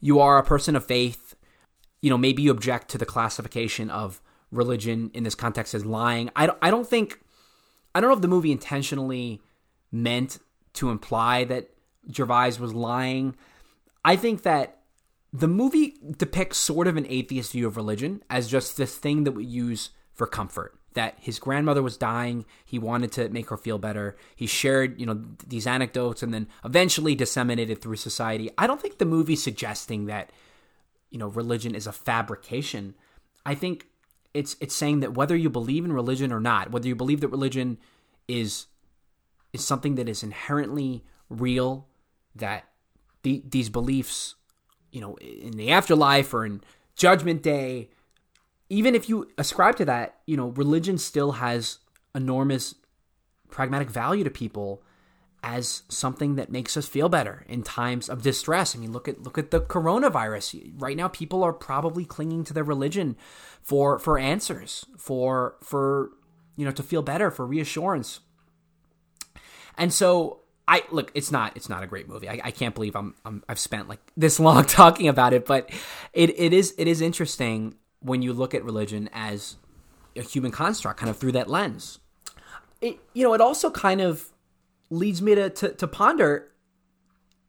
you 0.00 0.20
are 0.20 0.38
a 0.38 0.44
person 0.44 0.76
of 0.76 0.86
faith, 0.86 1.34
you 2.00 2.10
know, 2.10 2.18
maybe 2.18 2.42
you 2.42 2.50
object 2.50 2.90
to 2.90 2.98
the 2.98 3.06
classification 3.06 3.90
of 3.90 4.20
religion 4.50 5.10
in 5.12 5.24
this 5.24 5.34
context 5.34 5.74
as 5.74 5.84
lying. 5.84 6.30
I 6.36 6.46
don't, 6.46 6.58
I 6.62 6.70
don't 6.70 6.88
think 6.88 7.20
I 7.94 8.00
don't 8.00 8.10
know 8.10 8.16
if 8.16 8.22
the 8.22 8.28
movie 8.28 8.52
intentionally 8.52 9.40
meant 9.92 10.38
to 10.74 10.90
imply 10.90 11.44
that 11.44 11.70
Gervais 12.10 12.58
was 12.58 12.72
lying. 12.72 13.36
I 14.04 14.16
think 14.16 14.42
that 14.42 14.78
the 15.32 15.48
movie 15.48 15.98
depicts 16.16 16.56
sort 16.58 16.86
of 16.86 16.96
an 16.96 17.06
atheist 17.08 17.52
view 17.52 17.66
of 17.66 17.76
religion 17.76 18.22
as 18.30 18.48
just 18.48 18.76
this 18.76 18.96
thing 18.96 19.24
that 19.24 19.32
we 19.32 19.44
use 19.44 19.90
for 20.14 20.26
comfort 20.26 20.78
that 20.96 21.14
his 21.20 21.38
grandmother 21.38 21.82
was 21.82 21.96
dying. 21.96 22.44
He 22.64 22.78
wanted 22.78 23.12
to 23.12 23.28
make 23.28 23.50
her 23.50 23.56
feel 23.56 23.78
better. 23.78 24.16
He 24.34 24.46
shared, 24.46 24.98
you 24.98 25.06
know, 25.06 25.22
these 25.46 25.66
anecdotes 25.66 26.22
and 26.22 26.34
then 26.34 26.48
eventually 26.64 27.14
disseminated 27.14 27.80
through 27.80 27.96
society. 27.96 28.50
I 28.58 28.66
don't 28.66 28.80
think 28.80 28.98
the 28.98 29.04
movie's 29.04 29.42
suggesting 29.42 30.06
that, 30.06 30.30
you 31.10 31.18
know, 31.18 31.28
religion 31.28 31.74
is 31.74 31.86
a 31.86 31.92
fabrication. 31.92 32.94
I 33.44 33.54
think 33.54 33.86
it's 34.34 34.56
it's 34.60 34.74
saying 34.74 35.00
that 35.00 35.14
whether 35.14 35.36
you 35.36 35.48
believe 35.48 35.84
in 35.84 35.92
religion 35.92 36.32
or 36.32 36.40
not, 36.40 36.70
whether 36.72 36.88
you 36.88 36.96
believe 36.96 37.20
that 37.20 37.28
religion 37.28 37.78
is 38.26 38.66
is 39.52 39.64
something 39.64 39.94
that 39.94 40.08
is 40.08 40.22
inherently 40.22 41.04
real, 41.30 41.86
that 42.34 42.64
the, 43.22 43.42
these 43.48 43.68
beliefs, 43.68 44.34
you 44.90 45.00
know, 45.00 45.16
in 45.16 45.52
the 45.52 45.70
afterlife 45.70 46.32
or 46.34 46.44
in 46.44 46.62
Judgment 46.94 47.42
Day, 47.42 47.90
even 48.68 48.94
if 48.94 49.08
you 49.08 49.28
ascribe 49.38 49.76
to 49.76 49.84
that, 49.84 50.16
you 50.26 50.36
know, 50.36 50.48
religion 50.48 50.98
still 50.98 51.32
has 51.32 51.78
enormous 52.14 52.74
pragmatic 53.50 53.90
value 53.90 54.24
to 54.24 54.30
people 54.30 54.82
as 55.42 55.82
something 55.88 56.34
that 56.34 56.50
makes 56.50 56.76
us 56.76 56.88
feel 56.88 57.08
better 57.08 57.44
in 57.48 57.62
times 57.62 58.08
of 58.08 58.22
distress. 58.22 58.74
I 58.74 58.80
mean, 58.80 58.92
look 58.92 59.06
at 59.06 59.22
look 59.22 59.38
at 59.38 59.50
the 59.50 59.60
coronavirus. 59.60 60.72
Right 60.78 60.96
now 60.96 61.08
people 61.08 61.44
are 61.44 61.52
probably 61.52 62.04
clinging 62.04 62.42
to 62.44 62.54
their 62.54 62.64
religion 62.64 63.16
for 63.62 63.98
for 63.98 64.18
answers, 64.18 64.84
for 64.98 65.56
for 65.62 66.10
you 66.56 66.64
know, 66.64 66.72
to 66.72 66.82
feel 66.82 67.02
better, 67.02 67.30
for 67.30 67.46
reassurance. 67.46 68.20
And 69.78 69.92
so 69.92 70.40
I 70.66 70.82
look, 70.90 71.12
it's 71.14 71.30
not 71.30 71.56
it's 71.56 71.68
not 71.68 71.82
a 71.82 71.86
great 71.86 72.08
movie. 72.08 72.28
I, 72.28 72.40
I 72.42 72.50
can't 72.50 72.74
believe 72.74 72.96
I'm, 72.96 73.14
I'm 73.24 73.44
I've 73.48 73.58
spent 73.58 73.88
like 73.88 74.00
this 74.16 74.40
long 74.46 74.64
talking 74.64 75.08
about 75.08 75.32
it, 75.32 75.46
but 75.46 75.70
it, 76.12 76.38
it 76.38 76.52
is 76.52 76.74
it 76.78 76.88
is 76.88 77.00
interesting 77.00 77.76
when 78.00 78.22
you 78.22 78.32
look 78.32 78.54
at 78.54 78.64
religion 78.64 79.08
as 79.12 79.56
a 80.16 80.22
human 80.22 80.50
construct, 80.50 80.98
kind 80.98 81.10
of 81.10 81.16
through 81.16 81.32
that 81.32 81.48
lens. 81.48 81.98
It 82.80 82.98
you 83.14 83.22
know 83.22 83.34
it 83.34 83.40
also 83.40 83.70
kind 83.70 84.00
of 84.00 84.32
leads 84.90 85.20
me 85.20 85.34
to, 85.34 85.50
to, 85.50 85.72
to 85.72 85.86
ponder 85.88 86.52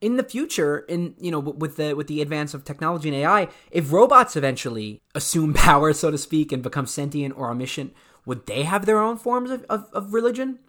in 0.01 0.17
the 0.17 0.23
future 0.23 0.79
in 0.79 1.15
you 1.19 1.31
know 1.31 1.39
with 1.39 1.75
the 1.77 1.95
with 1.95 2.07
the 2.07 2.21
advance 2.21 2.53
of 2.53 2.63
technology 2.63 3.09
and 3.09 3.17
AI 3.17 3.47
if 3.71 3.91
robots 3.91 4.35
eventually 4.35 5.01
assume 5.15 5.53
power 5.55 5.93
so 5.93 6.11
to 6.11 6.17
speak 6.17 6.51
and 6.51 6.63
become 6.63 6.85
sentient 6.85 7.37
or 7.37 7.49
omniscient 7.49 7.93
would 8.25 8.45
they 8.45 8.63
have 8.63 8.85
their 8.85 8.99
own 8.99 9.17
forms 9.17 9.49
of, 9.49 9.65
of, 9.69 9.87
of 9.93 10.13
religion 10.13 10.59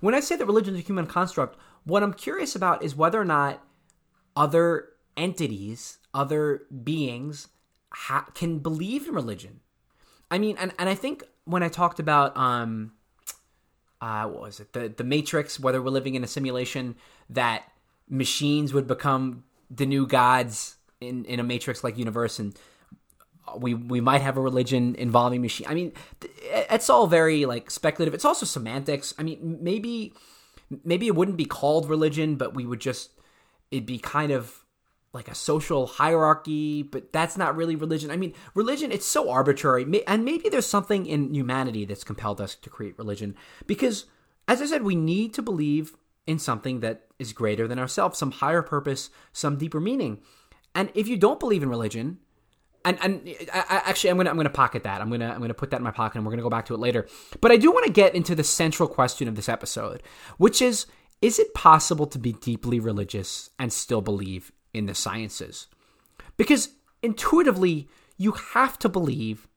when 0.00 0.14
I 0.14 0.20
say 0.20 0.36
that 0.36 0.46
religion 0.46 0.74
is 0.74 0.80
a 0.80 0.84
human 0.84 1.06
construct 1.06 1.58
what 1.84 2.02
I'm 2.02 2.14
curious 2.14 2.56
about 2.56 2.82
is 2.82 2.96
whether 2.96 3.20
or 3.20 3.24
not 3.24 3.62
other 4.34 4.88
entities 5.16 5.98
other 6.14 6.62
beings 6.82 7.48
ha- 8.06 8.26
can 8.34 8.58
believe 8.58 9.08
in 9.08 9.14
religion 9.14 9.60
I 10.30 10.38
mean 10.38 10.56
and, 10.58 10.72
and 10.78 10.88
I 10.88 10.94
think 10.94 11.24
when 11.44 11.62
I 11.62 11.68
talked 11.68 12.00
about 12.00 12.36
um 12.36 12.92
uh, 14.00 14.26
what 14.26 14.42
was 14.42 14.60
it 14.60 14.72
the 14.72 14.88
the 14.88 15.04
Matrix? 15.04 15.58
Whether 15.58 15.82
we're 15.82 15.90
living 15.90 16.14
in 16.14 16.22
a 16.22 16.26
simulation 16.26 16.94
that 17.30 17.64
machines 18.08 18.72
would 18.72 18.86
become 18.86 19.44
the 19.70 19.86
new 19.86 20.06
gods 20.06 20.76
in 21.00 21.24
in 21.24 21.40
a 21.40 21.42
Matrix 21.42 21.82
like 21.82 21.98
universe, 21.98 22.38
and 22.38 22.56
we 23.56 23.74
we 23.74 24.00
might 24.00 24.20
have 24.20 24.36
a 24.36 24.40
religion 24.40 24.94
involving 24.94 25.42
machine. 25.42 25.66
I 25.68 25.74
mean, 25.74 25.92
it's 26.50 26.88
all 26.88 27.06
very 27.06 27.44
like 27.44 27.70
speculative. 27.70 28.14
It's 28.14 28.24
also 28.24 28.46
semantics. 28.46 29.14
I 29.18 29.24
mean, 29.24 29.58
maybe 29.60 30.14
maybe 30.84 31.08
it 31.08 31.14
wouldn't 31.16 31.36
be 31.36 31.44
called 31.44 31.88
religion, 31.88 32.36
but 32.36 32.54
we 32.54 32.66
would 32.66 32.80
just 32.80 33.10
it'd 33.70 33.86
be 33.86 33.98
kind 33.98 34.30
of 34.30 34.64
like 35.18 35.28
a 35.28 35.34
social 35.34 35.88
hierarchy, 35.88 36.84
but 36.84 37.12
that's 37.12 37.36
not 37.36 37.56
really 37.56 37.74
religion. 37.74 38.08
I 38.12 38.16
mean, 38.16 38.34
religion, 38.54 38.92
it's 38.92 39.04
so 39.04 39.28
arbitrary. 39.28 39.84
And 40.06 40.24
maybe 40.24 40.48
there's 40.48 40.64
something 40.64 41.06
in 41.06 41.34
humanity 41.34 41.84
that's 41.84 42.04
compelled 42.04 42.40
us 42.40 42.54
to 42.54 42.70
create 42.70 42.96
religion. 42.96 43.34
Because, 43.66 44.06
as 44.46 44.62
I 44.62 44.66
said, 44.66 44.84
we 44.84 44.94
need 44.94 45.34
to 45.34 45.42
believe 45.42 45.96
in 46.28 46.38
something 46.38 46.78
that 46.80 47.06
is 47.18 47.32
greater 47.32 47.66
than 47.66 47.80
ourselves, 47.80 48.16
some 48.16 48.30
higher 48.30 48.62
purpose, 48.62 49.10
some 49.32 49.58
deeper 49.58 49.80
meaning. 49.80 50.20
And 50.72 50.88
if 50.94 51.08
you 51.08 51.16
don't 51.16 51.40
believe 51.40 51.64
in 51.64 51.68
religion, 51.68 52.18
and 52.84 52.96
and 53.02 53.28
I, 53.52 53.82
actually, 53.86 54.10
I'm 54.10 54.18
gonna 54.18 54.30
I'm 54.30 54.36
gonna 54.36 54.50
pocket 54.50 54.84
that. 54.84 55.00
I'm 55.00 55.10
gonna 55.10 55.30
I'm 55.30 55.40
gonna 55.40 55.52
put 55.52 55.70
that 55.70 55.78
in 55.78 55.82
my 55.82 55.90
pocket, 55.90 56.18
and 56.18 56.24
we're 56.24 56.30
gonna 56.30 56.42
go 56.42 56.48
back 56.48 56.66
to 56.66 56.74
it 56.74 56.80
later. 56.80 57.08
But 57.40 57.50
I 57.50 57.56
do 57.56 57.72
want 57.72 57.86
to 57.86 57.92
get 57.92 58.14
into 58.14 58.36
the 58.36 58.44
central 58.44 58.88
question 58.88 59.26
of 59.26 59.34
this 59.34 59.48
episode, 59.48 60.00
which 60.36 60.62
is: 60.62 60.86
Is 61.20 61.40
it 61.40 61.54
possible 61.54 62.06
to 62.06 62.20
be 62.20 62.34
deeply 62.34 62.78
religious 62.78 63.50
and 63.58 63.72
still 63.72 64.00
believe 64.00 64.52
in 64.78 64.86
the 64.86 64.94
sciences. 64.94 65.66
Because 66.36 66.70
intuitively, 67.02 67.88
you 68.16 68.32
have 68.32 68.78
to 68.78 68.88
believe 68.88 69.48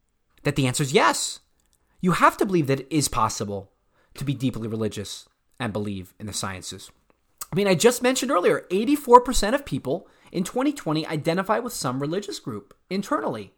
that 0.44 0.56
the 0.56 0.68
answer 0.68 0.84
is 0.84 0.94
yes. 0.94 1.40
You 2.02 2.14
have 2.14 2.38
to 2.38 2.46
believe 2.46 2.68
that 2.68 2.82
it 2.82 2.88
is 2.90 3.08
possible 3.08 3.72
to 4.16 4.26
be 4.26 4.34
deeply 4.34 4.68
religious 4.68 5.30
and 5.60 5.72
believe 5.72 6.14
in 6.20 6.26
the 6.26 6.34
sciences. 6.34 6.92
I 7.52 7.56
mean, 7.56 7.68
I 7.68 7.76
just 7.76 8.02
mentioned 8.02 8.32
earlier 8.32 8.66
84% 8.72 9.54
of 9.54 9.66
people 9.66 10.08
in 10.32 10.44
2020 10.44 11.06
identify 11.06 11.60
with 11.60 11.74
some 11.74 12.00
religious 12.00 12.40
group 12.40 12.74
internally. 12.90 13.54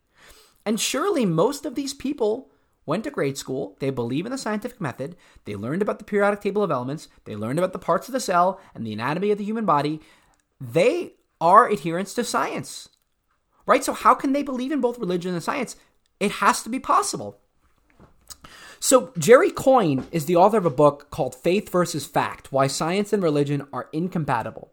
And 0.66 0.80
surely 0.80 1.26
most 1.26 1.66
of 1.66 1.76
these 1.76 1.93
people 1.93 2.49
went 2.86 3.03
to 3.05 3.11
grade 3.11 3.38
school, 3.38 3.78
they 3.80 3.89
believe 3.89 4.26
in 4.26 4.32
the 4.32 4.38
scientific 4.38 4.82
method, 4.82 5.16
they 5.45 5.55
learned 5.55 5.82
about 5.82 5.99
the 5.99 6.05
periodic 6.05 6.41
table 6.41 6.64
of 6.64 6.72
elements, 6.72 7.07
they 7.26 7.36
learned 7.36 7.59
about 7.59 7.72
the 7.72 7.80
parts 7.80 8.07
of 8.07 8.14
the 8.14 8.20
cell 8.20 8.59
and 8.76 8.86
the 8.86 8.93
anatomy 8.93 9.32
of 9.32 9.38
the 9.38 9.43
human 9.43 9.66
body. 9.66 10.01
They 10.59 11.14
are 11.44 11.70
adherents 11.70 12.14
to 12.14 12.24
science. 12.24 12.88
Right? 13.66 13.84
So, 13.84 13.94
how 13.94 14.16
can 14.16 14.32
they 14.32 14.44
believe 14.44 14.72
in 14.72 14.82
both 14.82 14.98
religion 14.98 15.34
and 15.34 15.44
science? 15.44 15.76
It 16.20 16.32
has 16.32 16.64
to 16.64 16.70
be 16.70 16.80
possible. 16.80 17.38
So, 18.80 19.12
Jerry 19.18 19.52
Coyne 19.52 20.08
is 20.12 20.26
the 20.26 20.38
author 20.38 20.58
of 20.58 20.66
a 20.66 20.70
book 20.70 21.10
called 21.12 21.36
Faith 21.36 21.70
versus 21.70 22.06
Fact 22.06 22.52
Why 22.52 22.68
Science 22.68 23.12
and 23.14 23.22
Religion 23.22 23.68
Are 23.74 23.89
Incompatible. 23.91 24.72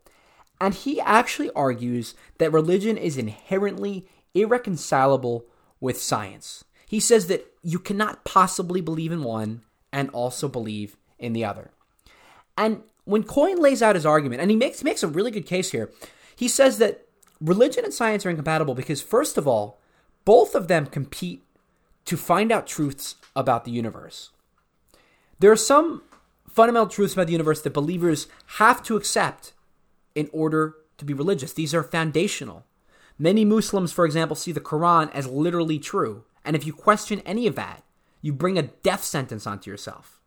And 0.61 0.75
he 0.75 1.01
actually 1.01 1.51
argues 1.53 2.15
that 2.39 2.53
religion 2.53 2.97
is 2.97 3.17
inherently 3.17 4.07
irreconcilable 4.35 5.47
with 5.81 6.01
science. 6.01 6.65
He 6.87 7.01
says 7.01 7.27
that 7.29 7.47
you 7.63 7.79
cannot 7.79 8.25
possibly 8.25 8.81
believe 8.81 9.13
in 9.13 9.23
one 9.23 9.63
and 9.93 10.11
also 10.11 10.49
believe 10.49 10.97
in 11.19 11.33
the 11.33 11.45
other. 11.45 11.71
And 12.57 12.83
when 13.05 13.25
Coyne 13.25 13.61
lays 13.61 13.83
out 13.83 13.95
his 13.95 14.07
argument, 14.07 14.41
and 14.41 14.51
he 14.51 14.57
makes 14.57 14.85
makes 14.85 15.03
a 15.03 15.09
really 15.09 15.31
good 15.31 15.47
case 15.47 15.71
here, 15.71 15.91
he 16.41 16.49
says 16.49 16.79
that 16.79 17.05
religion 17.39 17.85
and 17.85 17.93
science 17.93 18.25
are 18.25 18.31
incompatible 18.31 18.75
because 18.75 19.03
first 19.03 19.37
of 19.37 19.47
all, 19.47 19.79
both 20.25 20.55
of 20.55 20.69
them 20.69 20.87
compete 20.87 21.43
to 22.07 22.17
find 22.17 22.51
out 22.51 22.67
truths 22.67 23.17
about 23.37 23.67
the 23.67 23.71
universe. 23.71 24.31
There 25.39 25.53
are 25.53 25.57
some 25.57 26.01
fundamental 26.49 26.89
truths 26.89 27.13
about 27.13 27.27
the 27.27 27.35
universe 27.35 27.61
that 27.61 27.75
believers 27.75 28.27
have 28.57 28.83
to 28.85 28.97
accept 28.97 29.53
in 30.15 30.31
order 30.33 30.77
to 30.97 31.05
be 31.05 31.13
religious. 31.13 31.53
These 31.53 31.75
are 31.75 31.83
foundational. 31.83 32.65
Many 33.19 33.45
Muslims, 33.45 33.93
for 33.93 34.07
example, 34.07 34.35
see 34.35 34.51
the 34.51 34.63
Quran 34.63 35.11
as 35.13 35.27
literally 35.27 35.79
true. 35.79 36.25
And 36.43 36.57
if 36.57 36.67
you 36.67 36.73
question 36.73 37.21
any 37.27 37.49
of 37.49 37.55
that, 37.57 37.85
you 38.23 38.33
bring 38.33 38.57
a 38.57 38.63
death 38.63 39.05
sentence 39.05 39.47
onto 39.47 39.71
yourself. 39.71 40.20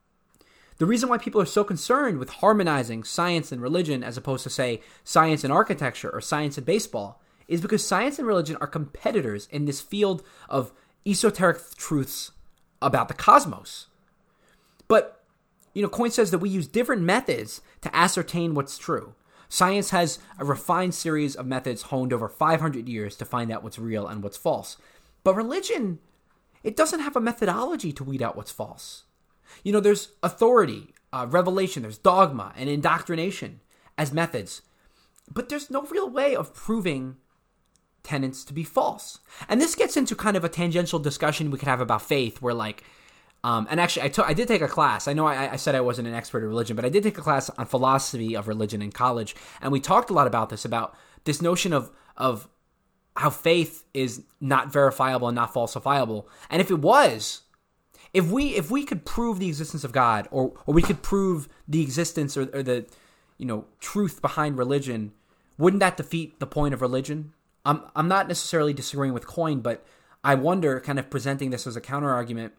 The 0.77 0.85
reason 0.85 1.09
why 1.09 1.17
people 1.17 1.41
are 1.41 1.45
so 1.45 1.63
concerned 1.63 2.17
with 2.17 2.29
harmonizing 2.29 3.03
science 3.03 3.51
and 3.51 3.61
religion 3.61 4.03
as 4.03 4.17
opposed 4.17 4.43
to, 4.43 4.49
say, 4.49 4.81
science 5.03 5.43
and 5.43 5.53
architecture 5.53 6.09
or 6.09 6.21
science 6.21 6.57
and 6.57 6.65
baseball 6.65 7.21
is 7.47 7.61
because 7.61 7.85
science 7.85 8.17
and 8.17 8.27
religion 8.27 8.57
are 8.59 8.67
competitors 8.67 9.47
in 9.51 9.65
this 9.65 9.81
field 9.81 10.23
of 10.49 10.71
esoteric 11.05 11.59
truths 11.75 12.31
about 12.81 13.07
the 13.07 13.13
cosmos. 13.13 13.87
But, 14.87 15.23
you 15.73 15.81
know, 15.81 15.89
Coyne 15.89 16.11
says 16.11 16.31
that 16.31 16.39
we 16.39 16.49
use 16.49 16.67
different 16.67 17.01
methods 17.01 17.61
to 17.81 17.95
ascertain 17.95 18.53
what's 18.53 18.77
true. 18.77 19.15
Science 19.49 19.91
has 19.91 20.17
a 20.39 20.45
refined 20.45 20.95
series 20.95 21.35
of 21.35 21.45
methods 21.45 21.83
honed 21.83 22.11
over 22.11 22.27
500 22.27 22.89
years 22.89 23.15
to 23.17 23.25
find 23.25 23.51
out 23.51 23.63
what's 23.63 23.77
real 23.77 24.07
and 24.07 24.23
what's 24.23 24.37
false. 24.37 24.77
But 25.23 25.35
religion, 25.35 25.99
it 26.63 26.75
doesn't 26.75 27.01
have 27.01 27.15
a 27.15 27.21
methodology 27.21 27.91
to 27.93 28.03
weed 28.03 28.21
out 28.21 28.35
what's 28.35 28.51
false. 28.51 29.03
You 29.63 29.73
know, 29.73 29.79
there's 29.79 30.09
authority, 30.21 30.93
uh, 31.11 31.27
revelation, 31.29 31.83
there's 31.83 31.97
dogma, 31.97 32.53
and 32.55 32.69
indoctrination 32.69 33.61
as 33.97 34.13
methods. 34.13 34.61
But 35.31 35.49
there's 35.49 35.69
no 35.69 35.83
real 35.83 36.09
way 36.09 36.35
of 36.35 36.53
proving 36.53 37.17
tenets 38.03 38.43
to 38.45 38.53
be 38.53 38.63
false. 38.63 39.19
And 39.47 39.61
this 39.61 39.75
gets 39.75 39.95
into 39.97 40.15
kind 40.15 40.35
of 40.35 40.43
a 40.43 40.49
tangential 40.49 40.99
discussion 40.99 41.51
we 41.51 41.57
could 41.57 41.67
have 41.67 41.81
about 41.81 42.01
faith, 42.01 42.41
where 42.41 42.53
like, 42.53 42.83
um, 43.43 43.67
and 43.69 43.79
actually, 43.79 44.03
I 44.03 44.09
took 44.09 44.27
I 44.27 44.33
did 44.33 44.47
take 44.47 44.61
a 44.61 44.67
class. 44.67 45.07
I 45.07 45.13
know 45.13 45.25
I, 45.25 45.53
I, 45.53 45.55
said 45.57 45.75
I 45.75 45.81
wasn't 45.81 46.07
an 46.07 46.13
expert 46.13 46.43
in 46.43 46.47
religion, 46.47 46.77
but 46.77 46.85
I 46.85 46.89
did 46.89 47.03
take 47.03 47.17
a 47.17 47.21
class 47.21 47.49
on 47.49 47.65
philosophy 47.65 48.35
of 48.35 48.47
religion 48.47 48.81
in 48.81 48.91
college, 48.91 49.35
and 49.61 49.71
we 49.71 49.81
talked 49.81 50.09
a 50.09 50.13
lot 50.13 50.27
about 50.27 50.49
this 50.49 50.63
about 50.63 50.95
this 51.25 51.41
notion 51.41 51.73
of 51.73 51.91
of 52.15 52.47
how 53.17 53.29
faith 53.29 53.83
is 53.93 54.23
not 54.39 54.71
verifiable 54.71 55.27
and 55.27 55.35
not 55.35 55.53
falsifiable. 55.53 56.25
And 56.49 56.61
if 56.61 56.71
it 56.71 56.79
was, 56.79 57.41
if 58.13 58.29
we 58.29 58.55
if 58.55 58.69
we 58.69 58.83
could 58.83 59.05
prove 59.05 59.39
the 59.39 59.47
existence 59.47 59.83
of 59.83 59.91
God, 59.91 60.27
or 60.31 60.53
or 60.65 60.73
we 60.73 60.81
could 60.81 61.01
prove 61.01 61.49
the 61.67 61.81
existence 61.81 62.37
or, 62.37 62.43
or 62.53 62.63
the 62.63 62.85
you 63.37 63.45
know 63.45 63.65
truth 63.79 64.21
behind 64.21 64.57
religion, 64.57 65.13
wouldn't 65.57 65.79
that 65.79 65.97
defeat 65.97 66.39
the 66.39 66.47
point 66.47 66.73
of 66.73 66.81
religion? 66.81 67.33
I'm 67.65 67.81
I'm 67.95 68.07
not 68.07 68.27
necessarily 68.27 68.73
disagreeing 68.73 69.13
with 69.13 69.25
Coyne, 69.25 69.61
but 69.61 69.85
I 70.23 70.35
wonder, 70.35 70.79
kind 70.79 70.99
of 70.99 71.09
presenting 71.09 71.49
this 71.49 71.67
as 71.67 71.75
a 71.75 71.81
counter 71.81 72.11
argument, 72.11 72.53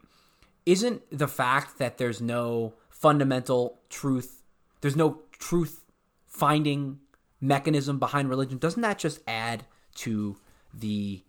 isn't 0.65 1.01
the 1.09 1.27
fact 1.27 1.79
that 1.79 1.97
there's 1.97 2.21
no 2.21 2.73
fundamental 2.89 3.79
truth, 3.89 4.43
there's 4.81 4.95
no 4.95 5.21
truth 5.31 5.83
finding 6.27 6.99
mechanism 7.39 7.97
behind 7.97 8.29
religion, 8.29 8.57
doesn't 8.57 8.81
that 8.81 8.99
just 8.99 9.19
add 9.27 9.65
to 9.95 10.37
the 10.73 11.23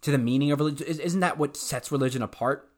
to 0.00 0.10
the 0.10 0.18
meaning 0.18 0.52
of 0.52 0.60
religion? 0.60 0.86
Isn't 0.86 1.20
that 1.20 1.38
what 1.38 1.56
sets 1.56 1.90
religion 1.90 2.22
apart? 2.22 2.70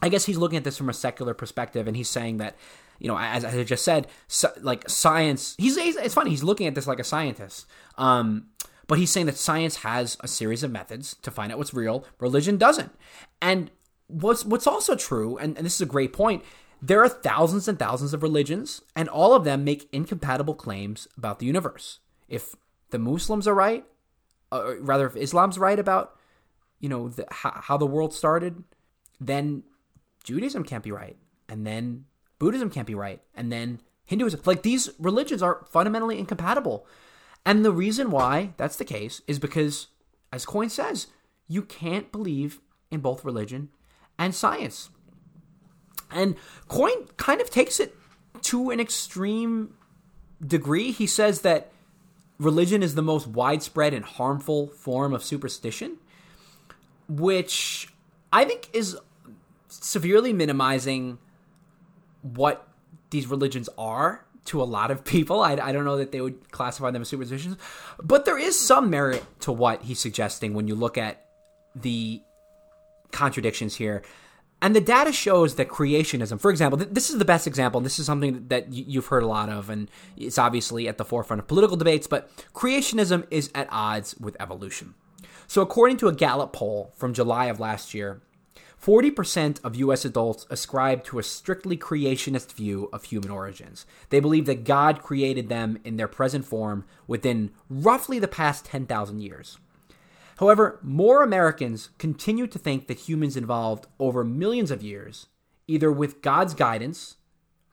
I 0.00 0.08
guess 0.08 0.26
he's 0.26 0.36
looking 0.36 0.56
at 0.56 0.64
this 0.64 0.76
from 0.76 0.88
a 0.88 0.94
secular 0.94 1.34
perspective, 1.34 1.86
and 1.86 1.96
he's 1.96 2.08
saying 2.08 2.36
that, 2.38 2.56
you 2.98 3.08
know, 3.08 3.18
as, 3.18 3.44
as 3.44 3.54
I 3.54 3.64
just 3.64 3.84
said, 3.84 4.06
so, 4.28 4.50
like 4.60 4.88
science. 4.88 5.54
He's, 5.58 5.76
he's, 5.76 5.96
it's 5.96 6.14
funny. 6.14 6.30
He's 6.30 6.44
looking 6.44 6.66
at 6.66 6.74
this 6.74 6.86
like 6.86 7.00
a 7.00 7.04
scientist. 7.04 7.66
Um, 7.96 8.48
but 8.86 8.98
he's 8.98 9.10
saying 9.10 9.26
that 9.26 9.36
science 9.36 9.76
has 9.76 10.16
a 10.20 10.28
series 10.28 10.62
of 10.62 10.70
methods 10.70 11.16
to 11.22 11.30
find 11.30 11.50
out 11.50 11.58
what's 11.58 11.74
real. 11.74 12.04
Religion 12.20 12.56
doesn't. 12.56 12.92
And 13.42 13.70
what's 14.06 14.44
what's 14.44 14.66
also 14.66 14.94
true, 14.94 15.36
and, 15.38 15.56
and 15.56 15.66
this 15.66 15.74
is 15.74 15.80
a 15.80 15.86
great 15.86 16.12
point, 16.12 16.44
there 16.80 17.02
are 17.02 17.08
thousands 17.08 17.68
and 17.68 17.78
thousands 17.78 18.14
of 18.14 18.22
religions, 18.22 18.82
and 18.94 19.08
all 19.08 19.34
of 19.34 19.44
them 19.44 19.64
make 19.64 19.88
incompatible 19.92 20.54
claims 20.54 21.08
about 21.16 21.38
the 21.38 21.46
universe. 21.46 22.00
If 22.28 22.54
the 22.90 22.98
Muslims 22.98 23.48
are 23.48 23.54
right, 23.54 23.84
uh, 24.52 24.78
rather, 24.80 25.06
if 25.06 25.16
Islam's 25.16 25.58
right 25.58 25.78
about, 25.78 26.16
you 26.78 26.88
know, 26.88 27.08
the, 27.08 27.26
how, 27.30 27.60
how 27.62 27.76
the 27.76 27.86
world 27.86 28.14
started, 28.14 28.62
then 29.18 29.64
Judaism 30.26 30.64
can't 30.64 30.82
be 30.82 30.90
right, 30.90 31.16
and 31.48 31.64
then 31.64 32.04
Buddhism 32.40 32.68
can't 32.68 32.86
be 32.86 32.96
right, 32.96 33.22
and 33.32 33.52
then 33.52 33.80
Hinduism. 34.06 34.40
Like 34.44 34.62
these 34.62 34.90
religions 34.98 35.40
are 35.40 35.64
fundamentally 35.70 36.18
incompatible. 36.18 36.86
And 37.44 37.64
the 37.64 37.72
reason 37.72 38.10
why 38.10 38.54
that's 38.56 38.76
the 38.76 38.84
case 38.84 39.22
is 39.28 39.38
because, 39.38 39.86
as 40.32 40.44
Coyne 40.44 40.68
says, 40.68 41.06
you 41.46 41.62
can't 41.62 42.10
believe 42.10 42.60
in 42.90 42.98
both 42.98 43.24
religion 43.24 43.68
and 44.18 44.34
science. 44.34 44.90
And 46.10 46.34
Coyne 46.66 47.06
kind 47.16 47.40
of 47.40 47.50
takes 47.50 47.78
it 47.78 47.94
to 48.42 48.70
an 48.70 48.80
extreme 48.80 49.74
degree. 50.44 50.90
He 50.90 51.06
says 51.06 51.42
that 51.42 51.70
religion 52.38 52.82
is 52.82 52.96
the 52.96 53.02
most 53.02 53.28
widespread 53.28 53.94
and 53.94 54.04
harmful 54.04 54.68
form 54.68 55.14
of 55.14 55.24
superstition, 55.24 55.98
which 57.08 57.92
I 58.32 58.44
think 58.44 58.70
is 58.72 58.98
severely 59.84 60.32
minimizing 60.32 61.18
what 62.22 62.68
these 63.10 63.26
religions 63.26 63.68
are 63.78 64.24
to 64.46 64.62
a 64.62 64.64
lot 64.64 64.90
of 64.90 65.04
people. 65.04 65.40
I, 65.40 65.52
I 65.52 65.72
don't 65.72 65.84
know 65.84 65.98
that 65.98 66.12
they 66.12 66.20
would 66.20 66.50
classify 66.50 66.90
them 66.90 67.02
as 67.02 67.08
superstitions, 67.08 67.56
but 68.02 68.24
there 68.24 68.38
is 68.38 68.58
some 68.58 68.90
merit 68.90 69.24
to 69.40 69.52
what 69.52 69.82
he's 69.82 69.98
suggesting 69.98 70.54
when 70.54 70.68
you 70.68 70.74
look 70.74 70.96
at 70.96 71.26
the 71.74 72.22
contradictions 73.12 73.76
here. 73.76 74.02
And 74.62 74.74
the 74.74 74.80
data 74.80 75.12
shows 75.12 75.56
that 75.56 75.68
creationism, 75.68 76.40
for 76.40 76.50
example, 76.50 76.78
th- 76.78 76.90
this 76.90 77.10
is 77.10 77.18
the 77.18 77.26
best 77.26 77.46
example. 77.46 77.80
This 77.82 77.98
is 77.98 78.06
something 78.06 78.48
that 78.48 78.68
y- 78.68 78.84
you've 78.86 79.06
heard 79.08 79.22
a 79.22 79.26
lot 79.26 79.50
of, 79.50 79.68
and 79.68 79.90
it's 80.16 80.38
obviously 80.38 80.88
at 80.88 80.96
the 80.96 81.04
forefront 81.04 81.40
of 81.40 81.46
political 81.46 81.76
debates. 81.76 82.06
But 82.06 82.30
creationism 82.54 83.26
is 83.30 83.50
at 83.54 83.68
odds 83.70 84.16
with 84.18 84.34
evolution. 84.40 84.94
So, 85.46 85.60
according 85.60 85.98
to 85.98 86.08
a 86.08 86.12
Gallup 86.12 86.54
poll 86.54 86.92
from 86.96 87.12
July 87.12 87.46
of 87.46 87.60
last 87.60 87.92
year, 87.92 88.22
40% 88.82 89.62
of 89.64 89.76
US 89.76 90.04
adults 90.04 90.46
ascribe 90.50 91.02
to 91.04 91.18
a 91.18 91.22
strictly 91.22 91.76
creationist 91.76 92.52
view 92.52 92.88
of 92.92 93.04
human 93.04 93.30
origins. 93.30 93.86
They 94.10 94.20
believe 94.20 94.46
that 94.46 94.64
God 94.64 95.02
created 95.02 95.48
them 95.48 95.78
in 95.84 95.96
their 95.96 96.08
present 96.08 96.44
form 96.44 96.84
within 97.06 97.50
roughly 97.68 98.18
the 98.18 98.28
past 98.28 98.66
10,000 98.66 99.20
years. 99.20 99.58
However, 100.38 100.78
more 100.82 101.22
Americans 101.22 101.90
continue 101.98 102.46
to 102.46 102.58
think 102.58 102.86
that 102.86 103.08
humans 103.08 103.36
evolved 103.36 103.86
over 103.98 104.22
millions 104.22 104.70
of 104.70 104.82
years, 104.82 105.26
either 105.66 105.90
with 105.90 106.20
God's 106.20 106.52
guidance, 106.52 107.16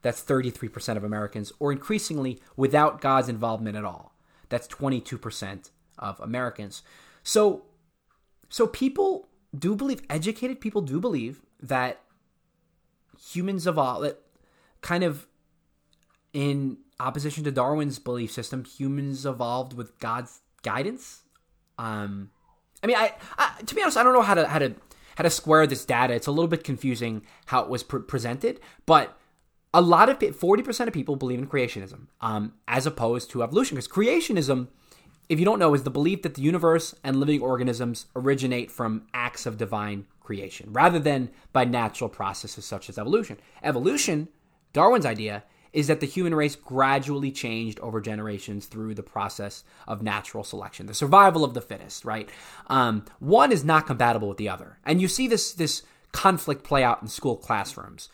that's 0.02 0.24
33% 0.24 0.98
of 0.98 1.04
Americans, 1.04 1.52
or 1.60 1.72
increasingly 1.72 2.42
without 2.56 3.02
God's 3.02 3.30
involvement 3.30 3.76
at 3.76 3.86
all. 3.86 4.16
That's 4.50 4.68
22% 4.68 5.72
of 6.00 6.20
Americans. 6.20 6.84
So 7.24 7.66
so 8.50 8.68
people 8.68 9.28
do 9.58 9.76
believe, 9.76 10.02
educated 10.10 10.60
people 10.60 10.82
do 10.82 11.00
believe 11.00 11.42
that 11.62 12.02
humans 13.32 13.68
evolve, 13.68 14.04
that 14.04 14.20
kind 14.82 15.04
of 15.04 15.28
in 16.34 16.78
opposition 17.00 17.44
to 17.44 17.52
Darwin's 17.52 18.00
belief 18.00 18.32
system, 18.32 18.64
humans 18.64 19.26
evolved 19.26 19.74
with 19.74 19.98
God's 20.00 20.42
guidance. 20.64 21.22
Um, 21.78 22.32
I 22.82 22.88
mean, 22.88 22.98
I, 22.98 23.14
I, 23.38 23.62
to 23.66 23.76
be 23.76 23.82
honest, 23.82 23.98
I 23.98 24.04
don't 24.04 24.14
know 24.14 24.22
how 24.22 24.34
to 24.34 24.48
how 24.48 24.60
to 24.60 24.76
how 25.16 25.24
to 25.24 25.30
square 25.30 25.68
this 25.68 25.86
data. 25.86 26.14
It's 26.14 26.28
a 26.28 26.32
little 26.32 26.48
bit 26.48 26.64
confusing 26.64 27.22
how 27.46 27.62
it 27.62 27.70
was 27.70 27.84
pre- 27.84 28.02
presented, 28.02 28.60
but 28.86 29.18
a 29.74 29.82
lot 29.82 30.10
of 30.10 30.36
forty 30.36 30.64
percent 30.64 30.88
of 30.88 30.94
people 30.94 31.16
believe 31.16 31.40
in 31.40 31.48
creationism, 31.48 32.08
um, 32.22 32.54
as 32.68 32.86
opposed 32.86 33.30
to 33.32 33.44
evolution, 33.44 33.76
because 33.76 33.88
creationism 33.88 34.68
if 35.34 35.40
you 35.40 35.46
don't 35.46 35.58
know, 35.58 35.74
is 35.74 35.82
the 35.82 35.90
belief 35.90 36.22
that 36.22 36.36
the 36.36 36.44
universe 36.44 36.94
and 37.04 37.20
living 37.20 37.42
organisms 37.42 38.06
originate 38.16 38.70
from 38.70 39.08
acts 39.16 39.48
of 39.48 39.58
divine 39.58 40.06
creation 40.22 40.72
rather 40.72 41.00
than 41.00 41.32
by 41.52 41.66
natural 41.66 42.08
processes 42.08 42.66
such 42.66 42.88
as 42.88 43.00
evolution. 43.00 43.40
Evolution, 43.64 44.28
Darwin's 44.74 45.08
idea, 45.08 45.44
is 45.74 45.88
that 45.88 46.02
the 46.02 46.06
human 46.06 46.36
race 46.36 46.56
gradually 46.56 47.32
changed 47.32 47.80
over 47.80 48.00
generations 48.00 48.68
through 48.68 48.94
the 48.94 49.02
process 49.02 49.64
of 49.88 50.04
natural 50.04 50.44
selection, 50.44 50.86
the 50.86 50.94
survival 50.94 51.44
of 51.44 51.56
the 51.56 51.62
fittest, 51.62 52.06
right? 52.06 52.30
Um, 52.68 53.04
one 53.18 53.52
is 53.52 53.66
not 53.66 53.88
compatible 53.88 54.30
with 54.30 54.38
the 54.38 54.50
other. 54.50 54.78
And 54.86 55.02
you 55.02 55.08
see 55.08 55.28
this, 55.28 55.52
this 55.52 55.82
conflict 56.12 56.64
play 56.64 56.84
out 56.84 57.02
in 57.02 57.08
school 57.08 57.38
classrooms. 57.38 58.08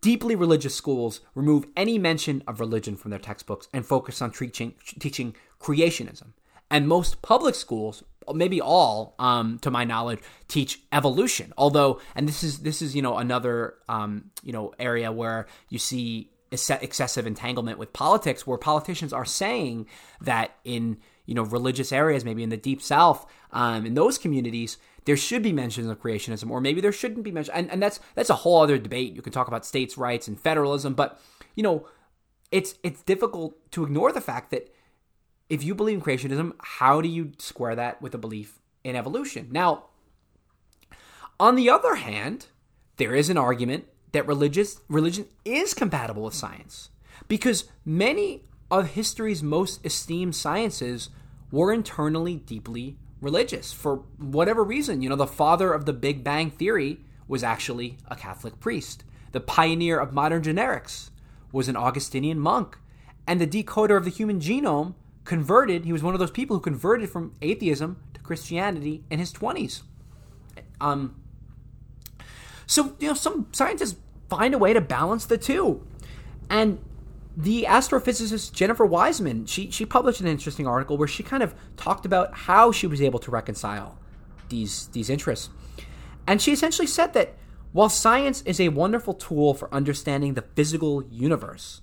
Deeply 0.00 0.34
religious 0.34 0.74
schools 0.74 1.20
remove 1.36 1.66
any 1.76 1.98
mention 1.98 2.42
of 2.48 2.58
religion 2.58 2.96
from 2.96 3.12
their 3.12 3.20
textbooks 3.20 3.68
and 3.72 3.86
focus 3.86 4.20
on 4.20 4.32
teaching, 4.32 4.74
teaching 4.98 5.36
creationism. 5.60 6.32
And 6.70 6.88
most 6.88 7.22
public 7.22 7.54
schools, 7.54 8.02
maybe 8.32 8.60
all, 8.60 9.14
um, 9.18 9.58
to 9.60 9.70
my 9.70 9.84
knowledge, 9.84 10.20
teach 10.48 10.80
evolution. 10.92 11.52
Although, 11.56 12.00
and 12.14 12.26
this 12.26 12.42
is 12.42 12.60
this 12.60 12.82
is 12.82 12.96
you 12.96 13.02
know 13.02 13.18
another 13.18 13.74
um, 13.88 14.30
you 14.42 14.52
know 14.52 14.72
area 14.78 15.12
where 15.12 15.46
you 15.68 15.78
see 15.78 16.30
excessive 16.50 17.26
entanglement 17.26 17.78
with 17.78 17.92
politics, 17.92 18.46
where 18.46 18.58
politicians 18.58 19.12
are 19.12 19.24
saying 19.24 19.86
that 20.20 20.56
in 20.64 20.98
you 21.26 21.34
know 21.34 21.42
religious 21.42 21.92
areas, 21.92 22.24
maybe 22.24 22.42
in 22.42 22.50
the 22.50 22.56
deep 22.56 22.82
South, 22.82 23.26
um, 23.52 23.86
in 23.86 23.94
those 23.94 24.18
communities, 24.18 24.78
there 25.04 25.16
should 25.16 25.42
be 25.42 25.52
mentions 25.52 25.88
of 25.88 26.00
creationism, 26.00 26.50
or 26.50 26.60
maybe 26.60 26.80
there 26.80 26.92
shouldn't 26.92 27.24
be 27.24 27.30
mention. 27.30 27.54
And, 27.54 27.70
and 27.70 27.82
that's 27.82 28.00
that's 28.14 28.30
a 28.30 28.36
whole 28.36 28.62
other 28.62 28.78
debate. 28.78 29.14
You 29.14 29.22
can 29.22 29.32
talk 29.32 29.48
about 29.48 29.66
states' 29.66 29.98
rights 29.98 30.28
and 30.28 30.40
federalism, 30.40 30.94
but 30.94 31.20
you 31.54 31.62
know, 31.62 31.86
it's 32.50 32.74
it's 32.82 33.02
difficult 33.02 33.70
to 33.72 33.84
ignore 33.84 34.12
the 34.12 34.20
fact 34.20 34.50
that 34.50 34.73
if 35.48 35.62
you 35.62 35.74
believe 35.74 35.98
in 35.98 36.02
creationism, 36.02 36.52
how 36.58 37.00
do 37.00 37.08
you 37.08 37.32
square 37.38 37.74
that 37.76 38.00
with 38.00 38.14
a 38.14 38.18
belief 38.18 38.58
in 38.82 38.96
evolution? 38.96 39.48
Now, 39.50 39.84
on 41.38 41.56
the 41.56 41.68
other 41.68 41.96
hand, 41.96 42.46
there 42.96 43.14
is 43.14 43.28
an 43.28 43.38
argument 43.38 43.86
that 44.12 44.26
religious 44.26 44.80
religion 44.88 45.26
is 45.44 45.74
compatible 45.74 46.22
with 46.22 46.34
science 46.34 46.90
because 47.28 47.64
many 47.84 48.44
of 48.70 48.90
history's 48.90 49.42
most 49.42 49.84
esteemed 49.84 50.34
sciences 50.34 51.10
were 51.50 51.72
internally 51.72 52.36
deeply 52.36 52.96
religious 53.20 53.72
for 53.72 54.04
whatever 54.18 54.62
reason. 54.62 55.02
You 55.02 55.08
know, 55.08 55.16
the 55.16 55.26
father 55.26 55.72
of 55.72 55.84
the 55.84 55.92
Big 55.92 56.22
Bang 56.22 56.50
theory 56.50 57.00
was 57.26 57.42
actually 57.42 57.98
a 58.08 58.16
Catholic 58.16 58.60
priest. 58.60 59.04
The 59.32 59.40
pioneer 59.40 59.98
of 59.98 60.12
modern 60.12 60.42
genetics 60.42 61.10
was 61.52 61.68
an 61.68 61.76
Augustinian 61.76 62.38
monk. 62.38 62.78
And 63.26 63.40
the 63.40 63.46
decoder 63.46 63.96
of 63.96 64.04
the 64.04 64.10
human 64.10 64.40
genome 64.40 64.94
converted, 65.24 65.84
he 65.84 65.92
was 65.92 66.02
one 66.02 66.14
of 66.14 66.20
those 66.20 66.30
people 66.30 66.56
who 66.56 66.60
converted 66.60 67.10
from 67.10 67.34
atheism 67.42 68.02
to 68.14 68.20
Christianity 68.20 69.04
in 69.10 69.18
his 69.18 69.32
20s. 69.32 69.82
Um, 70.80 71.20
so, 72.66 72.94
you 72.98 73.08
know, 73.08 73.14
some 73.14 73.48
scientists 73.52 73.96
find 74.28 74.54
a 74.54 74.58
way 74.58 74.72
to 74.72 74.80
balance 74.80 75.26
the 75.26 75.38
two. 75.38 75.86
And 76.50 76.78
the 77.36 77.66
astrophysicist 77.68 78.52
Jennifer 78.52 78.86
Wiseman, 78.86 79.46
she, 79.46 79.70
she 79.70 79.84
published 79.84 80.20
an 80.20 80.26
interesting 80.26 80.66
article 80.66 80.96
where 80.96 81.08
she 81.08 81.22
kind 81.22 81.42
of 81.42 81.54
talked 81.76 82.06
about 82.06 82.34
how 82.34 82.70
she 82.70 82.86
was 82.86 83.00
able 83.02 83.18
to 83.20 83.30
reconcile 83.30 83.98
these, 84.48 84.88
these 84.88 85.10
interests. 85.10 85.50
And 86.26 86.40
she 86.40 86.52
essentially 86.52 86.86
said 86.86 87.12
that 87.14 87.34
while 87.72 87.88
science 87.88 88.42
is 88.42 88.60
a 88.60 88.68
wonderful 88.68 89.14
tool 89.14 89.52
for 89.52 89.72
understanding 89.74 90.34
the 90.34 90.42
physical 90.42 91.02
universe, 91.04 91.80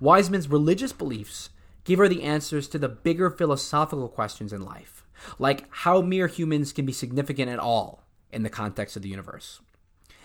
Wiseman's 0.00 0.48
religious 0.48 0.92
beliefs 0.92 1.50
give 1.84 1.98
her 1.98 2.08
the 2.08 2.22
answers 2.22 2.68
to 2.68 2.78
the 2.78 2.88
bigger 2.88 3.30
philosophical 3.30 4.08
questions 4.08 4.52
in 4.52 4.64
life, 4.64 5.04
like 5.38 5.66
how 5.70 6.00
mere 6.00 6.26
humans 6.26 6.72
can 6.72 6.86
be 6.86 6.92
significant 6.92 7.50
at 7.50 7.58
all 7.58 8.04
in 8.30 8.42
the 8.42 8.50
context 8.50 8.96
of 8.96 9.02
the 9.02 9.08
universe. 9.08 9.60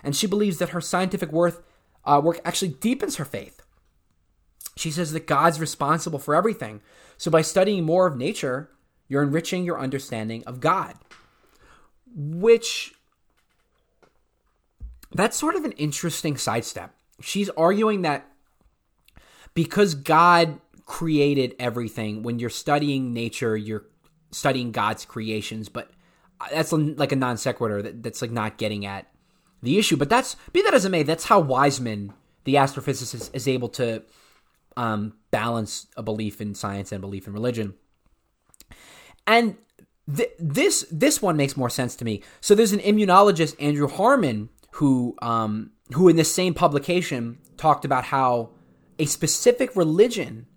And 0.03 0.15
she 0.15 0.27
believes 0.27 0.57
that 0.59 0.69
her 0.69 0.81
scientific 0.81 1.31
worth, 1.31 1.61
uh, 2.05 2.21
work 2.23 2.39
actually 2.45 2.69
deepens 2.69 3.17
her 3.17 3.25
faith. 3.25 3.61
She 4.75 4.91
says 4.91 5.11
that 5.11 5.27
God's 5.27 5.59
responsible 5.59 6.19
for 6.19 6.35
everything. 6.35 6.81
So 7.17 7.31
by 7.31 7.41
studying 7.41 7.83
more 7.83 8.07
of 8.07 8.15
nature, 8.15 8.69
you're 9.07 9.23
enriching 9.23 9.63
your 9.63 9.79
understanding 9.79 10.43
of 10.45 10.59
God. 10.59 10.95
Which 12.15 12.93
that's 15.11 15.37
sort 15.37 15.55
of 15.55 15.65
an 15.65 15.71
interesting 15.73 16.37
sidestep. 16.37 16.93
She's 17.21 17.49
arguing 17.51 18.03
that 18.03 18.29
because 19.53 19.95
God 19.95 20.59
created 20.87 21.53
everything, 21.59 22.23
when 22.23 22.39
you're 22.39 22.49
studying 22.49 23.13
nature, 23.13 23.55
you're 23.55 23.85
studying 24.31 24.71
God's 24.71 25.05
creations, 25.05 25.69
but 25.69 25.91
that's 26.51 26.71
like 26.71 27.11
a 27.11 27.15
non 27.15 27.37
sequitur 27.37 27.83
that, 27.83 28.01
that's 28.01 28.21
like 28.21 28.31
not 28.31 28.57
getting 28.57 28.85
at 28.85 29.05
the 29.61 29.77
issue. 29.77 29.97
But 29.97 30.09
that's 30.09 30.35
be 30.53 30.63
that 30.63 30.73
as 30.73 30.85
it 30.85 30.89
may, 30.89 31.03
that's 31.03 31.25
how 31.25 31.39
Wiseman, 31.39 32.13
the 32.45 32.55
astrophysicist, 32.55 33.29
is 33.33 33.47
able 33.47 33.69
to 33.69 34.01
um, 34.75 35.13
balance 35.29 35.87
a 35.97 36.01
belief 36.01 36.41
in 36.41 36.55
science 36.55 36.91
and 36.91 37.01
belief 37.01 37.27
in 37.27 37.33
religion. 37.33 37.75
And 39.25 39.57
th- 40.13 40.31
this 40.39 40.85
this 40.89 41.21
one 41.21 41.35
makes 41.35 41.57
more 41.57 41.69
sense 41.69 41.95
to 41.97 42.05
me. 42.05 42.23
So 42.39 42.55
there's 42.55 42.73
an 42.73 42.79
immunologist, 42.79 43.61
Andrew 43.61 43.89
Harmon, 43.89 44.49
who 44.71 45.15
um, 45.21 45.71
who 45.93 46.07
in 46.07 46.15
this 46.15 46.33
same 46.33 46.53
publication 46.53 47.39
talked 47.57 47.83
about 47.83 48.05
how 48.05 48.51
a 48.99 49.05
specific 49.05 49.75
religion 49.75 50.47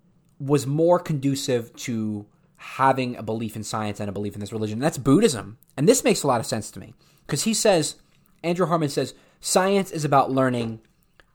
was 0.40 0.66
more 0.66 0.98
conducive 0.98 1.74
to 1.76 2.26
having 2.56 3.16
a 3.16 3.22
belief 3.22 3.56
in 3.56 3.62
science 3.62 4.00
and 4.00 4.08
a 4.08 4.12
belief 4.12 4.34
in 4.34 4.40
this 4.40 4.52
religion. 4.52 4.78
And 4.78 4.82
that's 4.82 4.98
Buddhism. 4.98 5.58
And 5.76 5.88
this 5.88 6.02
makes 6.02 6.22
a 6.22 6.26
lot 6.26 6.40
of 6.40 6.46
sense 6.46 6.70
to 6.72 6.80
me 6.80 6.94
because 7.26 7.44
he 7.44 7.54
says, 7.54 7.96
Andrew 8.42 8.66
Harmon 8.66 8.88
says, 8.88 9.14
science 9.40 9.90
is 9.90 10.04
about 10.04 10.30
learning, 10.30 10.80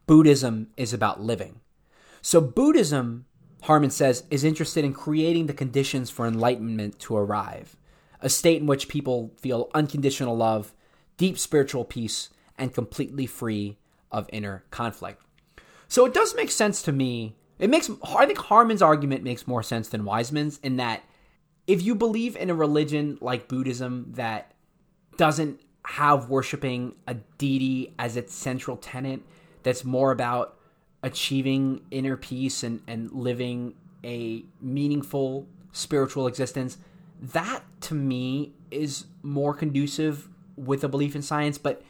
Buddhism 0.07 0.67
is 0.77 0.93
about 0.93 1.21
living. 1.21 1.61
So 2.21 2.41
Buddhism, 2.41 3.25
Harmon 3.63 3.91
says, 3.91 4.23
is 4.29 4.43
interested 4.43 4.83
in 4.83 4.93
creating 4.93 5.45
the 5.45 5.53
conditions 5.53 6.09
for 6.09 6.27
enlightenment 6.27 6.99
to 7.01 7.15
arrive, 7.15 7.75
a 8.21 8.29
state 8.29 8.61
in 8.61 8.67
which 8.67 8.87
people 8.87 9.31
feel 9.39 9.69
unconditional 9.73 10.35
love, 10.35 10.73
deep 11.17 11.37
spiritual 11.37 11.85
peace, 11.85 12.29
and 12.57 12.73
completely 12.73 13.25
free 13.25 13.77
of 14.11 14.29
inner 14.31 14.63
conflict. 14.71 15.23
So 15.87 16.05
it 16.05 16.13
does 16.13 16.35
make 16.35 16.51
sense 16.51 16.81
to 16.83 16.91
me. 16.91 17.35
It 17.57 17.69
makes 17.69 17.89
I 18.03 18.25
think 18.25 18.39
Harmon's 18.39 18.81
argument 18.81 19.23
makes 19.23 19.47
more 19.47 19.63
sense 19.63 19.89
than 19.89 20.03
Wiseman's 20.03 20.59
in 20.61 20.77
that 20.77 21.03
if 21.67 21.81
you 21.81 21.95
believe 21.95 22.35
in 22.35 22.49
a 22.49 22.55
religion 22.55 23.17
like 23.21 23.47
Buddhism 23.47 24.11
that 24.15 24.53
doesn't 25.17 25.61
have 25.85 26.29
worshiping 26.29 26.95
a 27.07 27.15
deity 27.37 27.93
as 27.97 28.17
its 28.17 28.33
central 28.33 28.77
tenet, 28.77 29.21
that's 29.63 29.83
more 29.83 30.11
about 30.11 30.57
achieving 31.03 31.81
inner 31.91 32.17
peace 32.17 32.63
and, 32.63 32.81
and 32.87 33.11
living 33.11 33.75
a 34.03 34.43
meaningful 34.61 35.47
spiritual 35.71 36.27
existence, 36.27 36.77
that 37.21 37.63
to 37.81 37.93
me 37.93 38.53
is 38.71 39.05
more 39.23 39.53
conducive 39.53 40.27
with 40.55 40.83
a 40.83 40.87
belief 40.87 41.15
in 41.15 41.21
science. 41.21 41.57
But 41.57 41.81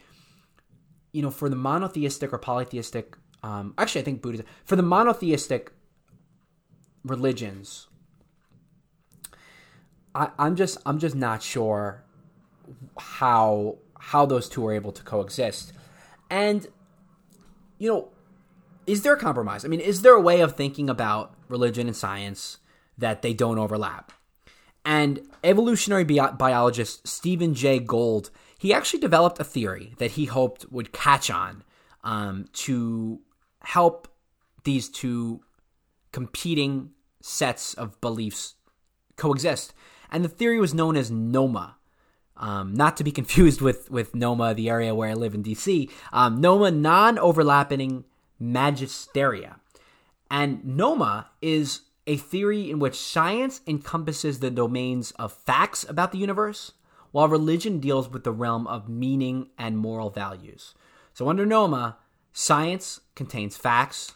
you 1.11 1.21
know, 1.21 1.31
for 1.31 1.47
the 1.49 1.55
monotheistic 1.55 2.33
or 2.33 2.37
polytheistic, 2.37 3.15
um, 3.45 3.75
actually, 3.77 4.01
I 4.01 4.03
think 4.05 4.23
Buddhism, 4.23 4.47
for 4.63 4.75
the 4.75 4.81
monotheistic 4.81 5.71
religions, 7.03 7.85
I, 10.15 10.29
I'm 10.39 10.55
just, 10.55 10.79
I'm 10.83 10.97
just 10.97 11.15
not 11.15 11.43
sure 11.43 12.03
how 12.97 13.77
how 13.99 14.25
those 14.25 14.49
two 14.49 14.65
are 14.65 14.73
able 14.73 14.91
to 14.91 15.03
coexist. 15.03 15.73
And 16.31 16.65
you 17.77 17.87
know, 17.87 18.09
is 18.87 19.03
there 19.03 19.13
a 19.13 19.19
compromise? 19.19 19.63
I 19.63 19.67
mean, 19.67 19.79
is 19.79 20.01
there 20.01 20.13
a 20.13 20.21
way 20.21 20.41
of 20.41 20.55
thinking 20.55 20.89
about 20.89 21.35
religion 21.47 21.85
and 21.85 21.95
science 21.95 22.57
that 22.97 23.21
they 23.21 23.35
don't 23.35 23.59
overlap? 23.59 24.11
And 24.83 25.21
evolutionary 25.43 26.03
bi- 26.03 26.31
biologist 26.31 27.07
Stephen 27.07 27.53
Jay 27.53 27.77
Gould 27.77 28.31
he 28.57 28.73
actually 28.73 29.01
developed 29.01 29.39
a 29.39 29.43
theory 29.43 29.93
that 29.99 30.11
he 30.11 30.25
hoped 30.25 30.65
would 30.71 30.91
catch 30.91 31.29
on 31.29 31.63
um, 32.03 32.47
to 32.53 33.19
help 33.65 34.07
these 34.63 34.89
two 34.89 35.41
competing 36.11 36.91
sets 37.21 37.73
of 37.73 37.99
beliefs 38.01 38.55
coexist. 39.15 39.73
And 40.11 40.23
the 40.23 40.29
theory 40.29 40.59
was 40.59 40.73
known 40.73 40.95
as 40.95 41.11
NOMA. 41.11 41.75
Um, 42.37 42.73
not 42.73 42.97
to 42.97 43.03
be 43.03 43.11
confused 43.19 43.61
with, 43.61 43.89
with 43.89 44.15
NOMA, 44.15 44.53
the 44.53 44.69
area 44.69 44.93
where 44.93 45.09
I 45.09 45.13
live 45.13 45.33
in 45.33 45.43
DC. 45.43 45.89
Um, 46.11 46.41
NOMA, 46.41 46.71
non 46.71 47.17
overlapping 47.17 48.05
magisteria. 48.41 49.55
And 50.29 50.63
NOMA 50.65 51.27
is 51.41 51.81
a 52.07 52.17
theory 52.17 52.69
in 52.69 52.79
which 52.79 52.95
science 52.95 53.61
encompasses 53.65 54.39
the 54.39 54.51
domains 54.51 55.11
of 55.11 55.33
facts 55.33 55.85
about 55.87 56.11
the 56.11 56.17
universe, 56.17 56.73
while 57.11 57.27
religion 57.27 57.79
deals 57.79 58.09
with 58.09 58.23
the 58.23 58.31
realm 58.31 58.67
of 58.67 58.89
meaning 58.89 59.49
and 59.57 59.77
moral 59.77 60.09
values. 60.09 60.75
So, 61.13 61.29
under 61.29 61.45
NOMA, 61.45 61.97
science 62.33 62.99
contains 63.15 63.57
facts. 63.57 64.15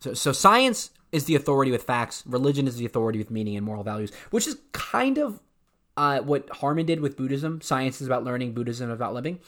So, 0.00 0.14
so 0.14 0.32
science 0.32 0.90
is 1.12 1.24
the 1.24 1.34
authority 1.34 1.70
with 1.70 1.82
facts, 1.84 2.22
religion 2.26 2.66
is 2.66 2.76
the 2.76 2.86
authority 2.86 3.18
with 3.18 3.30
meaning 3.30 3.56
and 3.56 3.64
moral 3.64 3.82
values, 3.82 4.12
which 4.30 4.46
is 4.46 4.58
kind 4.72 5.18
of 5.18 5.40
uh, 5.96 6.20
what 6.20 6.48
Harmon 6.50 6.86
did 6.86 7.00
with 7.00 7.16
Buddhism. 7.16 7.60
Science 7.60 8.00
is 8.00 8.06
about 8.06 8.24
learning, 8.24 8.52
Buddhism 8.52 8.90
about 8.90 9.14
living. 9.14 9.40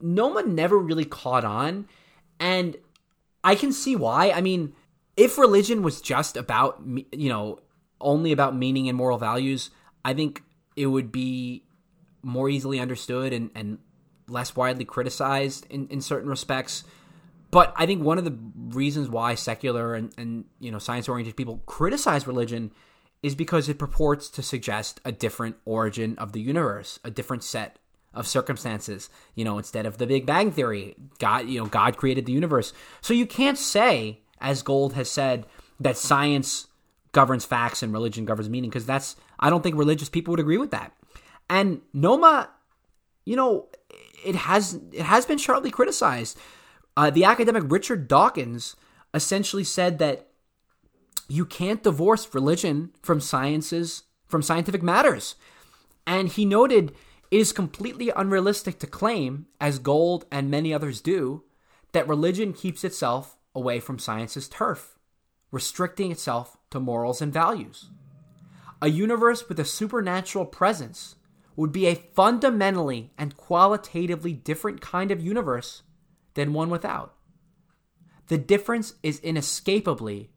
Noma 0.00 0.42
never 0.42 0.76
really 0.76 1.04
caught 1.04 1.44
on, 1.44 1.88
and 2.38 2.76
I 3.42 3.54
can 3.54 3.72
see 3.72 3.96
why. 3.96 4.30
I 4.30 4.40
mean, 4.40 4.74
if 5.16 5.38
religion 5.38 5.82
was 5.82 6.00
just 6.00 6.36
about, 6.36 6.82
you 6.84 7.28
know, 7.28 7.60
only 8.00 8.32
about 8.32 8.54
meaning 8.54 8.88
and 8.88 8.98
moral 8.98 9.18
values, 9.18 9.70
I 10.04 10.12
think 10.12 10.42
it 10.74 10.86
would 10.86 11.10
be 11.10 11.64
more 12.22 12.50
easily 12.50 12.78
understood 12.78 13.32
and, 13.32 13.50
and 13.54 13.78
less 14.28 14.54
widely 14.54 14.84
criticized 14.84 15.66
in, 15.70 15.88
in 15.88 16.00
certain 16.00 16.28
respects. 16.28 16.84
But 17.56 17.72
I 17.74 17.86
think 17.86 18.02
one 18.02 18.18
of 18.18 18.24
the 18.24 18.36
reasons 18.76 19.08
why 19.08 19.34
secular 19.34 19.94
and, 19.94 20.12
and 20.18 20.44
you 20.60 20.70
know 20.70 20.78
science 20.78 21.08
oriented 21.08 21.36
people 21.36 21.62
criticize 21.64 22.26
religion 22.26 22.70
is 23.22 23.34
because 23.34 23.70
it 23.70 23.78
purports 23.78 24.28
to 24.28 24.42
suggest 24.42 25.00
a 25.06 25.10
different 25.10 25.56
origin 25.64 26.18
of 26.18 26.32
the 26.32 26.40
universe, 26.40 27.00
a 27.02 27.10
different 27.10 27.42
set 27.42 27.78
of 28.12 28.26
circumstances. 28.26 29.08
You 29.34 29.46
know, 29.46 29.56
instead 29.56 29.86
of 29.86 29.96
the 29.96 30.06
Big 30.06 30.26
Bang 30.26 30.52
theory, 30.52 30.96
God, 31.18 31.48
you 31.48 31.58
know, 31.58 31.64
God 31.66 31.96
created 31.96 32.26
the 32.26 32.32
universe. 32.32 32.74
So 33.00 33.14
you 33.14 33.24
can't 33.24 33.56
say 33.56 34.20
as 34.40 34.62
Gould 34.62 34.92
has 34.92 35.10
said, 35.10 35.46
that 35.80 35.96
science 35.96 36.66
governs 37.12 37.44
facts 37.44 37.82
and 37.82 37.92
religion 37.92 38.24
governs 38.24 38.50
meaning, 38.50 38.70
because 38.70 38.86
that's, 38.86 39.16
I 39.40 39.50
don't 39.50 39.62
think 39.62 39.76
religious 39.76 40.08
people 40.08 40.32
would 40.32 40.40
agree 40.40 40.58
with 40.58 40.72
that. 40.72 40.92
And 41.48 41.80
Noma, 41.92 42.50
you 43.24 43.36
know, 43.36 43.68
it 44.24 44.34
has 44.34 44.80
it 44.92 45.02
has 45.02 45.24
been 45.24 45.38
sharply 45.38 45.70
criticized. 45.70 46.38
Uh, 46.96 47.10
the 47.10 47.24
academic 47.24 47.64
Richard 47.66 48.08
Dawkins 48.08 48.74
essentially 49.12 49.64
said 49.64 49.98
that 49.98 50.28
you 51.28 51.44
can't 51.44 51.82
divorce 51.82 52.32
religion 52.34 52.92
from 53.02 53.20
sciences 53.20 54.04
from 54.26 54.42
scientific 54.42 54.82
matters. 54.82 55.36
And 56.06 56.28
he 56.28 56.44
noted 56.44 56.94
it 57.30 57.38
is 57.38 57.52
completely 57.52 58.10
unrealistic 58.14 58.78
to 58.80 58.86
claim, 58.86 59.46
as 59.60 59.78
Gould 59.78 60.24
and 60.30 60.50
many 60.50 60.72
others 60.72 61.00
do, 61.00 61.42
that 61.92 62.08
religion 62.08 62.52
keeps 62.52 62.84
itself 62.84 63.36
away 63.54 63.80
from 63.80 63.98
science's 63.98 64.48
turf, 64.48 64.98
restricting 65.50 66.12
itself 66.12 66.56
to 66.70 66.78
morals 66.78 67.20
and 67.20 67.32
values. 67.32 67.90
A 68.80 68.90
universe 68.90 69.48
with 69.48 69.58
a 69.58 69.64
supernatural 69.64 70.44
presence 70.44 71.16
would 71.56 71.72
be 71.72 71.86
a 71.86 71.94
fundamentally 71.94 73.10
and 73.16 73.36
qualitatively 73.36 74.34
different 74.34 74.80
kind 74.80 75.10
of 75.10 75.22
universe 75.22 75.82
than 76.36 76.52
one 76.52 76.70
without. 76.70 77.14
The 78.28 78.38
difference 78.38 78.94
is 79.02 79.18
inescapably 79.20 80.30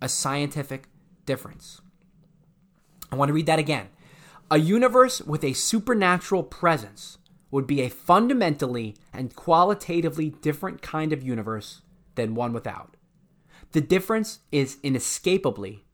a 0.00 0.08
scientific 0.08 0.88
difference. 1.26 1.82
I 3.10 3.16
want 3.16 3.28
to 3.28 3.34
read 3.34 3.46
that 3.46 3.58
again. 3.58 3.88
A 4.50 4.58
universe 4.58 5.20
with 5.20 5.44
a 5.44 5.52
supernatural 5.52 6.42
presence 6.42 7.18
would 7.50 7.66
be 7.66 7.82
a 7.82 7.90
fundamentally 7.90 8.96
and 9.12 9.36
qualitatively 9.36 10.30
different 10.30 10.80
kind 10.80 11.12
of 11.12 11.22
universe 11.22 11.82
than 12.14 12.34
one 12.34 12.52
without. 12.52 12.96
The 13.72 13.80
difference 13.80 14.40
is 14.50 14.78
inescapably 14.82 15.84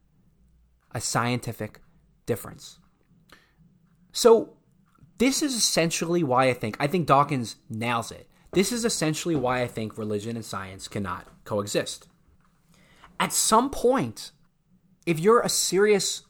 a 0.91 1.01
scientific 1.01 1.81
difference. 2.25 2.79
So, 4.11 4.57
this 5.17 5.41
is 5.41 5.53
essentially 5.53 6.23
why 6.23 6.49
I 6.49 6.53
think 6.53 6.77
I 6.79 6.87
think 6.87 7.07
Dawkins 7.07 7.57
nails 7.69 8.11
it. 8.11 8.28
This 8.51 8.71
is 8.71 8.83
essentially 8.83 9.35
why 9.35 9.61
I 9.61 9.67
think 9.67 9.97
religion 9.97 10.35
and 10.35 10.45
science 10.45 10.87
cannot 10.87 11.27
coexist. 11.45 12.07
At 13.19 13.33
some 13.33 13.69
point, 13.69 14.31
if 15.05 15.19
you're 15.19 15.41
a 15.41 15.49
serious 15.49 16.23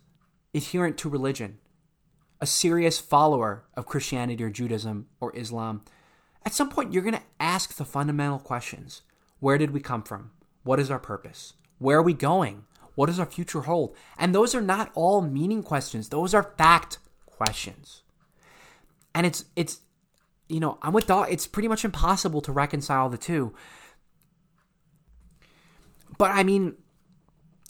adherent 0.53 0.97
to 0.99 1.09
religion, 1.09 1.59
a 2.41 2.45
serious 2.45 2.99
follower 2.99 3.63
of 3.75 3.85
Christianity 3.85 4.43
or 4.43 4.49
Judaism 4.49 5.07
or 5.19 5.35
Islam, 5.35 5.83
at 6.45 6.53
some 6.53 6.69
point 6.69 6.93
you're 6.93 7.03
going 7.03 7.15
to 7.15 7.21
ask 7.39 7.75
the 7.75 7.85
fundamental 7.85 8.39
questions. 8.39 9.01
Where 9.39 9.57
did 9.57 9.71
we 9.71 9.79
come 9.79 10.03
from? 10.03 10.31
What 10.63 10.79
is 10.79 10.91
our 10.91 10.99
purpose? 10.99 11.53
Where 11.77 11.99
are 11.99 12.03
we 12.03 12.13
going? 12.13 12.65
What 12.95 13.05
does 13.05 13.19
our 13.19 13.25
future 13.25 13.61
hold? 13.61 13.95
And 14.17 14.35
those 14.35 14.53
are 14.53 14.61
not 14.61 14.91
all 14.93 15.21
meaning 15.21 15.63
questions. 15.63 16.09
Those 16.09 16.33
are 16.33 16.53
fact 16.57 16.97
questions. 17.25 18.01
And 19.15 19.25
it's 19.25 19.45
it's 19.55 19.79
you 20.49 20.59
know, 20.59 20.79
I'm 20.81 20.93
with 20.93 21.07
Daw 21.07 21.23
it's 21.23 21.47
pretty 21.47 21.67
much 21.67 21.85
impossible 21.85 22.41
to 22.41 22.51
reconcile 22.51 23.07
the 23.07 23.17
two. 23.17 23.53
But 26.17 26.31
I 26.31 26.43
mean, 26.43 26.75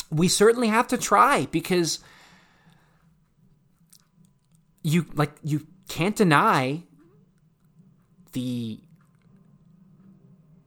we 0.09 0.27
certainly 0.27 0.69
have 0.69 0.87
to 0.87 0.97
try 0.97 1.47
because 1.51 1.99
you 4.81 5.05
like 5.13 5.33
you 5.43 5.67
can't 5.89 6.15
deny 6.15 6.83
the 8.31 8.79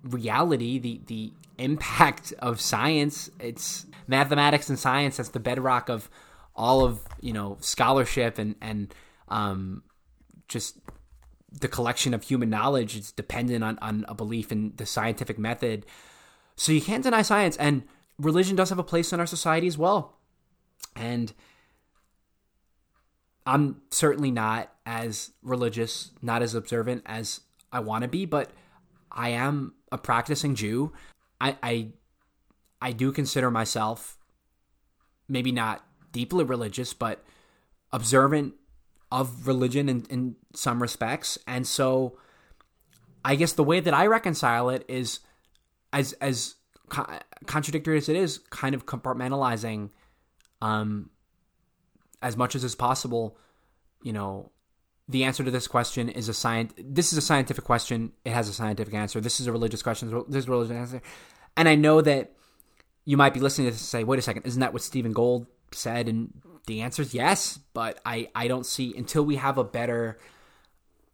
reality, 0.03 0.79
the 0.79 1.01
the 1.07 1.33
impact 1.59 2.35
of 2.39 2.61
science. 2.61 3.31
It's 3.41 3.87
mathematics 4.07 4.69
and 4.69 4.79
science 4.79 5.17
that's 5.17 5.31
the 5.31 5.41
bedrock 5.41 5.89
of 5.89 6.11
all 6.55 6.85
of 6.85 7.01
you 7.21 7.33
know 7.33 7.57
scholarship 7.61 8.39
and 8.39 8.55
and 8.61 8.95
um, 9.29 9.83
just 10.49 10.82
the 11.61 11.69
collection 11.69 12.15
of 12.15 12.25
human 12.25 12.51
knowledge. 12.51 12.97
is 12.97 13.13
dependent 13.13 13.63
on 13.65 13.79
on 13.81 14.05
a 14.09 14.15
belief 14.15 14.53
in 14.53 14.73
the 14.77 14.87
scientific 14.87 15.39
method. 15.39 15.87
So 16.57 16.73
you 16.73 16.81
can't 16.81 17.05
deny 17.05 17.23
science, 17.23 17.57
and 17.57 17.85
religion 18.19 18.57
does 18.57 18.69
have 18.71 18.79
a 18.79 18.85
place 18.85 19.13
in 19.13 19.21
our 19.21 19.27
society 19.27 19.67
as 19.67 19.79
well. 19.79 20.19
And 20.95 21.33
I'm 23.47 23.83
certainly 23.91 24.31
not 24.31 24.73
as 24.87 25.33
religious, 25.43 26.11
not 26.21 26.43
as 26.43 26.55
observant 26.55 27.03
as 27.07 27.41
I 27.73 27.81
want 27.81 28.03
to 28.03 28.09
be, 28.09 28.27
but 28.27 28.51
I 29.11 29.31
am 29.31 29.75
a 29.91 29.99
practicing 29.99 30.55
Jew. 30.55 30.93
I, 31.41 31.57
I 31.63 31.89
I 32.81 32.93
do 32.93 33.13
consider 33.13 33.51
myself 33.51 34.19
maybe 35.29 35.53
not 35.53 35.85
deeply 36.13 36.45
religious, 36.45 36.93
but 36.93 37.25
observant 37.93 38.55
of 39.13 39.47
religion 39.47 39.89
in, 39.91 40.07
in 40.09 40.37
some 40.55 40.81
respects. 40.81 41.39
And 41.47 41.67
so 41.67 42.19
I 43.25 43.37
guess 43.37 43.53
the 43.53 43.63
way 43.63 43.79
that 43.79 43.95
I 43.95 44.07
reconcile 44.07 44.71
it 44.71 44.85
is 44.89 45.21
as 45.93 46.15
as 46.15 46.55
co- 46.89 47.07
contradictory 47.47 47.99
as 47.99 48.09
it 48.09 48.17
is, 48.17 48.39
kind 48.51 48.75
of 48.75 48.87
compartmentalizing 48.87 49.91
um 50.63 51.11
as 52.23 52.37
much 52.37 52.55
as 52.55 52.65
is 52.65 52.75
possible, 52.75 53.37
you 54.03 54.13
know, 54.13 54.51
the 55.09 55.25
answer 55.25 55.45
to 55.45 55.51
this 55.51 55.69
question 55.69 56.09
is 56.09 56.29
a 56.29 56.35
science. 56.35 56.73
This 56.79 57.13
is 57.13 57.19
a 57.19 57.23
scientific 57.23 57.65
question. 57.65 58.13
It 58.25 58.33
has 58.33 58.49
a 58.49 58.55
scientific 58.55 58.95
answer. 58.95 59.21
This 59.21 59.41
is 59.41 59.47
a 59.47 59.53
religious 59.53 59.83
question. 59.83 60.09
This 60.29 60.45
is 60.45 60.49
a 60.49 60.51
religious 60.51 60.77
answer. 60.77 61.03
And 61.57 61.69
I 61.69 61.75
know 61.75 62.01
that 62.01 62.33
you 63.05 63.17
might 63.17 63.35
be 63.35 63.41
listening 63.41 63.67
to 63.67 63.73
this 63.73 63.81
and 63.83 63.87
say, 63.87 64.05
"Wait 64.05 64.19
a 64.19 64.23
second, 64.23 64.47
isn't 64.47 64.61
that 64.61 64.73
what 64.73 64.83
Stephen 64.83 65.13
Gould 65.13 65.49
said?" 65.73 66.09
And 66.09 66.33
the 66.67 66.83
answer 66.83 67.03
is 67.03 67.15
yes, 67.15 67.59
but 67.75 68.01
I 68.05 68.29
I 68.35 68.49
don't 68.49 68.67
see 68.67 68.95
until 68.97 69.25
we 69.25 69.37
have 69.37 69.59
a 69.59 69.65
better 69.65 70.19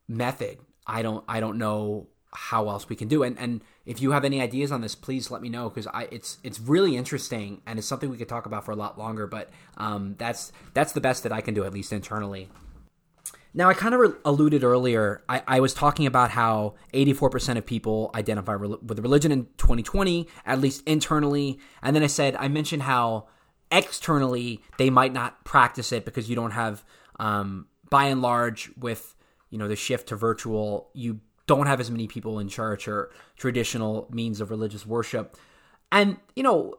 method. 0.06 0.58
I 0.86 1.02
don't 1.02 1.24
I 1.28 1.40
don't 1.40 1.58
know 1.58 2.08
how 2.32 2.68
else 2.68 2.88
we 2.88 2.96
can 2.96 3.08
do. 3.08 3.22
And 3.22 3.38
and 3.38 3.62
if 3.86 4.02
you 4.02 4.10
have 4.10 4.24
any 4.24 4.40
ideas 4.40 4.70
on 4.70 4.80
this, 4.80 4.94
please 4.94 5.30
let 5.30 5.40
me 5.40 5.48
know 5.48 5.68
because 5.68 5.86
I 5.86 6.08
it's 6.10 6.38
it's 6.42 6.60
really 6.60 6.96
interesting 6.96 7.62
and 7.66 7.78
it's 7.78 7.88
something 7.88 8.10
we 8.10 8.18
could 8.18 8.28
talk 8.28 8.46
about 8.46 8.64
for 8.64 8.72
a 8.72 8.76
lot 8.76 8.98
longer. 8.98 9.26
But 9.26 9.50
um, 9.76 10.16
that's 10.18 10.52
that's 10.74 10.92
the 10.92 11.00
best 11.00 11.22
that 11.22 11.32
I 11.32 11.40
can 11.40 11.54
do 11.54 11.64
at 11.64 11.72
least 11.72 11.92
internally. 11.92 12.48
Now, 13.54 13.68
I 13.70 13.74
kind 13.74 13.94
of 13.94 14.00
re- 14.00 14.12
alluded 14.26 14.62
earlier. 14.62 15.22
I, 15.28 15.42
I, 15.48 15.60
was 15.60 15.72
talking 15.72 16.06
about 16.06 16.30
how 16.30 16.74
84% 16.92 17.56
of 17.56 17.64
people 17.64 18.10
identify 18.14 18.52
re- 18.52 18.76
with 18.82 18.98
religion 18.98 19.32
in 19.32 19.46
2020, 19.56 20.28
at 20.44 20.60
least 20.60 20.82
internally. 20.86 21.58
And 21.82 21.96
then 21.96 22.02
I 22.02 22.08
said, 22.08 22.36
I 22.36 22.48
mentioned 22.48 22.82
how 22.82 23.26
externally 23.70 24.62
they 24.78 24.90
might 24.90 25.12
not 25.12 25.44
practice 25.44 25.92
it 25.92 26.04
because 26.04 26.28
you 26.28 26.36
don't 26.36 26.52
have, 26.52 26.84
um, 27.18 27.66
by 27.90 28.04
and 28.04 28.22
large, 28.22 28.70
with 28.76 29.14
you 29.50 29.58
know 29.58 29.68
the 29.68 29.76
shift 29.76 30.08
to 30.08 30.16
virtual, 30.16 30.90
you 30.94 31.20
don't 31.48 31.66
have 31.66 31.80
as 31.80 31.90
many 31.90 32.06
people 32.06 32.38
in 32.38 32.48
church 32.48 32.86
or 32.86 33.10
traditional 33.36 34.06
means 34.12 34.40
of 34.40 34.50
religious 34.50 34.86
worship. 34.86 35.36
And, 35.90 36.18
you 36.36 36.44
know, 36.44 36.74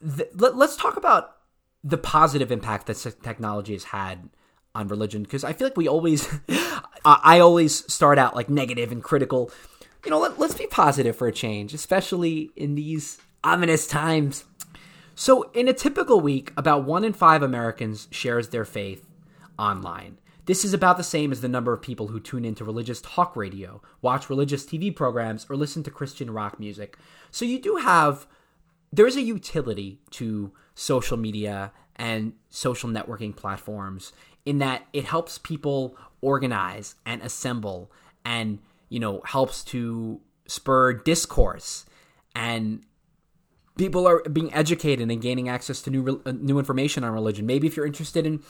th- 0.00 0.30
let, 0.34 0.54
us 0.54 0.76
talk 0.76 0.96
about 0.96 1.36
the 1.84 1.98
positive 1.98 2.50
impact 2.50 2.86
that 2.86 3.16
technology 3.22 3.74
has 3.74 3.84
had 3.84 4.30
on 4.74 4.88
religion 4.88 5.24
because 5.24 5.44
I 5.44 5.52
feel 5.52 5.66
like 5.66 5.76
we 5.76 5.88
always, 5.88 6.28
I 7.04 7.40
always 7.40 7.92
start 7.92 8.18
out 8.18 8.34
like 8.34 8.48
negative 8.48 8.92
and 8.92 9.02
critical. 9.02 9.50
You 10.04 10.12
know, 10.12 10.20
let, 10.20 10.38
let's 10.38 10.54
be 10.54 10.68
positive 10.68 11.16
for 11.16 11.26
a 11.26 11.32
change, 11.32 11.74
especially 11.74 12.50
in 12.56 12.76
these 12.76 13.18
ominous 13.42 13.86
times. 13.88 14.44
So, 15.18 15.50
in 15.54 15.66
a 15.66 15.72
typical 15.72 16.20
week, 16.20 16.52
about 16.58 16.84
one 16.84 17.02
in 17.02 17.14
five 17.14 17.42
Americans 17.42 18.06
shares 18.10 18.50
their 18.50 18.66
faith 18.66 19.08
online. 19.58 20.18
This 20.44 20.62
is 20.62 20.74
about 20.74 20.98
the 20.98 21.02
same 21.02 21.32
as 21.32 21.40
the 21.40 21.48
number 21.48 21.72
of 21.72 21.80
people 21.80 22.08
who 22.08 22.20
tune 22.20 22.44
into 22.44 22.64
religious 22.64 23.00
talk 23.00 23.34
radio, 23.34 23.80
watch 24.02 24.28
religious 24.28 24.66
TV 24.66 24.94
programs, 24.94 25.46
or 25.48 25.56
listen 25.56 25.82
to 25.84 25.90
Christian 25.90 26.30
rock 26.30 26.60
music. 26.60 26.98
So 27.30 27.46
you 27.46 27.58
do 27.58 27.76
have, 27.76 28.26
there 28.92 29.06
is 29.06 29.16
a 29.16 29.22
utility 29.22 30.00
to 30.10 30.52
social 30.74 31.16
media 31.16 31.72
and 31.96 32.34
social 32.50 32.90
networking 32.90 33.34
platforms 33.34 34.12
in 34.44 34.58
that 34.58 34.86
it 34.92 35.04
helps 35.04 35.38
people 35.38 35.96
organize 36.20 36.94
and 37.06 37.22
assemble 37.22 37.90
and, 38.22 38.58
you 38.90 39.00
know, 39.00 39.22
helps 39.24 39.64
to 39.64 40.20
spur 40.46 40.92
discourse 40.92 41.86
and 42.34 42.82
people 43.76 44.06
are 44.08 44.22
being 44.22 44.52
educated 44.52 45.10
and 45.10 45.20
gaining 45.20 45.48
access 45.48 45.82
to 45.82 45.90
new 45.90 46.22
uh, 46.24 46.32
new 46.32 46.58
information 46.58 47.04
on 47.04 47.12
religion. 47.12 47.46
Maybe 47.46 47.66
if 47.66 47.76
you're 47.76 47.86
interested 47.86 48.26
in 48.26 48.42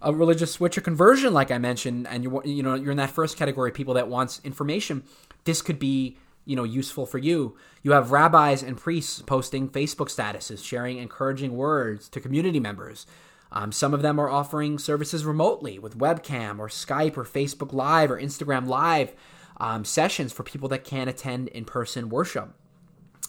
a 0.00 0.12
religious 0.12 0.52
switch 0.52 0.78
or 0.78 0.82
conversion, 0.82 1.32
like 1.32 1.50
I 1.50 1.58
mentioned, 1.58 2.06
and 2.08 2.22
you're 2.22 2.42
you 2.44 2.62
know 2.62 2.74
you're 2.74 2.92
in 2.92 2.98
that 2.98 3.10
first 3.10 3.36
category, 3.36 3.72
people 3.72 3.94
that 3.94 4.08
wants 4.08 4.40
information, 4.44 5.02
this 5.44 5.62
could 5.62 5.78
be 5.78 6.18
you 6.44 6.56
know 6.56 6.64
useful 6.64 7.06
for 7.06 7.18
you. 7.18 7.56
You 7.82 7.92
have 7.92 8.12
rabbis 8.12 8.62
and 8.62 8.76
priests 8.76 9.22
posting 9.22 9.68
Facebook 9.68 10.08
statuses, 10.08 10.64
sharing 10.64 10.98
encouraging 10.98 11.56
words 11.56 12.08
to 12.10 12.20
community 12.20 12.60
members. 12.60 13.06
Um, 13.52 13.70
some 13.70 13.94
of 13.94 14.02
them 14.02 14.18
are 14.18 14.28
offering 14.28 14.78
services 14.78 15.24
remotely 15.24 15.78
with 15.78 15.96
webcam 15.96 16.58
or 16.58 16.68
Skype 16.68 17.16
or 17.16 17.24
Facebook 17.24 17.72
Live 17.72 18.10
or 18.10 18.20
Instagram 18.20 18.66
Live 18.66 19.14
um, 19.58 19.84
sessions 19.84 20.32
for 20.32 20.42
people 20.42 20.68
that 20.70 20.82
can't 20.82 21.08
attend 21.08 21.48
in 21.48 21.64
person 21.64 22.08
worship 22.08 22.52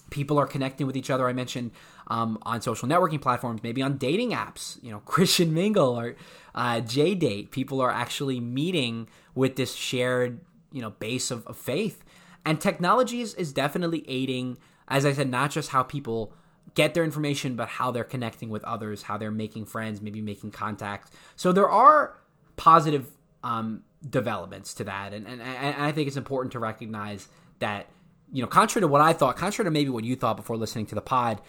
people 0.10 0.38
are 0.38 0.48
connecting 0.48 0.88
with 0.88 0.96
each 0.96 1.10
other. 1.10 1.28
I 1.28 1.34
mentioned 1.34 1.72
um, 2.08 2.38
on 2.44 2.62
social 2.62 2.88
networking 2.88 3.22
platforms, 3.22 3.62
maybe 3.64 3.82
on 3.82 3.98
dating 3.98 4.32
apps, 4.32 4.82
you 4.84 4.92
know, 4.92 5.00
Christian 5.06 5.54
Mingle 5.54 6.00
or 6.00 6.16
uh, 6.54 6.82
JDate. 6.82 7.52
People 7.52 7.82
are 7.82 7.92
actually 7.92 8.40
meeting 8.40 9.08
with 9.34 9.56
this 9.56 9.74
shared, 9.74 10.40
you 10.72 10.82
know, 10.82 10.92
base 10.92 11.32
of, 11.32 11.46
of 11.48 11.58
faith. 11.58 12.04
And 12.46 12.62
technology 12.62 13.22
is, 13.22 13.34
is 13.36 13.52
definitely 13.52 14.06
aiding, 14.08 14.58
as 14.88 15.06
I 15.06 15.14
said, 15.14 15.30
not 15.30 15.52
just 15.52 15.70
how 15.70 15.84
people 15.84 16.34
get 16.76 16.94
their 16.94 17.04
information, 17.04 17.56
but 17.56 17.68
how 17.68 17.90
they're 17.92 18.04
connecting 18.04 18.50
with 18.50 18.64
others, 18.64 19.04
how 19.04 19.18
they're 19.18 19.32
making 19.32 19.66
friends, 19.66 20.02
maybe 20.02 20.22
making 20.22 20.52
contacts. 20.52 21.12
So 21.36 21.52
there 21.52 21.70
are 21.70 22.18
positive 22.58 23.08
um, 23.44 23.84
developments 24.08 24.74
to 24.76 24.84
that, 24.84 25.14
and, 25.14 25.28
and 25.28 25.42
and 25.42 25.84
I 25.84 25.92
think 25.92 26.08
it's 26.08 26.18
important 26.18 26.52
to 26.54 26.60
recognize 26.60 27.28
that 27.60 27.88
you 28.36 28.42
know, 28.42 28.50
contrary 28.50 28.82
to 28.82 28.88
what 28.90 29.00
I 29.00 29.14
thought, 29.14 29.38
contrary 29.38 29.66
to 29.66 29.72
maybe 29.72 29.90
what 29.90 30.04
you 30.04 30.18
thought 30.18 30.36
before 30.36 30.58
listening 30.58 30.86
to 30.88 30.96
the 30.96 31.00
pod, 31.00 31.40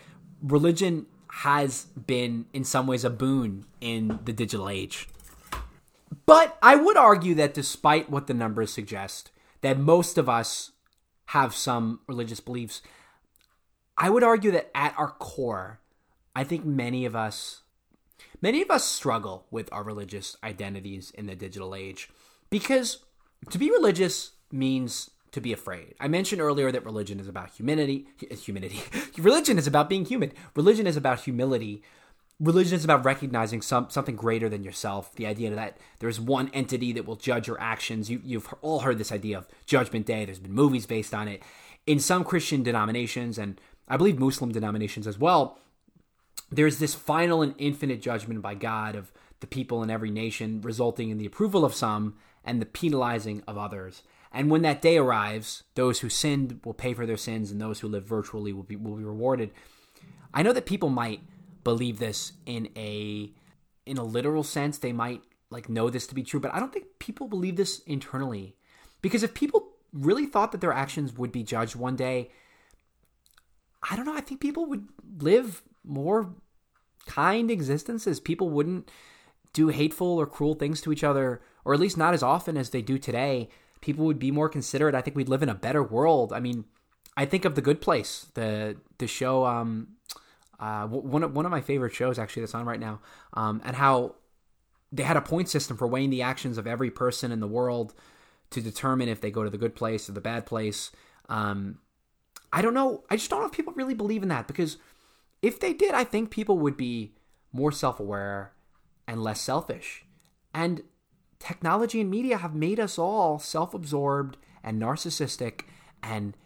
religion 0.41 1.07
has 1.32 1.87
been 2.07 2.47
in 2.53 2.62
some 2.62 2.87
ways 2.87 3.05
a 3.05 3.11
boon 3.11 3.66
in 3.80 4.20
the 4.24 4.32
digital 4.32 4.68
age. 4.68 5.09
But 6.26 6.57
I 6.62 6.76
would 6.76 6.97
argue 6.97 7.34
that 7.34 7.55
despite 7.55 8.09
what 8.09 8.28
the 8.28 8.34
numbers 8.34 8.72
suggest, 8.72 9.32
that 9.62 9.80
most 9.80 10.16
of 10.16 10.28
us 10.28 10.70
have 11.30 11.57
some 11.57 11.99
religious 12.07 12.39
beliefs, 12.39 12.82
I 13.99 14.09
would 14.09 14.22
argue 14.22 14.53
that 14.53 14.70
at 14.72 14.95
our 14.97 15.11
core, 15.11 15.80
I 16.37 16.45
think 16.45 16.64
many 16.64 17.05
of 17.05 17.16
us 17.16 17.62
many 18.41 18.62
of 18.62 18.70
us 18.70 18.87
struggle 18.87 19.47
with 19.51 19.68
our 19.72 19.82
religious 19.82 20.37
identities 20.45 21.11
in 21.11 21.26
the 21.26 21.34
digital 21.34 21.74
age 21.74 22.11
because 22.49 22.99
to 23.51 23.59
be 23.59 23.72
religious 23.72 24.32
means 24.53 25.11
to 25.37 25.41
be 25.43 25.53
afraid. 25.53 25.95
I 26.01 26.09
mentioned 26.09 26.41
earlier 26.41 26.72
that 26.72 26.87
religion 26.87 27.20
is 27.20 27.28
about 27.28 27.51
humanity, 27.51 28.09
uh, 28.30 28.34
humanity. 28.34 28.80
religion 29.18 29.59
is 29.59 29.66
about 29.66 29.91
being 29.91 30.07
human. 30.07 30.32
Religion 30.55 30.87
is 30.87 30.97
about 30.97 31.20
humility. 31.20 31.82
Religion 32.41 32.74
is 32.74 32.84
about 32.84 33.05
recognizing 33.05 33.61
some 33.61 33.91
something 33.91 34.16
greater 34.16 34.49
than 34.49 34.64
yourself. 34.64 35.14
The 35.14 35.26
idea 35.26 35.55
that 35.55 35.76
there's 35.99 36.18
one 36.18 36.51
entity 36.55 36.91
that 36.93 37.05
will 37.05 37.16
judge 37.16 37.49
your 37.49 37.61
actions. 37.61 38.11
You, 38.11 38.22
you've 38.24 38.53
all 38.62 38.80
heard 38.80 38.97
this 38.97 39.12
idea 39.12 39.37
of 39.37 39.47
Judgment 39.66 40.07
Day. 40.07 40.24
There's 40.24 40.39
been 40.39 40.55
movies 40.55 40.87
based 40.87 41.12
on 41.12 41.28
it. 41.28 41.43
In 41.87 42.01
some 42.01 42.24
Christian 42.24 42.62
denominations 42.62 43.37
and 43.37 43.61
I 43.89 43.99
believe 43.99 44.18
Muslim 44.18 44.53
denominations 44.53 45.07
as 45.07 45.18
well, 45.18 45.59
there's 46.51 46.78
this 46.78 46.95
final 46.95 47.43
and 47.43 47.55
infinite 47.59 48.01
judgment 48.01 48.41
by 48.41 48.55
God 48.55 48.97
of 48.97 49.12
the 49.41 49.47
people 49.47 49.82
in 49.82 49.91
every 49.91 50.11
nation, 50.11 50.62
resulting 50.62 51.11
in 51.11 51.18
the 51.18 51.26
approval 51.26 51.62
of 51.62 51.74
some 51.74 52.16
and 52.43 52.59
the 52.62 52.66
penalizing 52.66 53.43
of 53.47 53.59
others. 53.59 54.03
And 54.37 54.51
when 54.51 54.61
that 54.62 54.82
day 54.82 54.99
arrives, 54.99 55.64
those 55.76 56.01
who 56.01 56.11
sinned 56.11 56.61
will 56.62 56.74
pay 56.74 56.93
for 56.93 57.07
their 57.07 57.16
sins, 57.16 57.51
and 57.51 57.59
those 57.59 57.80
who 57.80 57.89
live 57.89 58.05
virtually 58.05 58.53
will 58.53 58.64
be 58.64 58.76
will 58.76 58.97
be 58.97 59.03
rewarded. 59.03 59.51
I 60.34 60.43
know 60.43 60.53
that 60.53 60.66
people 60.66 60.91
might 60.91 61.20
believe 61.64 61.99
this 61.99 62.32
in 62.45 62.68
a 62.76 63.32
in 63.87 63.97
a 63.97 64.05
literal 64.05 64.43
sense. 64.43 64.76
They 64.76 64.93
might 64.93 65.22
like 65.49 65.70
know 65.70 65.89
this 65.89 66.07
to 66.09 66.14
be 66.14 66.22
true, 66.22 66.39
but 66.39 66.53
I 66.53 66.61
don't 66.61 66.70
think 66.70 66.99
people 66.99 67.28
believe 67.28 67.57
this 67.57 67.78
internally. 67.87 68.57
Because 69.01 69.22
if 69.22 69.32
people 69.32 69.72
really 69.95 70.26
thought 70.26 70.53
that 70.53 70.61
their 70.61 70.72
actions 70.72 71.14
would 71.14 71.32
be 71.32 71.43
judged 71.43 71.74
one 71.74 71.97
day, 71.97 72.30
I 73.91 73.97
don't 73.97 74.05
know. 74.05 74.16
I 74.16 74.20
think 74.20 74.43
people 74.43 74.66
would 74.66 74.87
live 75.18 75.62
more 75.82 76.34
kind 77.07 77.51
existences. 77.51 78.20
People 78.20 78.51
wouldn't 78.51 78.91
do 79.55 79.68
hateful 79.68 80.18
or 80.18 80.26
cruel 80.26 80.55
things 80.55 80.82
to 80.82 80.93
each 80.93 81.05
other, 81.05 81.41
or 81.64 81.72
at 81.72 81.80
least 81.80 81.97
not 81.97 82.12
as 82.12 82.22
often 82.22 82.59
as 82.59 82.68
they 82.68 82.82
do 82.82 82.99
today. 82.99 83.49
People 83.81 84.07
would 84.07 84.18
be 84.18 84.31
more 84.31 84.49
considerate. 84.49 84.95
I 84.95 85.01
think 85.01 85.16
we'd 85.16 85.29
live 85.29 85.43
in 85.43 85.49
a 85.49 85.55
better 85.55 85.83
world. 85.83 86.33
I 86.33 86.41
mean, 86.41 86.64
I 87.16 87.24
think 87.24 87.45
of 87.45 87.55
the 87.55 87.62
Good 87.62 87.81
Place, 87.81 88.27
the 88.35 88.77
the 88.99 89.07
show. 89.07 89.47
Um, 89.47 89.89
uh, 90.59 90.87
one 90.87 91.22
of 91.22 91.35
one 91.35 91.45
of 91.45 91.51
my 91.51 91.61
favorite 91.61 91.95
shows 91.95 92.18
actually 92.18 92.43
that's 92.43 92.55
on 92.55 92.64
right 92.64 92.81
now, 92.81 93.01
um, 93.35 93.61
and 93.64 93.77
how 93.77 94.14
they 94.93 95.03
had 95.03 95.16
a 95.16 95.22
point 95.22 95.49
system 95.49 95.77
for 95.77 95.87
weighing 95.87 96.11
the 96.11 96.22
actions 96.22 96.59
of 96.59 96.66
every 96.66 96.91
person 96.91 97.33
in 97.33 97.41
the 97.41 97.49
world 97.49 97.95
to 98.51 98.61
determine 98.61 99.09
if 99.09 99.20
they 99.20 99.31
go 99.31 99.45
to 99.45 99.51
the 99.51 99.59
good 99.59 99.74
place 99.74 100.09
or 100.09 100.12
the 100.12 100.20
bad 100.20 100.47
place. 100.47 100.91
Um, 101.29 101.79
I 102.53 102.62
don't 102.62 102.74
know. 102.74 103.05
I 103.11 103.16
just 103.16 103.29
don't 103.29 103.41
know 103.41 103.47
if 103.47 103.53
people 103.53 103.72
really 103.74 103.95
believe 103.95 104.22
in 104.22 104.29
that 104.29 104.47
because 104.47 104.79
if 105.43 105.61
they 105.61 105.72
did, 105.72 105.95
I 105.95 106.05
think 106.05 106.31
people 106.31 106.59
would 106.59 106.77
be 106.77 107.14
more 107.53 107.72
self 107.72 108.01
aware 108.01 108.53
and 109.07 109.22
less 109.22 109.41
selfish. 109.41 110.05
And 110.55 110.83
technology 111.39 112.01
and 112.01 112.11
media 112.11 112.39
have 112.39 112.55
made 112.55 112.80
us 112.80 112.99
all 112.99 113.39
self 113.39 113.74
absorbed 113.74 114.37
and 114.62 114.80
narcissistic 114.80 115.62
and 116.03 116.37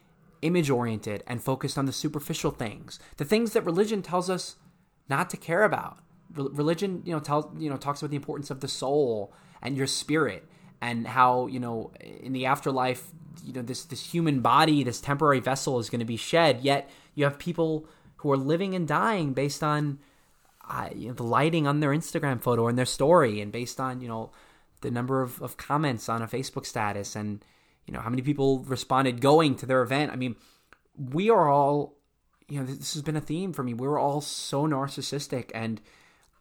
image 0.43 0.71
oriented 0.71 1.23
and 1.27 1.43
focused 1.43 1.77
on 1.77 1.87
the 1.87 1.93
superficial 1.93 2.51
things, 2.51 2.99
the 3.17 3.25
things 3.25 3.53
that 3.53 3.65
religion 3.65 4.03
tells 4.03 4.31
us 4.31 4.57
not 5.09 5.29
to 5.31 5.37
care 5.37 5.65
about. 5.65 5.99
religion, 6.35 7.03
you 7.05 7.13
know, 7.13 7.21
tells 7.21 7.47
you 7.59 7.69
know 7.69 7.77
talks 7.77 8.01
about 8.01 8.11
the 8.11 8.17
importance 8.17 8.51
of 8.51 8.61
the 8.61 8.69
soul 8.69 9.33
and 9.63 9.77
your 9.77 9.87
spirit 9.87 10.47
and 10.81 11.07
how 11.07 11.47
you 11.47 11.61
know 11.61 11.93
in 12.21 12.33
the 12.33 12.47
afterlife, 12.47 13.11
you 13.45 13.53
know 13.53 13.63
this 13.63 13.85
this 13.85 14.13
human 14.13 14.41
body, 14.41 14.83
this 14.85 15.01
temporary 15.01 15.41
vessel 15.41 15.79
is 15.79 15.91
going 15.91 16.01
to 16.01 16.05
be 16.07 16.17
shed. 16.17 16.61
Yet 16.63 16.89
you 17.15 17.25
have 17.25 17.39
people 17.39 17.87
who 18.17 18.31
are 18.33 18.37
living 18.37 18.75
and 18.75 18.87
dying 18.87 19.33
based 19.33 19.63
on 19.63 19.99
uh, 20.69 20.89
you 20.95 21.09
know, 21.09 21.15
the 21.15 21.25
lighting 21.25 21.67
on 21.67 21.81
their 21.81 21.91
Instagram 21.91 22.41
photo 22.41 22.69
and 22.69 22.79
their 22.79 22.87
story, 22.87 23.41
and 23.41 23.51
based 23.51 23.81
on 23.81 24.01
you 24.01 24.09
know 24.09 24.31
the 24.81 24.91
number 24.91 25.23
of, 25.23 25.41
of 25.43 25.57
comments 25.57 26.09
on 26.09 26.23
a 26.23 26.27
Facebook 26.27 26.67
status, 26.67 27.17
and 27.17 27.45
you 27.87 27.93
know 27.93 28.01
how 28.01 28.11
many 28.11 28.23
people 28.23 28.61
responded 28.61 29.21
going 29.21 29.57
to 29.57 29.67
their 29.67 29.83
event. 29.83 30.13
I 30.13 30.17
mean, 30.17 30.37
we 30.97 31.31
are 31.31 31.49
all 31.49 31.97
you 32.49 32.61
know 32.61 32.67
this 32.67 32.95
has 32.95 33.03
been 33.03 33.17
a 33.17 33.21
theme 33.21 33.53
for 33.53 33.63
me. 33.63 33.75
We're 33.75 33.99
all 33.99 34.21
so 34.21 34.67
narcissistic, 34.67 35.51
and 35.55 35.81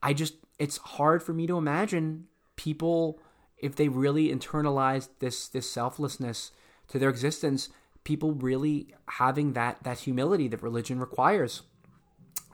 I 0.01 0.13
just 0.13 0.35
it's 0.57 0.77
hard 0.77 1.23
for 1.23 1.33
me 1.33 1.47
to 1.47 1.57
imagine 1.57 2.27
people 2.55 3.19
if 3.57 3.75
they 3.75 3.87
really 3.87 4.29
internalize 4.29 5.09
this 5.19 5.47
this 5.47 5.69
selflessness 5.69 6.51
to 6.89 6.99
their 6.99 7.09
existence 7.09 7.69
people 8.05 8.31
really 8.33 8.87
having 9.07 9.53
that 9.53 9.83
that 9.83 9.99
humility 9.99 10.47
that 10.47 10.63
religion 10.63 10.99
requires 10.99 11.63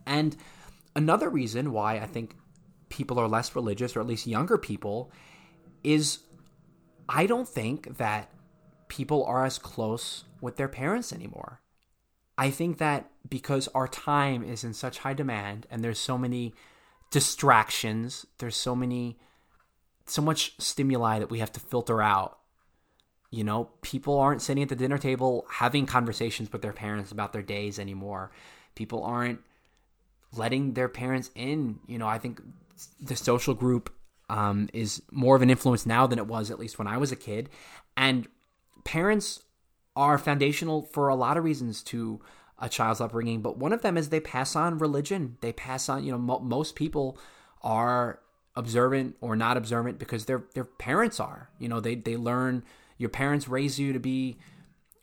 and 0.05 0.35
another 0.95 1.29
reason 1.29 1.71
why 1.71 1.95
I 1.95 2.05
think 2.05 2.35
people 2.89 3.19
are 3.19 3.27
less 3.27 3.55
religious, 3.55 3.95
or 3.95 3.99
at 3.99 4.07
least 4.07 4.27
younger 4.27 4.57
people, 4.57 5.11
is 5.85 6.19
I 7.07 7.25
don't 7.25 7.47
think 7.47 7.97
that 7.97 8.29
people 8.87 9.23
are 9.25 9.45
as 9.45 9.57
close 9.57 10.25
with 10.41 10.57
their 10.57 10.67
parents 10.67 11.13
anymore. 11.13 11.61
I 12.37 12.49
think 12.49 12.77
that 12.79 13.09
because 13.29 13.67
our 13.69 13.87
time 13.87 14.43
is 14.43 14.63
in 14.63 14.73
such 14.73 14.99
high 14.99 15.13
demand 15.13 15.67
and 15.71 15.83
there's 15.83 15.99
so 15.99 16.17
many 16.17 16.53
distractions, 17.11 18.25
there's 18.39 18.57
so 18.57 18.75
many 18.75 19.17
so 20.07 20.21
much 20.21 20.53
stimuli 20.59 21.17
that 21.17 21.31
we 21.31 21.39
have 21.39 21.51
to 21.51 21.59
filter 21.59 22.01
out. 22.01 22.37
You 23.31 23.43
know, 23.43 23.69
people 23.81 24.19
aren't 24.19 24.41
sitting 24.41 24.61
at 24.61 24.69
the 24.69 24.75
dinner 24.75 24.99
table 24.99 25.45
having 25.49 25.85
conversations 25.85 26.51
with 26.51 26.61
their 26.61 26.73
parents 26.73 27.11
about 27.11 27.33
their 27.33 27.41
days 27.41 27.79
anymore. 27.79 28.31
People 28.75 29.03
aren't 29.03 29.39
letting 30.31 30.73
their 30.73 30.89
parents 30.89 31.31
in. 31.33 31.79
You 31.87 31.97
know, 31.97 32.07
I 32.07 32.19
think 32.19 32.41
the 33.01 33.15
social 33.15 33.55
group 33.55 33.91
um, 34.29 34.69
is 34.73 35.01
more 35.11 35.35
of 35.35 35.41
an 35.41 35.49
influence 35.49 35.85
now 35.85 36.07
than 36.07 36.19
it 36.19 36.27
was 36.27 36.49
at 36.51 36.59
least 36.59 36.79
when 36.79 36.87
I 36.87 36.97
was 36.97 37.11
a 37.11 37.15
kid, 37.15 37.49
and 37.95 38.27
parents 38.83 39.43
are 39.95 40.17
foundational 40.17 40.83
for 40.83 41.07
a 41.07 41.15
lot 41.15 41.37
of 41.37 41.43
reasons 41.43 41.81
to 41.83 42.21
a 42.59 42.69
child's 42.69 43.01
upbringing. 43.01 43.41
But 43.41 43.57
one 43.57 43.73
of 43.73 43.81
them 43.81 43.97
is 43.97 44.09
they 44.09 44.19
pass 44.19 44.55
on 44.55 44.77
religion. 44.77 45.37
They 45.41 45.53
pass 45.53 45.89
on. 45.89 46.03
You 46.03 46.13
know, 46.13 46.17
mo- 46.17 46.39
most 46.39 46.75
people 46.75 47.17
are 47.61 48.19
observant 48.55 49.15
or 49.21 49.35
not 49.35 49.57
observant 49.57 49.99
because 49.99 50.25
their 50.25 50.45
their 50.53 50.65
parents 50.65 51.19
are. 51.19 51.49
You 51.59 51.67
know, 51.67 51.79
they 51.79 51.95
they 51.95 52.17
learn. 52.17 52.63
Your 52.97 53.09
parents 53.09 53.47
raise 53.47 53.77
you 53.77 53.91
to 53.91 53.99
be 53.99 54.37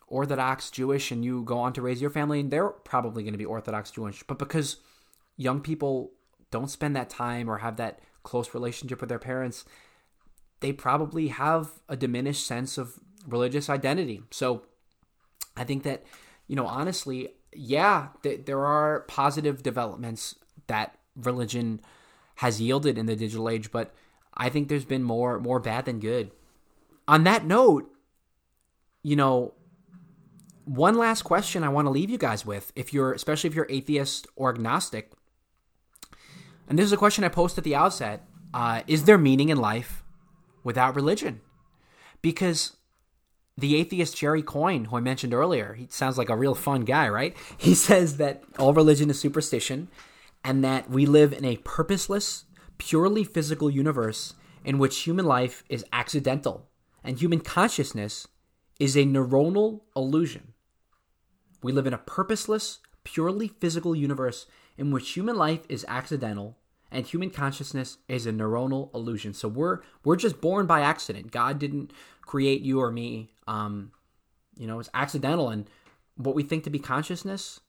Orthodox 0.06 0.70
Jewish, 0.70 1.10
and 1.10 1.24
you 1.24 1.42
go 1.42 1.58
on 1.58 1.72
to 1.74 1.82
raise 1.82 2.00
your 2.00 2.10
family, 2.10 2.40
and 2.40 2.50
they're 2.50 2.68
probably 2.68 3.22
going 3.22 3.34
to 3.34 3.38
be 3.38 3.44
Orthodox 3.44 3.90
Jewish. 3.90 4.22
But 4.22 4.38
because 4.38 4.78
young 5.36 5.60
people 5.60 6.12
don't 6.50 6.70
spend 6.70 6.96
that 6.96 7.10
time 7.10 7.50
or 7.50 7.58
have 7.58 7.76
that 7.76 8.00
close 8.22 8.54
relationship 8.54 9.00
with 9.00 9.08
their 9.08 9.18
parents, 9.18 9.64
they 10.60 10.72
probably 10.72 11.28
have 11.28 11.70
a 11.88 11.96
diminished 11.96 12.46
sense 12.46 12.78
of 12.78 12.98
religious 13.26 13.68
identity. 13.68 14.22
So 14.30 14.62
I 15.56 15.64
think 15.64 15.82
that, 15.82 16.04
you 16.46 16.56
know, 16.56 16.66
honestly, 16.66 17.30
yeah, 17.52 18.08
th- 18.22 18.46
there 18.46 18.64
are 18.64 19.00
positive 19.00 19.62
developments 19.62 20.36
that 20.66 20.96
religion 21.16 21.80
has 22.36 22.60
yielded 22.60 22.96
in 22.96 23.06
the 23.06 23.16
digital 23.16 23.48
age, 23.48 23.70
but 23.70 23.94
I 24.34 24.48
think 24.48 24.68
there's 24.68 24.84
been 24.84 25.02
more 25.02 25.38
more 25.38 25.60
bad 25.60 25.84
than 25.84 26.00
good. 26.00 26.30
On 27.06 27.24
that 27.24 27.44
note, 27.44 27.90
you 29.02 29.16
know, 29.16 29.54
one 30.64 30.96
last 30.96 31.22
question 31.22 31.64
I 31.64 31.68
want 31.68 31.86
to 31.86 31.90
leave 31.90 32.08
you 32.08 32.18
guys 32.18 32.46
with, 32.46 32.72
if 32.74 32.92
you're 32.92 33.12
especially 33.12 33.48
if 33.48 33.54
you're 33.54 33.66
atheist 33.68 34.26
or 34.36 34.50
agnostic, 34.50 35.12
and 36.68 36.78
this 36.78 36.86
is 36.86 36.92
a 36.92 36.96
question 36.96 37.24
I 37.24 37.28
posed 37.28 37.58
at 37.58 37.64
the 37.64 37.74
outset 37.74 38.26
uh, 38.54 38.82
Is 38.86 39.04
there 39.04 39.18
meaning 39.18 39.48
in 39.48 39.58
life 39.58 40.02
without 40.64 40.94
religion? 40.94 41.40
Because 42.20 42.76
the 43.56 43.76
atheist 43.76 44.16
Jerry 44.16 44.42
Coyne, 44.42 44.86
who 44.86 44.96
I 44.96 45.00
mentioned 45.00 45.34
earlier, 45.34 45.74
he 45.74 45.86
sounds 45.90 46.16
like 46.16 46.28
a 46.28 46.36
real 46.36 46.54
fun 46.54 46.82
guy, 46.82 47.08
right? 47.08 47.36
He 47.58 47.74
says 47.74 48.16
that 48.16 48.42
all 48.58 48.72
religion 48.72 49.10
is 49.10 49.20
superstition 49.20 49.88
and 50.44 50.64
that 50.64 50.90
we 50.90 51.06
live 51.06 51.32
in 51.32 51.44
a 51.44 51.58
purposeless, 51.58 52.44
purely 52.78 53.24
physical 53.24 53.70
universe 53.70 54.34
in 54.64 54.78
which 54.78 55.00
human 55.00 55.24
life 55.24 55.64
is 55.68 55.84
accidental 55.92 56.68
and 57.04 57.18
human 57.18 57.40
consciousness 57.40 58.28
is 58.78 58.96
a 58.96 59.04
neuronal 59.04 59.82
illusion. 59.94 60.54
We 61.62 61.72
live 61.72 61.86
in 61.86 61.94
a 61.94 61.98
purposeless, 61.98 62.80
purely 63.04 63.48
physical 63.48 63.94
universe 63.94 64.46
in 64.76 64.90
which 64.90 65.10
human 65.10 65.36
life 65.36 65.64
is 65.68 65.84
accidental 65.88 66.56
and 66.92 67.06
human 67.06 67.30
consciousness 67.30 67.98
is 68.06 68.26
a 68.26 68.32
neuronal 68.32 68.94
illusion. 68.94 69.32
So 69.32 69.48
we're 69.48 69.80
we're 70.04 70.16
just 70.16 70.40
born 70.40 70.66
by 70.66 70.82
accident. 70.82 71.32
God 71.32 71.58
didn't 71.58 71.92
create 72.20 72.60
you 72.60 72.80
or 72.80 72.92
me. 72.92 73.32
Um, 73.48 73.92
you 74.56 74.66
know, 74.66 74.78
it's 74.78 74.90
accidental, 74.92 75.48
and 75.48 75.68
what 76.16 76.34
we 76.34 76.42
think 76.42 76.64
to 76.64 76.70
be 76.70 76.78
consciousness 76.78 77.60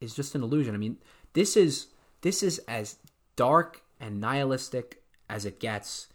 is 0.00 0.14
just 0.14 0.34
an 0.34 0.42
illusion. 0.42 0.74
I 0.74 0.78
mean, 0.78 0.96
this 1.34 1.56
is 1.56 1.88
this 2.22 2.42
is 2.42 2.58
as 2.66 2.96
dark 3.36 3.82
and 4.00 4.20
nihilistic 4.20 5.02
as 5.28 5.44
it 5.44 5.60
gets. 5.60 6.08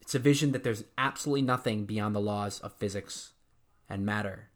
It's 0.00 0.14
a 0.14 0.20
vision 0.20 0.52
that 0.52 0.62
there's 0.62 0.84
absolutely 0.96 1.42
nothing 1.42 1.84
beyond 1.84 2.14
the 2.14 2.20
laws 2.20 2.60
of 2.60 2.72
physics 2.72 3.32
and 3.88 4.06
matter. 4.06 4.50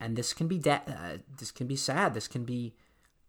And 0.00 0.16
this 0.16 0.32
can 0.32 0.48
be 0.48 0.58
de- 0.58 0.82
uh, 0.86 1.18
this 1.38 1.50
can 1.50 1.66
be 1.66 1.76
sad. 1.76 2.14
This 2.14 2.28
can 2.28 2.44
be 2.44 2.74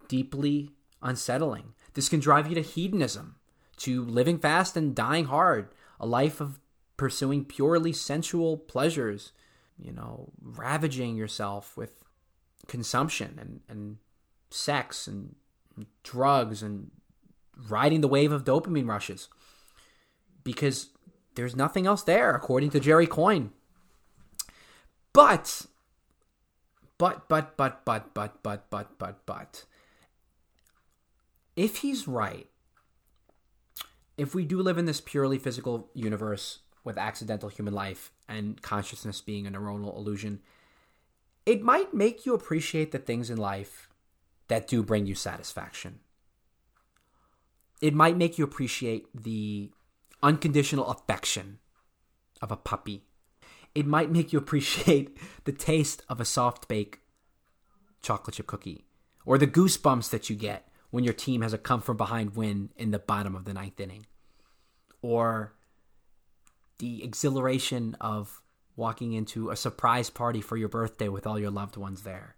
deeply 0.07 0.71
unsettling. 1.05 1.73
This 1.93 2.09
can 2.09 2.19
drive 2.19 2.47
you 2.47 2.55
to 2.55 2.61
hedonism, 2.61 3.35
to 3.77 4.03
living 4.03 4.39
fast 4.39 4.75
and 4.75 4.93
dying 4.93 5.25
hard, 5.25 5.69
a 5.99 6.05
life 6.05 6.41
of 6.41 6.59
pursuing 6.97 7.45
purely 7.45 7.93
sensual 7.93 8.57
pleasures, 8.57 9.31
you 9.77 9.93
know, 9.93 10.31
ravaging 10.41 11.15
yourself 11.15 11.77
with 11.77 12.03
consumption 12.67 13.37
and, 13.39 13.61
and 13.69 13.97
sex 14.49 15.07
and 15.07 15.35
drugs 16.03 16.63
and 16.63 16.91
riding 17.69 18.01
the 18.01 18.07
wave 18.07 18.31
of 18.31 18.43
dopamine 18.43 18.87
rushes. 18.87 19.29
Because 20.43 20.89
there's 21.35 21.55
nothing 21.55 21.85
else 21.85 22.03
there, 22.03 22.33
according 22.33 22.71
to 22.71 22.79
Jerry 22.79 23.07
Coyne. 23.07 23.51
But, 25.13 25.65
but, 26.97 27.27
but, 27.27 27.57
but, 27.57 27.85
but, 27.85 28.13
but, 28.13 28.43
but, 28.43 28.69
but, 28.69 28.97
but, 28.97 29.25
but, 29.25 29.65
if 31.55 31.77
he's 31.77 32.07
right, 32.07 32.47
if 34.17 34.33
we 34.33 34.45
do 34.45 34.61
live 34.61 34.77
in 34.77 34.85
this 34.85 35.01
purely 35.01 35.37
physical 35.37 35.89
universe 35.93 36.59
with 36.83 36.97
accidental 36.97 37.49
human 37.49 37.73
life 37.73 38.11
and 38.27 38.61
consciousness 38.61 39.21
being 39.21 39.47
a 39.47 39.51
neuronal 39.51 39.95
illusion, 39.95 40.41
it 41.45 41.61
might 41.61 41.93
make 41.93 42.25
you 42.25 42.33
appreciate 42.33 42.91
the 42.91 42.99
things 42.99 43.29
in 43.29 43.37
life 43.37 43.89
that 44.47 44.67
do 44.67 44.83
bring 44.83 45.05
you 45.05 45.15
satisfaction. 45.15 45.99
It 47.81 47.93
might 47.93 48.17
make 48.17 48.37
you 48.37 48.43
appreciate 48.43 49.07
the 49.13 49.71
unconditional 50.23 50.87
affection 50.87 51.59
of 52.41 52.51
a 52.51 52.57
puppy. 52.57 53.03
It 53.73 53.85
might 53.85 54.11
make 54.11 54.31
you 54.31 54.39
appreciate 54.39 55.17
the 55.43 55.51
taste 55.51 56.03
of 56.09 56.19
a 56.19 56.25
soft 56.25 56.67
bake 56.67 57.01
chocolate 58.01 58.35
chip 58.35 58.47
cookie 58.47 58.85
or 59.25 59.37
the 59.37 59.47
goosebumps 59.47 60.09
that 60.11 60.29
you 60.29 60.35
get 60.35 60.67
when 60.95 61.03
your 61.03 61.13
team 61.13 61.41
has 61.41 61.51
a 61.51 61.57
come 61.57 61.81
from 61.81 61.97
behind 61.97 62.37
win 62.37 62.69
in 62.77 62.91
the 62.91 62.99
bottom 62.99 63.35
of 63.35 63.43
the 63.43 63.53
ninth 63.53 63.77
inning 63.81 64.05
or 65.01 65.53
the 66.77 67.03
exhilaration 67.03 67.97
of 67.99 68.41
walking 68.77 69.11
into 69.11 69.49
a 69.49 69.57
surprise 69.57 70.09
party 70.09 70.39
for 70.39 70.55
your 70.55 70.69
birthday 70.69 71.09
with 71.09 71.27
all 71.27 71.37
your 71.37 71.51
loved 71.51 71.75
ones 71.75 72.03
there. 72.03 72.37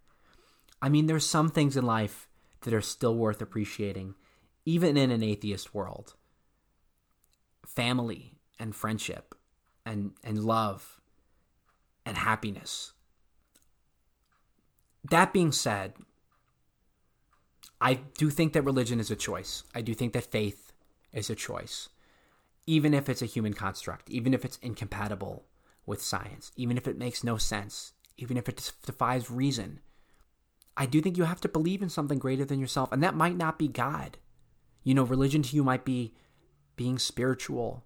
I 0.81 0.89
mean, 0.89 1.05
there's 1.05 1.23
some 1.23 1.49
things 1.49 1.77
in 1.77 1.85
life 1.85 2.27
that 2.61 2.73
are 2.73 2.81
still 2.81 3.15
worth 3.15 3.43
appreciating, 3.43 4.15
even 4.65 4.97
in 4.97 5.11
an 5.11 5.21
atheist 5.21 5.75
world. 5.75 6.15
Family 7.63 8.39
and 8.57 8.75
friendship 8.75 9.35
and, 9.85 10.13
and 10.23 10.43
love 10.43 10.99
and 12.07 12.17
happiness. 12.17 12.93
That 15.11 15.31
being 15.31 15.51
said, 15.51 15.93
I 17.79 17.95
do 18.17 18.29
think 18.29 18.53
that 18.53 18.63
religion 18.63 18.99
is 18.99 19.11
a 19.11 19.15
choice. 19.15 19.63
I 19.75 19.81
do 19.81 19.93
think 19.93 20.13
that 20.13 20.31
faith 20.31 20.73
is 21.13 21.29
a 21.29 21.35
choice 21.35 21.89
even 22.67 22.93
if 22.93 23.07
it's 23.07 23.21
a 23.21 23.25
human 23.25 23.53
construct, 23.53 24.09
even 24.09 24.33
if 24.33 24.43
it's 24.43 24.57
incompatible 24.57 25.45
with 25.85 26.01
science, 26.01 26.51
even 26.57 26.77
if 26.77 26.85
it 26.85 26.97
makes 26.97 27.23
no 27.23 27.37
sense, 27.37 27.93
even 28.17 28.35
if 28.35 28.49
it 28.49 28.73
defies 28.85 29.31
reason. 29.31 29.79
I 30.75 30.85
do 30.85 31.01
think 31.01 31.17
you 31.17 31.23
have 31.23 31.41
to 31.41 31.49
believe 31.49 31.81
in 31.81 31.89
something 31.89 32.19
greater 32.19 32.43
than 32.43 32.59
yourself, 32.59 32.91
and 32.91 33.01
that 33.01 33.15
might 33.15 33.37
not 33.37 33.57
be 33.57 33.69
God. 33.69 34.17
You 34.83 34.93
know, 34.93 35.03
religion 35.03 35.41
to 35.43 35.55
you 35.55 35.63
might 35.63 35.85
be 35.85 36.13
being 36.75 36.99
spiritual, 36.99 37.85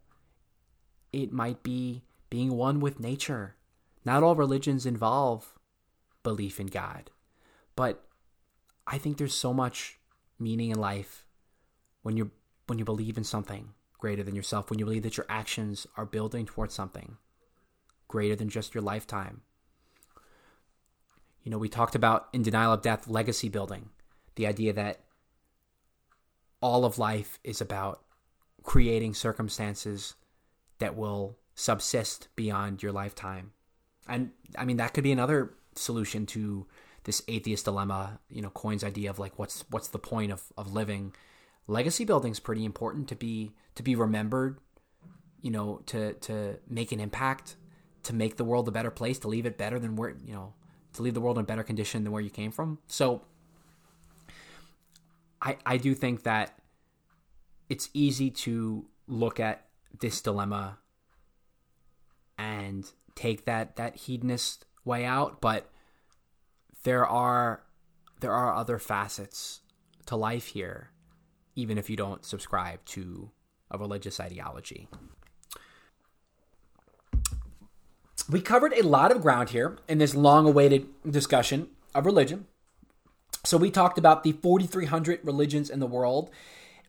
it 1.14 1.32
might 1.32 1.62
be 1.64 2.04
being 2.30 2.52
one 2.52 2.80
with 2.80 3.00
nature. 3.00 3.56
Not 4.04 4.24
all 4.24 4.36
religions 4.36 4.86
involve 4.86 5.54
belief 6.24 6.60
in 6.60 6.68
God, 6.68 7.12
but 7.76 8.04
I 8.88 8.98
think 8.98 9.18
there's 9.18 9.34
so 9.34 9.54
much 9.54 10.00
meaning 10.40 10.72
in 10.72 10.80
life 10.80 11.26
when 12.02 12.18
you 12.18 12.32
when 12.68 12.80
you 12.80 12.86
believe 12.86 13.18
in 13.18 13.24
something 13.24 13.70
greater 13.98 14.24
than 14.24 14.36
yourself, 14.36 14.70
when 14.70 14.80
you 14.80 14.86
believe 14.86 15.04
that 15.04 15.18
your 15.18 15.26
actions 15.30 15.86
are 15.96 16.06
building 16.06 16.46
towards 16.46 16.74
something 16.74 17.18
greater 18.08 18.36
than 18.36 18.50
just 18.50 18.74
your 18.74 18.82
lifetime. 18.82 19.42
You 21.44 21.52
know, 21.52 21.58
we 21.58 21.70
talked 21.70 21.96
about 21.96 22.28
in 22.34 22.44
Denial 22.44 22.74
of 22.74 22.82
Death 22.82 23.08
legacy 23.08 23.50
building, 23.50 23.90
the 24.36 24.48
idea 24.48 24.74
that 24.74 25.02
all 26.62 26.86
of 26.86 27.00
life 27.00 27.40
is 27.44 27.62
about 27.62 28.02
creating 28.64 29.14
circumstances 29.14 30.16
that 30.80 30.96
will 30.96 31.38
subsist 31.56 32.28
beyond 32.36 32.84
your 32.84 32.92
lifetime. 32.92 33.52
And 34.08 34.32
I 34.58 34.66
mean, 34.66 34.78
that 34.78 34.94
could 34.94 35.04
be 35.04 35.12
another 35.12 35.54
solution 35.76 36.26
to 36.28 36.68
this 37.04 37.24
atheist 37.28 37.66
dilemma, 37.66 38.20
you 38.30 38.42
know, 38.42 38.50
Coyne's 38.50 38.84
idea 38.84 39.10
of 39.10 39.20
like 39.20 39.38
what's 39.40 39.64
what's 39.70 39.88
the 39.88 40.00
point 40.00 40.32
of, 40.32 40.44
of 40.58 40.74
living. 40.74 41.14
Legacy 41.68 42.06
building 42.06 42.32
is 42.32 42.40
pretty 42.40 42.66
important 42.66 43.08
to 43.10 43.16
be 43.16 43.54
to 43.76 43.84
be 43.84 43.96
remembered 43.96 44.60
you 45.42 45.52
know 45.52 45.82
to 45.88 46.14
to 46.14 46.58
make 46.70 46.92
an 46.92 47.00
impact 47.00 47.56
to 48.04 48.14
make 48.14 48.38
the 48.38 48.44
world 48.44 48.68
a 48.68 48.72
better 48.72 48.92
place 48.92 49.20
to 49.20 49.28
leave 49.28 49.46
it 49.46 49.58
better 49.58 49.80
than 49.80 49.96
where 49.96 50.16
you 50.26 50.34
know 50.34 50.54
to 50.94 51.02
leave 51.02 51.14
the 51.14 51.22
world 51.22 51.38
in 51.38 51.46
better 51.46 51.64
condition 51.64 52.04
than 52.04 52.12
where 52.12 52.22
you 52.22 52.30
came 52.30 52.52
from. 52.52 52.80
So 52.88 53.22
i 55.42 55.58
i 55.66 55.78
do 55.78 55.94
think 55.96 56.24
that 56.24 56.58
it's 57.70 57.90
easy 57.94 58.30
to 58.30 58.86
look 59.08 59.40
at 59.40 59.66
this 60.00 60.22
dilemma 60.22 60.78
and 62.38 62.92
take 63.16 63.46
that 63.46 63.76
that 63.76 63.96
hedonist 63.96 64.66
way 64.86 65.06
out 65.06 65.42
but 65.42 65.71
there 66.84 67.06
are 67.06 67.64
there 68.20 68.34
are 68.34 68.54
other 68.54 68.78
facets 68.78 69.62
to 70.06 70.16
life 70.16 70.48
here 70.48 70.92
even 71.56 71.78
if 71.78 71.90
you 71.90 71.98
don't 71.98 72.26
subscribe 72.26 72.84
to 72.86 73.32
a 73.70 73.78
religious 73.78 74.20
ideology. 74.20 74.88
We 78.30 78.42
covered 78.42 78.74
a 78.74 78.84
lot 78.84 79.12
of 79.12 79.22
ground 79.22 79.50
here 79.50 79.78
in 79.88 79.98
this 79.98 80.16
long 80.16 80.48
awaited 80.48 80.88
discussion 81.10 81.70
of 81.94 82.06
religion. 82.06 82.48
So, 83.44 83.58
we 83.58 83.72
talked 83.72 83.98
about 83.98 84.24
the 84.24 84.34
4,300 84.34 85.22
religions 85.24 85.70
in 85.70 85.80
the 85.80 85.88
world, 85.88 86.30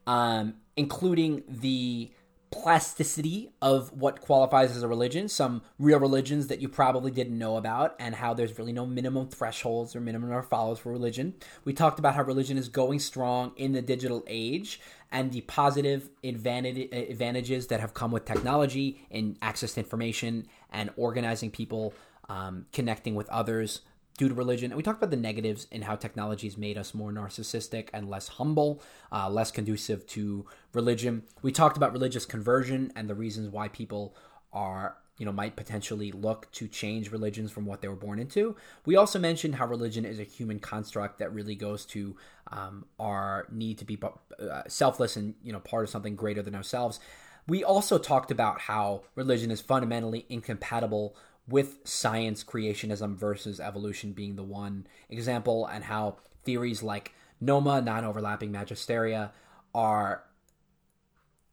um, 0.07 0.55
including 0.77 1.43
the 1.49 2.11
plasticity 2.53 3.51
of 3.61 3.93
what 3.93 4.20
qualifies 4.20 4.77
as 4.77 4.83
a 4.83 4.89
religion, 4.89 5.29
some 5.29 5.62
real 5.79 5.99
religions 5.99 6.47
that 6.49 6.61
you 6.61 6.69
probably 6.69 7.11
didn't 7.11 7.37
know 7.37 7.57
about, 7.57 7.97
and 7.99 8.15
how 8.15 8.35
there's 8.35 8.59
really 8.59 8.73
no 8.73 8.87
minimum 8.87 9.29
thresholds 9.29 9.97
or 9.97 10.01
minimum 10.01 10.43
follows 10.45 10.79
for 10.79 10.93
religion. 10.93 11.35
We 11.65 11.73
talked 11.73 11.99
about 11.99 12.15
how 12.15 12.23
religion 12.23 12.59
is 12.59 12.69
going 12.69 13.01
strong 13.01 13.53
in 13.57 13.73
the 13.73 13.83
digital 13.83 14.23
age 14.27 14.81
and 15.11 15.33
the 15.33 15.41
positive 15.43 16.09
advantages 16.23 17.66
that 17.69 17.81
have 17.81 17.95
come 17.95 18.12
with 18.12 18.24
technology 18.24 19.07
and 19.11 19.37
access 19.43 19.74
to 19.74 19.81
information 19.81 20.47
and 20.70 20.91
organizing 20.97 21.51
people, 21.51 21.95
um, 22.29 22.66
connecting 22.73 23.15
with 23.15 23.29
others 23.31 23.81
due 24.23 24.28
to 24.28 24.35
religion. 24.36 24.70
And 24.70 24.77
we 24.77 24.85
talked 24.85 25.03
about 25.03 25.11
the 25.11 25.16
negatives 25.16 25.66
and 25.73 25.82
how 25.82 25.97
technology 25.97 26.47
has 26.47 26.57
made 26.57 26.78
us 26.78 26.94
more 26.94 27.11
narcissistic 27.11 27.89
and 27.93 28.09
less 28.09 28.28
humble, 28.28 28.81
uh, 29.11 29.28
less 29.28 29.51
conducive 29.51 30.07
to 30.09 30.47
religion. 30.73 31.24
We 31.43 31.51
talked 31.51 31.77
about 31.77 31.93
religious 31.93 32.24
conversion 32.24 32.93
and 32.94 33.11
the 33.11 33.16
reasons 33.16 33.49
why 33.51 33.66
people 33.66 34.15
are 34.53 34.97
you 35.19 35.27
know 35.27 35.32
might 35.32 35.57
potentially 35.57 36.12
look 36.12 36.51
to 36.53 36.69
change 36.69 37.11
religions 37.11 37.51
from 37.51 37.66
what 37.66 37.81
they 37.81 37.89
were 37.89 37.97
born 37.97 38.20
into. 38.20 38.55
We 38.86 38.94
also 38.94 39.19
mentioned 39.19 39.57
how 39.57 39.66
religion 39.66 40.05
is 40.05 40.20
a 40.20 40.24
human 40.24 40.61
construct 40.61 41.19
that 41.19 41.35
really 41.35 41.57
goes 41.57 41.85
to 41.86 42.16
um, 42.51 42.86
our 42.99 43.47
need 43.51 43.78
to 43.78 43.85
be 43.85 43.99
uh, 44.03 44.62
selfless 44.69 45.16
and 45.16 45.35
you 45.43 45.53
know 45.53 45.61
part 45.61 45.85
of 45.85 45.90
something 45.90 46.15
greater 46.15 46.43
than 46.43 46.55
ourselves. 46.55 47.01
We 47.49 47.65
also 47.65 47.99
talked 47.99 48.31
about 48.31 48.61
how 48.61 49.03
religion 49.16 49.51
is 49.51 49.61
fundamentally 49.61 50.27
incompatible 50.28 51.16
with 51.48 51.81
science 51.85 52.44
creationism 52.44 53.16
versus 53.16 53.60
evolution 53.60 54.12
being 54.12 54.36
the 54.36 54.43
one 54.43 54.86
example, 55.10 55.66
and 55.66 55.85
how 55.85 56.16
theories 56.44 56.82
like 56.82 57.12
NOMA, 57.40 57.81
non 57.82 58.05
overlapping 58.05 58.52
magisteria, 58.52 59.31
are 59.74 60.24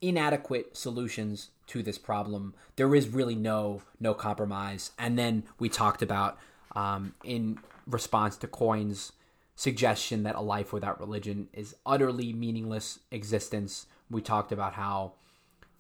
inadequate 0.02 0.78
solutions 0.78 1.50
to 1.68 1.84
this 1.84 1.98
problem. 1.98 2.54
There 2.76 2.94
is 2.96 3.10
really 3.10 3.36
no 3.36 3.82
no 4.00 4.14
compromise. 4.14 4.92
And 4.98 5.18
then 5.18 5.44
we 5.60 5.70
talked 5.70 6.02
about 6.02 6.38
um, 6.76 7.14
in 7.24 7.60
response 7.88 8.38
to 8.38 8.48
Coyne's 8.48 9.12
suggestion 9.56 10.24
that 10.24 10.36
a 10.36 10.42
life 10.42 10.72
without 10.72 11.00
religion 11.00 11.50
is 11.52 11.76
utterly 11.86 12.32
meaningless 12.32 13.00
existence. 13.12 13.88
We 14.10 14.22
talked 14.22 14.52
about 14.52 14.74
how 14.74 15.14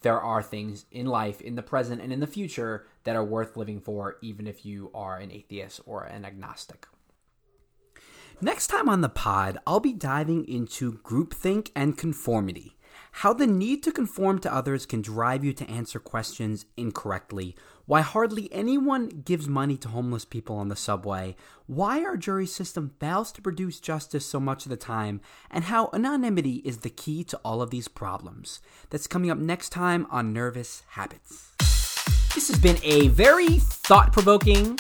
there 0.02 0.20
are 0.20 0.44
things 0.44 0.86
in 0.92 1.06
life, 1.06 1.42
in 1.42 1.56
the 1.56 1.62
present 1.62 2.02
and 2.02 2.12
in 2.12 2.20
the 2.20 2.28
future, 2.28 2.86
that 3.04 3.16
are 3.16 3.24
worth 3.24 3.58
living 3.58 3.80
for, 3.80 4.18
even 4.22 4.48
if 4.48 4.66
you 4.66 4.92
are 4.94 5.18
an 5.18 5.32
atheist 5.32 5.82
or 5.86 6.04
an 6.04 6.26
agnostic. 6.26 6.88
Next 8.42 8.68
time 8.68 8.88
on 8.88 9.02
the 9.02 9.10
pod, 9.10 9.58
I'll 9.68 9.82
be 9.82 9.92
diving 9.94 10.48
into 10.48 10.94
groupthink 11.04 11.72
and 11.76 11.98
conformity. 11.98 12.78
How 13.12 13.34
the 13.34 13.48
need 13.48 13.84
to 13.84 13.92
conform 13.92 14.40
to 14.40 14.54
others 14.54 14.86
can 14.86 15.02
drive 15.02 15.44
you 15.44 15.52
to 15.54 15.70
answer 15.70 16.00
questions 16.00 16.66
incorrectly. 16.78 17.56
Why 17.86 18.02
hardly 18.02 18.48
anyone 18.54 19.10
gives 19.26 19.48
money 19.48 19.76
to 19.78 19.90
homeless 19.90 20.26
people 20.26 20.56
on 20.56 20.70
the 20.70 20.76
subway. 20.76 21.36
Why 21.66 22.04
our 22.04 22.16
jury 22.16 22.46
system 22.46 22.94
fails 23.00 23.32
to 23.34 23.42
produce 23.42 23.80
justice 23.80 24.26
so 24.26 24.40
much 24.40 24.66
of 24.66 24.70
the 24.70 24.78
time. 24.78 25.22
And 25.50 25.66
how 25.66 25.90
anonymity 25.92 26.58
is 26.58 26.78
the 26.78 26.90
key 26.90 27.24
to 27.26 27.38
all 27.44 27.62
of 27.62 27.72
these 27.72 27.88
problems. 27.88 28.62
That's 28.90 29.08
coming 29.08 29.32
up 29.32 29.38
next 29.38 29.70
time 29.70 30.06
on 30.12 30.34
Nervous 30.34 30.84
Habits. 30.90 31.56
This 32.36 32.48
has 32.48 32.60
been 32.60 32.78
a 32.84 33.08
very 33.10 33.58
thought 33.58 34.14
provoking, 34.14 34.78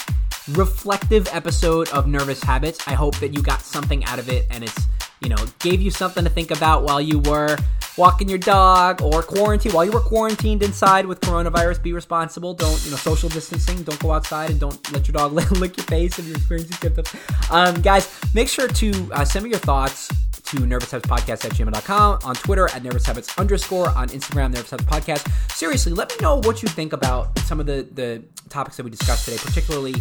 reflective 0.51 1.27
episode 1.31 1.89
of 1.89 2.07
Nervous 2.07 2.43
Habits. 2.43 2.87
I 2.87 2.93
hope 2.93 3.17
that 3.17 3.33
you 3.33 3.41
got 3.41 3.61
something 3.61 4.05
out 4.05 4.19
of 4.19 4.29
it 4.29 4.45
and 4.51 4.63
it's, 4.63 4.87
you 5.19 5.29
know, 5.29 5.37
gave 5.57 5.81
you 5.81 5.89
something 5.89 6.23
to 6.23 6.29
think 6.29 6.51
about 6.51 6.83
while 6.83 7.01
you 7.01 7.19
were 7.19 7.57
walking 7.99 8.29
your 8.29 8.37
dog 8.39 9.01
or 9.01 9.21
quarantine 9.21 9.73
while 9.73 9.83
you 9.83 9.91
were 9.91 9.99
quarantined 9.99 10.63
inside 10.63 11.05
with 11.05 11.19
coronavirus 11.19 11.83
be 11.83 11.91
responsible. 11.91 12.53
Don't 12.53 12.83
you 12.85 12.91
know 12.91 12.97
social 12.97 13.27
distancing. 13.27 13.83
Don't 13.83 13.99
go 13.99 14.13
outside 14.13 14.51
and 14.51 14.59
don't 14.59 14.93
let 14.93 15.05
your 15.07 15.13
dog 15.13 15.33
lick 15.51 15.75
your 15.75 15.85
face 15.85 16.17
if 16.17 16.25
you're 16.25 16.37
experiencing 16.37 16.77
symptoms. 16.77 17.13
Um, 17.51 17.81
guys 17.81 18.09
make 18.33 18.47
sure 18.47 18.69
to 18.69 19.09
uh, 19.11 19.25
send 19.25 19.43
me 19.43 19.51
your 19.51 19.59
thoughts 19.59 20.09
to 20.43 20.65
nervous 20.65 20.89
habits 20.89 21.07
podcast 21.07 21.45
at 21.45 21.51
gmail.com 21.51 22.19
on 22.23 22.33
twitter 22.33 22.67
at 22.69 22.83
nervous 22.83 23.05
habits 23.05 23.37
underscore 23.37 23.89
on 23.89 24.07
instagram 24.09 24.51
nervous 24.51 24.71
habits 24.71 24.89
podcast 24.89 25.51
seriously 25.51 25.91
let 25.91 26.09
me 26.09 26.15
know 26.21 26.37
what 26.37 26.63
you 26.63 26.67
think 26.69 26.91
about 26.91 27.37
some 27.39 27.59
of 27.59 27.67
the 27.67 27.87
the 27.93 28.23
topics 28.49 28.75
that 28.75 28.83
we 28.83 28.89
discussed 28.89 29.25
today 29.25 29.37
particularly 29.37 29.93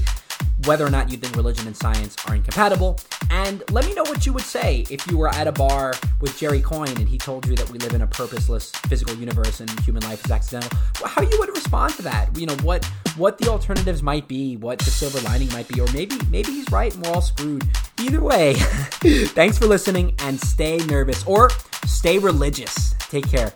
whether 0.64 0.84
or 0.84 0.90
not 0.90 1.10
you 1.10 1.16
think 1.16 1.36
religion 1.36 1.66
and 1.66 1.76
science 1.76 2.16
are 2.26 2.34
incompatible. 2.34 2.98
And 3.30 3.62
let 3.70 3.86
me 3.86 3.94
know 3.94 4.02
what 4.02 4.26
you 4.26 4.32
would 4.32 4.44
say 4.44 4.84
if 4.90 5.06
you 5.06 5.16
were 5.16 5.28
at 5.28 5.46
a 5.46 5.52
bar 5.52 5.94
with 6.20 6.36
Jerry 6.38 6.60
Coyne 6.60 6.96
and 6.96 7.08
he 7.08 7.18
told 7.18 7.46
you 7.46 7.54
that 7.56 7.70
we 7.70 7.78
live 7.78 7.94
in 7.94 8.02
a 8.02 8.06
purposeless 8.06 8.70
physical 8.70 9.14
universe 9.14 9.60
and 9.60 9.70
human 9.80 10.02
life 10.04 10.24
is 10.24 10.30
accidental. 10.30 10.76
How 11.04 11.22
you 11.22 11.38
would 11.38 11.50
respond 11.50 11.94
to 11.94 12.02
that? 12.02 12.36
You 12.36 12.46
know 12.46 12.56
what 12.62 12.84
what 13.16 13.38
the 13.38 13.48
alternatives 13.48 14.02
might 14.02 14.28
be, 14.28 14.56
what 14.56 14.78
the 14.78 14.90
silver 14.90 15.20
lining 15.20 15.48
might 15.48 15.68
be, 15.68 15.80
or 15.80 15.90
maybe 15.92 16.16
maybe 16.30 16.52
he's 16.52 16.70
right 16.70 16.94
and 16.94 17.04
we're 17.04 17.12
all 17.12 17.22
screwed. 17.22 17.66
Either 18.00 18.20
way, 18.20 18.54
thanks 18.54 19.58
for 19.58 19.66
listening 19.66 20.14
and 20.20 20.40
stay 20.40 20.78
nervous 20.86 21.26
or 21.26 21.50
stay 21.86 22.18
religious. 22.18 22.94
Take 22.98 23.28
care. 23.28 23.52